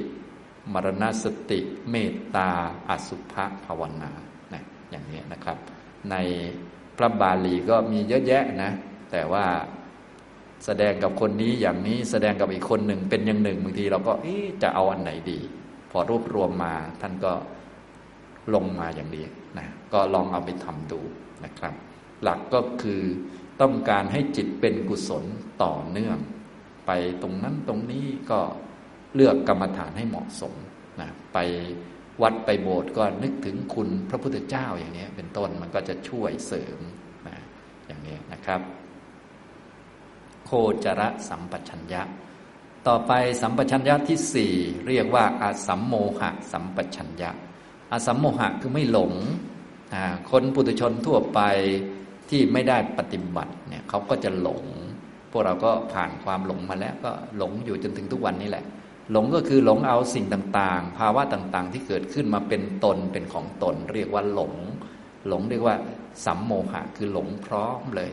[0.74, 1.60] มรณสติ
[1.90, 2.50] เมตตา
[2.90, 3.34] อสุภ
[3.66, 4.12] ภาวนา
[4.54, 5.58] นะอย่างนี้นะครับ
[6.12, 6.16] ใน
[6.98, 8.72] พระบาลีก็มีเยอะแยะนะ
[9.12, 9.46] แต่ว่า
[10.66, 14.14] แสดงกับคนนี้อย่างนี้แสดงกับอีกคนหนึ่งเป็นอย่างหนึ่งบางทีเราก็
[14.64, 15.40] จะเอาอันไหนดี
[15.92, 17.34] พอรวบรวมมาท่านก็
[18.54, 19.26] ลงมาอย่างนี้
[19.58, 21.02] นะก็ลองเอาไปทำดู
[21.46, 21.74] นะครับ
[22.24, 23.02] หลักก็คือ
[23.62, 25.24] ต้องการให้จิตเป็นกุศล
[25.64, 26.18] ต่อเนื่อง
[26.86, 28.40] ไปตรงนั้นตรงนี้ก็
[29.16, 30.54] เลือกกรรมฐานให้เหมาะสม
[31.02, 31.38] นะไป
[32.22, 36.80] วัดไปโบสถ์ก็นึกถึงคุณพระพุทธเจ้าอย่างนี้เป็นต้นมันก็จะช่วยเสริม
[37.28, 37.38] นะ
[37.88, 38.62] อย่างนี้นะครับ
[40.46, 40.52] โค
[40.84, 42.02] จรสัมปชัญญะ
[42.88, 43.12] ต่อไป
[43.42, 44.54] สัมปชัญญะที่สี่
[44.88, 47.32] เรียกว่าอาสัมโมหะสัมปชัญญะ
[47.92, 49.14] อาสัมโมหะคือไม่หลง
[50.32, 51.40] คนปุถุชนทั่วไป
[52.30, 54.64] ที่ไม่ได้ปฏิบัติเนี่ยเขาก็จะหลง
[55.32, 58.66] พวกเราก็ผ่านความหลงมาแล้วก็หลงอยู่จนถึงทุกวันนี้แหละ
[59.12, 64.54] หลงก็คือหลงเอาสิ่งต่างๆ ภาวะต่างๆ ที่เกิดขึ้นมาเป็นตนเป็นของตน เรียกว่าหลง
[65.28, 65.76] หลงเรียกว่า
[66.26, 68.12] สัมโมหะคือหลงพร้อมเลย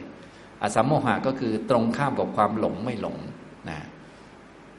[0.63, 3.17] อสัมโมหะก็คือตรงข้ามกับความหลงไม่หลง
[3.71, 3.81] นะ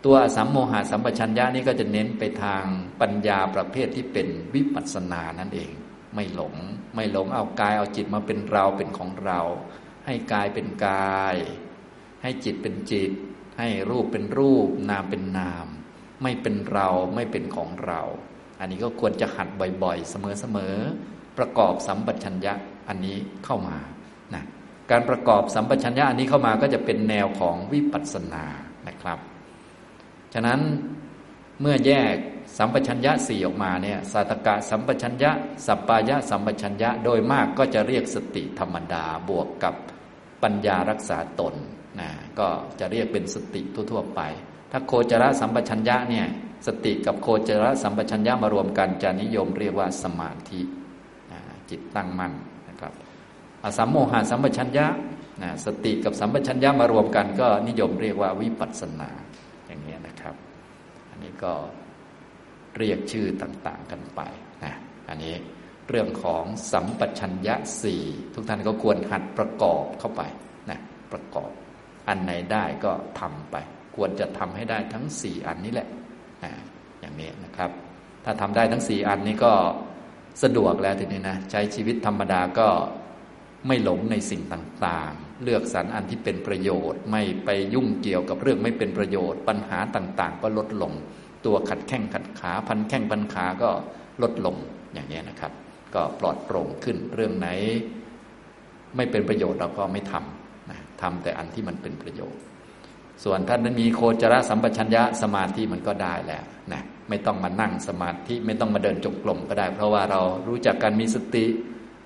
[0.05, 2.63] ตัวสัมโมหะสัมปชัญญะนี่ก็จะเน้นไปทาง
[3.01, 5.71] ปัญญาประเภทที่เป็นวิปัสสนานั่นเอง
[6.15, 6.55] ไม่หลง
[6.95, 9.41] ไม่หลงเอากายเอาจิตมาเป็นเราเป็นของเรา
[10.05, 11.35] ให้กายเป็นกาย
[12.21, 13.11] ให้จิตเป็นจิต
[13.57, 15.67] ให้รูปเป็นรูป นามเป็นนาม
[16.21, 18.01] ไม่เป็นเราไม่เป็นของเรา
[18.59, 19.47] อันนี้ก็ควรจะหัด
[19.83, 22.53] บ่อยๆ เสมอๆประกอบสัมปชัญญะ
[22.89, 23.77] อันนี้เข้ามา
[24.33, 24.43] นะ
[24.91, 28.45] การประกอบสัมปชัญญะอันนี้เข้ามาก็จะเป็นแนวของวิปัสสนา
[28.87, 29.19] นะครับ
[30.33, 30.59] ฉะนั้น
[31.61, 32.15] เมื่อแยก
[32.57, 35.31] สัมปชัญญะสี่ออกมาเนี่ยสัตกะสัมปชัญญะ
[35.65, 39.75] สัปปายะสัมปชัญญะโดยมากก็จะเรียกสติธรรมดาบวกกับ
[40.43, 41.55] ปัญญารักษาตน
[41.99, 42.47] นะก็
[42.79, 44.21] จะเรียกเป็นสติทั่วๆไป
[44.71, 46.27] ถ้าโคจรสัมปชัญญะเนี่ย
[46.67, 50.61] สติกับโคจรสัมปชัญญะมารวมกันจะนิยมเรียกว่าสมาธิ
[51.69, 52.33] จิตตั้งมั่น
[52.69, 52.93] นะครับ
[53.63, 54.85] อสัมโมหะสัมปชัญญะ
[55.41, 59.09] นะสติกับสัมปชัญญะมารวมกันก็นิยมเรียกว่าวิปัสสนา
[59.67, 60.35] อย่างนี้นะครับ
[61.09, 61.53] อันนี้ก็
[62.77, 64.21] เรียกชื่อต่างๆกันไป
[64.63, 64.73] นะ
[65.09, 65.33] อันนี้
[65.89, 70.21] เรื่องของสัมปชัญญะสี่ทุกท่านก็ควรหัดประกอบเข้าไป
[70.69, 70.79] นะ
[71.11, 71.51] ประกอบ
[72.07, 73.55] อันไหนได้ก็ทำไป
[73.95, 75.87] ควรจะทำให้ได้ทั้งสี่อันนี้แหละ
[77.01, 77.71] อย่างนี้นะครับ
[78.25, 79.53] ถ้าทำได้ทั้งสี่อันนี้ก็
[80.43, 82.69] สะดวกแล้วทีนี้นะใช้ชีวิตธรรมดาก็
[83.67, 90.93] ไม่หลงในสิ่งต่างๆ เลือกสรรอันที่เป็นประโยชน์ ไม่ไปยุ่งเกี่ยวกับเรื่องไม่เป็นประโยชน์ ปัญหาต่างๆ ก็ลดลง
[91.45, 93.69] ตัวขัดแข้งขัดขาพันแข้งพันขาก็
[94.21, 94.55] ลดลง
[94.93, 95.51] อย่างนี้นะครับ
[95.95, 97.47] ก็ปลอดโปร่งขึ้นเรื่องไหน
[98.95, 100.42] ไม่เป็นประโยชน์เราก็ไม่ทำนะ
[101.01, 102.41] ทำแต่อันที่มันเป็นประโยชน์
[103.23, 111.45] ส่วนท่านนั้นมีโคจรสัมปชัญญะสมาธิมันก็ได้แล้วนะไม่ต้องมานั่งสมาธิไม่ต้องมาเดินจงกรมก็ได้ เพราะว่าเรารู้จักการมีสติ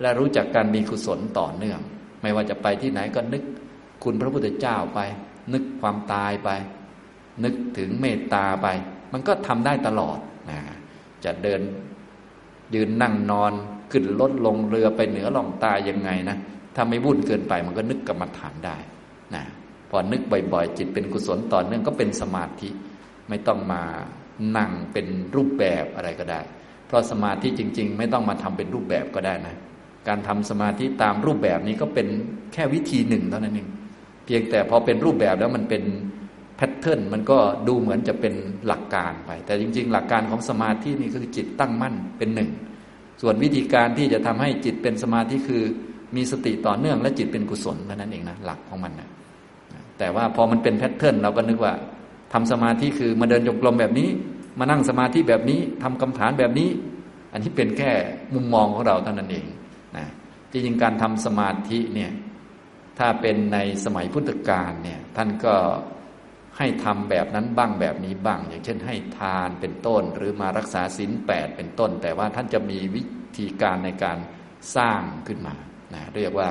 [0.02, 1.80] และรู้จักการมีกุศลต่อเนื่อง
[2.22, 3.44] ไม่ว่าจะไปที่ไหนก็นึก
[4.04, 5.00] คุณพระพุทธเจ้าไป
[5.54, 6.50] นึกความตายไป
[7.44, 8.68] นึกถึงเมตตาไป
[9.14, 10.18] มันก็ทำได้ตลอด
[10.50, 10.60] นะ
[11.26, 11.62] จะเดิน
[12.76, 13.54] ยืนนั่งนอน
[13.92, 16.38] ขึ้นรถลงเรือไปเหนือล่องตายยังไงนะ
[16.78, 18.78] ถ้าไม่วุ่นเกินไปมันก็นึกกรรมฐานได้
[19.36, 19.44] นะ
[19.90, 20.22] พอนึก
[20.54, 22.70] บ่อยๆ จิตเป็นกุศลต่อเนื่องก็เป็นสมาธิ
[23.30, 23.84] ไม่ต้องมา
[24.58, 26.42] นั่งเป็นรูปแบบอะไรก็ได้
[26.88, 29.56] เพราะสมาธิจริง ๆ ไม่ต้องมาทำเป็นรูปแบบก็ได้นะ
[30.08, 32.08] การทำสมาธิตามรูปแบบนี้ก็เป็น
[32.54, 33.70] แค่วิธีหนึ่งเท่านั้นเอง
[34.26, 35.84] เพียงแต่พอเป็นรูปแบบแล้วมันเป็น
[36.56, 38.34] แพทเทิร์นมันก็ดูเหมือนจะเป็น
[38.68, 42.50] หลักการไป แต่จริง ๆ หลักการของสมาธินี่คือจิตตั้งมั่นเป็นหนึ่ง
[43.22, 45.64] ส่วนวิธีการที่จะทำให้จิตเป็นสมาธิคือ
[46.16, 49.10] มีสติต่อเนื่องและจิตเป็นกุศลเท่านั้นเองนะหลักของมันนะ
[49.98, 51.74] แต่ว่าพอมันเป็นแพทเทิร์นเราก็นึกว่า
[52.34, 54.10] ทำสมาธิคือมาเดินจงกรมแบบนี้
[54.60, 56.70] มานั่งสมาธิแบบนี้ทำกรรมฐานแบบนี้
[57.32, 57.92] อันนี้เป็นแค่
[58.34, 59.46] มุมมองของเราเท่านั้นเอง
[59.98, 60.06] นะ
[60.52, 62.12] จริงๆการทำสมาธิเนี่ย
[63.00, 65.56] ถ้าเป็นในสมัยพุทธกาลเนี่ยท่านก็
[66.58, 73.04] ให้ทำแบบนั้นบ้างแบบนี้บ้าง อย่างเช่นให้ทานเป็นต้น หรือมารักษาศีลแปดเป็นต้น แต่ว่าท่านจะมีวิ
[73.38, 74.18] ธีการในการ
[74.76, 75.56] สร้างขึ้นมา
[75.94, 76.50] นะเรียกว่า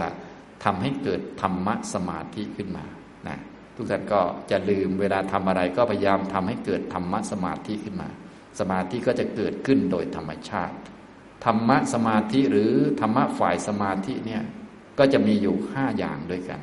[0.64, 2.84] ทำให้เกิดธรรมะสมาธิขึ้นมา
[3.28, 3.38] นะ
[3.74, 4.20] ทุกท่านก็
[4.50, 8.08] จะลืมเวลาทำอะไรก็พยายามทำให้เกิดธรรมะสมาธิขึ้นมา
[8.60, 10.76] สมาธิก็จะเกิดขึ้นโดยธรรมชาติ
[11.44, 14.42] ธรรมะสมาธิหรือธรรมะฝ่ายสมาธิเนี่ย
[14.98, 16.60] ก็จะมีอยู่ห้าอย่างด้วยกัน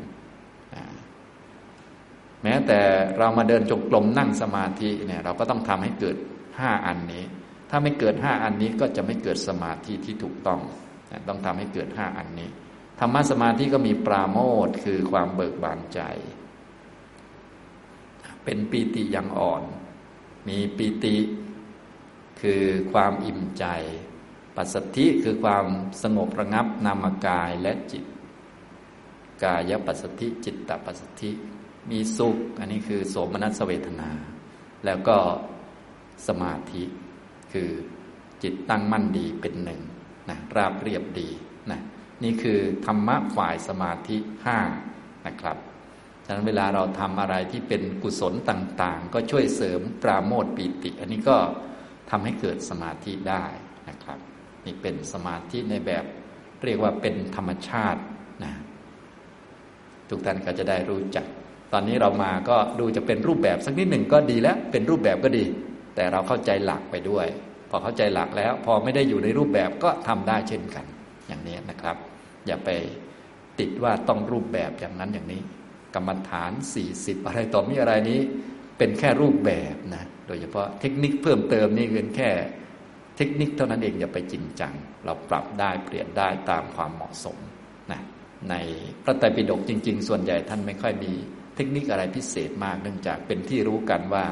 [2.43, 2.79] แม้แต่
[3.17, 6.15] เรามาเดินจงกรมนั่งสมาธิเนี่ยเราก็ต้องทำให้เกิด
[6.59, 7.23] ห้าอันนี้
[7.69, 10.59] ถ้าไม่เกิดห้าอันนี้ก็จะไม่เกิดสมาธิที่ถูกต้อง
[11.27, 12.49] ต้องทำให้เกิดห้าอันนี้
[12.99, 16.01] ธรรมะสมาธิก็มีปราโมทคือความเบิกบานใจ
[18.43, 19.63] เป็นปีติอย่างอ่อน
[20.47, 21.15] มีปีติ
[22.41, 23.65] คือความอิ่มใจ
[24.55, 25.65] ปัสสธิคือความ
[26.03, 28.03] สงบระงับนามกายและจิต
[29.43, 31.31] กายปัสสธิจิตตปัสสธิ
[31.89, 34.11] มีสุข อันนี้คือโสมนัสเวทนา
[34.85, 35.17] แล้วก็
[36.27, 36.83] สมาธิ
[37.53, 37.69] คือ
[38.43, 39.81] จิตตั้งมั่นดีเป็นหนึ่ง
[40.29, 41.29] นะราบเรียบดี
[41.71, 41.79] นะ
[42.23, 44.59] นี่คือธรรมะฝ่ายสมาธิห้า
[45.27, 45.57] นะครับ
[46.25, 51.37] ฉะนั้นเวลาเราทำอะไรที่เป็นกุศลต่างๆ ก็ช่วยเสริมปราโมทปีติ อันนี้ก็
[52.09, 53.45] ทำให้เกิดสมาธิได้
[53.89, 54.19] นะครับ
[54.65, 56.03] นี่เป็นสมาธิในแบบ
[56.63, 58.01] เรียกว่าเป็นธรรมชาติ
[58.43, 58.53] นะ
[60.09, 61.25] ทุกท่านก็จะได้รู้จัก
[61.73, 65.45] ตอนนี้เรามาก็ดูจะเป็นรูปแบบสักนิดหนึ่งก็ดีแล้ว เป็นรูปแบบก็ดี
[65.95, 67.27] แต่เราเข้าใจหลักไปด้วย
[67.69, 70.85] พอเข้าใจหลักแล้ว พอไม่ได้อยู่ในรูปแบบก็ทำได้เช่นกัน
[71.27, 71.97] อย่างนี้นะครับ
[72.47, 72.69] อย่าไป
[73.59, 75.41] ติดว่าต้องรูปแบบอย่างนั้นอย่างนี้
[75.95, 76.51] กรรมฐาน
[76.89, 78.19] 40 อะไรต่อมีอะไรนี้
[78.77, 82.29] เป็นแค่รูปแบบนะโดยเฉพาะเทคนิคเพิ่มเติมนี่เป็นแค่
[83.17, 84.73] เทคนิคเท่านั้นเองอย่าไปจริงจัง
[85.05, 87.37] เราปรับได้เปลี่ยนได้ตามความเหมาะสม
[87.91, 88.01] นะ
[88.49, 88.55] ใน
[89.03, 91.13] พระไตรปิฎกจริง ๆ ส่วนใหญ่ท่านไม่ค่อยมี
[91.55, 94.25] เทคนิคอะไรพิเศษมากเนื่องจากเป็นที่รู้กันว่า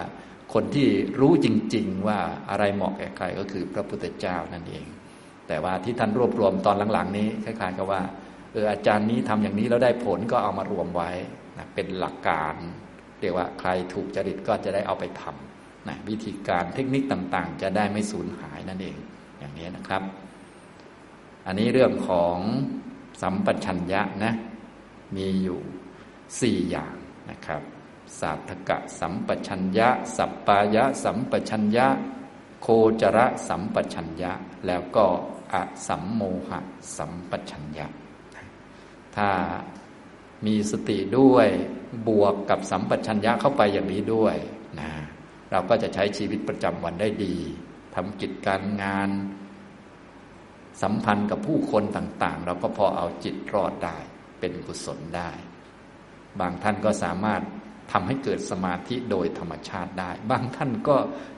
[0.54, 0.88] คนที่
[1.20, 2.20] รู้จริง ๆ ว่า
[2.50, 4.86] อะไรเหมาะแก่ใครก็คือพระพุทธเจ้านั่นเอง
[5.48, 8.02] แต่ว่าที่ท่านรวบรวมตอนหลังๆ นี้คล้ายๆกับว่า
[8.54, 11.12] เอออาจารย์นี้ทำอย่างนี้แล้วได้ผลก็เอามารวมไว้
[11.58, 12.56] นะเป็นหลักการ
[13.20, 18.98] เรียกว่าใครถูกจริตก็จะได้เอาไปทำนะวิธีการเทคนิคต่างๆ จะได้ไม่สูญหายนั่นเอง
[19.40, 20.04] อย่างนี้นะครับ
[21.48, 22.38] อันนี้เรื่องของ
[23.22, 24.34] สัมปชัญญะนะ
[25.16, 25.60] มีอยู่
[26.42, 26.96] สี่อย่าง
[27.32, 27.62] นะครับ
[28.20, 31.88] สาธกะสัมปชัญญะ สัปปายะ สัมปชัญญะ
[32.62, 32.68] โค
[33.02, 34.32] จระสัมปชัญญะ
[34.68, 35.06] แล้วก็
[35.54, 35.56] อ
[35.88, 36.60] สัมโมหะ
[36.98, 37.88] สัมปชัญญะ
[39.16, 39.30] ถ้า
[40.46, 41.48] มีสติด้วย
[42.08, 44.36] บวกกับสัมปชัญญะเข้าไปอย่างนี้ด้วย
[44.80, 44.92] นะ
[45.52, 47.36] เราก็จะใช้ชีวิตประจำวันได้ดี
[47.96, 49.10] ทำกิจการงาน
[50.82, 53.98] สัมพันธ์กับผู้คนต่าง ๆ เราก็พอเอาจิตรอดได้
[54.40, 55.32] เป็นกุศลได้
[56.40, 57.42] บางท่านก็สามารถ
[57.92, 60.96] ทำให้เกิดสมาธิโดยธรรมชาติได้ บางท่านก็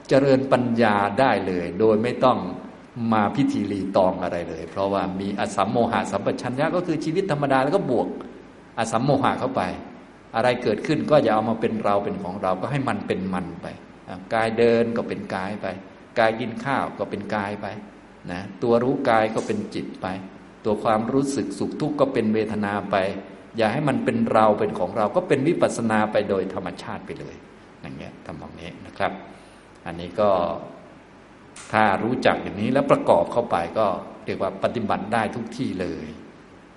[0.08, 2.38] เจริญปัญญาได้เลย โดยไม่ต้อง
[3.12, 8.08] มาพิธีรีตองอะไรเลย เพราะว่ามีอสัมโมหะสัมปชัญญะก็คือชีวิตธรรมดาแล้วก็บวก
[8.78, 9.62] อสัมโมหะเข้าไป
[10.36, 13.66] อะไรเกิดขึ้นก็อย่าเอามาเป็นเราเป็นของเราก็ให้มันเป็นมันไป
[14.34, 15.66] กายเดินก็เป็นกายไป
[16.18, 17.66] กายกินข้าวก็เป็นกายไป
[18.30, 20.06] นะตัวรู้กายก็เป็นจิตไป
[20.64, 22.96] ตัวความรู้สึกสุขทุกข์ก็เป็นเวทนาไป
[23.56, 27.34] อย่าให้มันเป็นเราเป็นของเราก็เป็นวิปัสสนาไปโดยธรรมชาติไปเลย
[27.80, 29.12] อย่างเงี้ยทำแบบนี้นะครับ
[29.86, 30.30] อันนี้ก็
[31.72, 33.86] ถ้ารู้จักอย่างนี้แล้วประกอบเข้าไปก็
[34.24, 36.06] เรียกว่าปฏิบัติได้ทุกที่เลย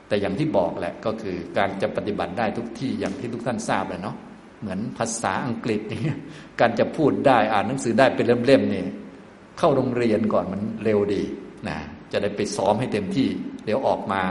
[0.08, 4.16] แต่อย่างที่บอกแหละก็คือการจะปฏิบัติได้ทุกที่อย่างที่ทุกท่านทราบเลยเนาะ
[4.62, 6.02] เหมือนภาษาอังกฤษนี่
[6.60, 8.84] การจะพูดได้อ่านหนังสือได้เป็นเล่มๆนี่
[9.60, 11.24] เข้าโรงเรียนก่อนมันเร็วดี
[11.68, 11.78] นะ
[12.12, 13.28] จะได้ไปซ้อมให้เต็มที่
[13.66, 14.22] เดี๋ยวออกมา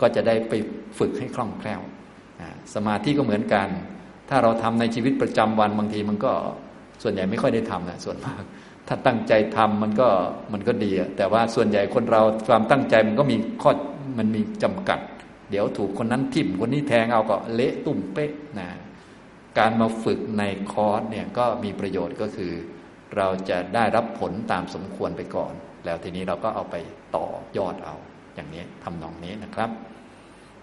[0.00, 0.52] ก็จะได้ไป
[0.98, 1.80] ฝึกให้คล่องแคล่ว
[2.74, 3.68] สมาธิก็เหมือนกัน
[4.28, 6.32] ถ้าเราทำในชีวิตประจำวันบางทีมันก็
[7.02, 8.42] ส่วนใหญ่ไม่ค่อยได้ทำนะส่วนมาก
[8.88, 10.08] ถ้าตั้งใจทำมันก็
[10.52, 13.70] มันก็ดีแต่ว่าส่วนใหญ่คนเราความตั้งใจมันก็มีข้อ
[14.18, 15.00] มันมีจำกัด
[15.50, 18.68] เดี๋ยวถูกคนนั้นทิ่มคนนี้แทงเอาก็เละตุ่มเป๊ะนะ
[19.58, 22.52] การมาฝึกในคอร์สเนี่ยก็มีประโยชน์ก็คือ
[23.16, 25.52] เราจะได้รับผลตามสมควรไปก่อน
[25.84, 26.76] แล้วทีนี้เราก็เอาไป
[27.16, 27.96] ต่อยอดเอา
[28.40, 29.70] อย่างนี้ทำนองนี้นะครับ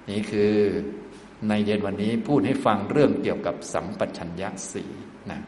[0.09, 0.53] นี่คือ
[1.47, 4.83] ในเย็นวันนี้พูดให้ฟังเรื่องเกี่ยวกับสัมปชัญญะสี
[5.31, 5.39] นะ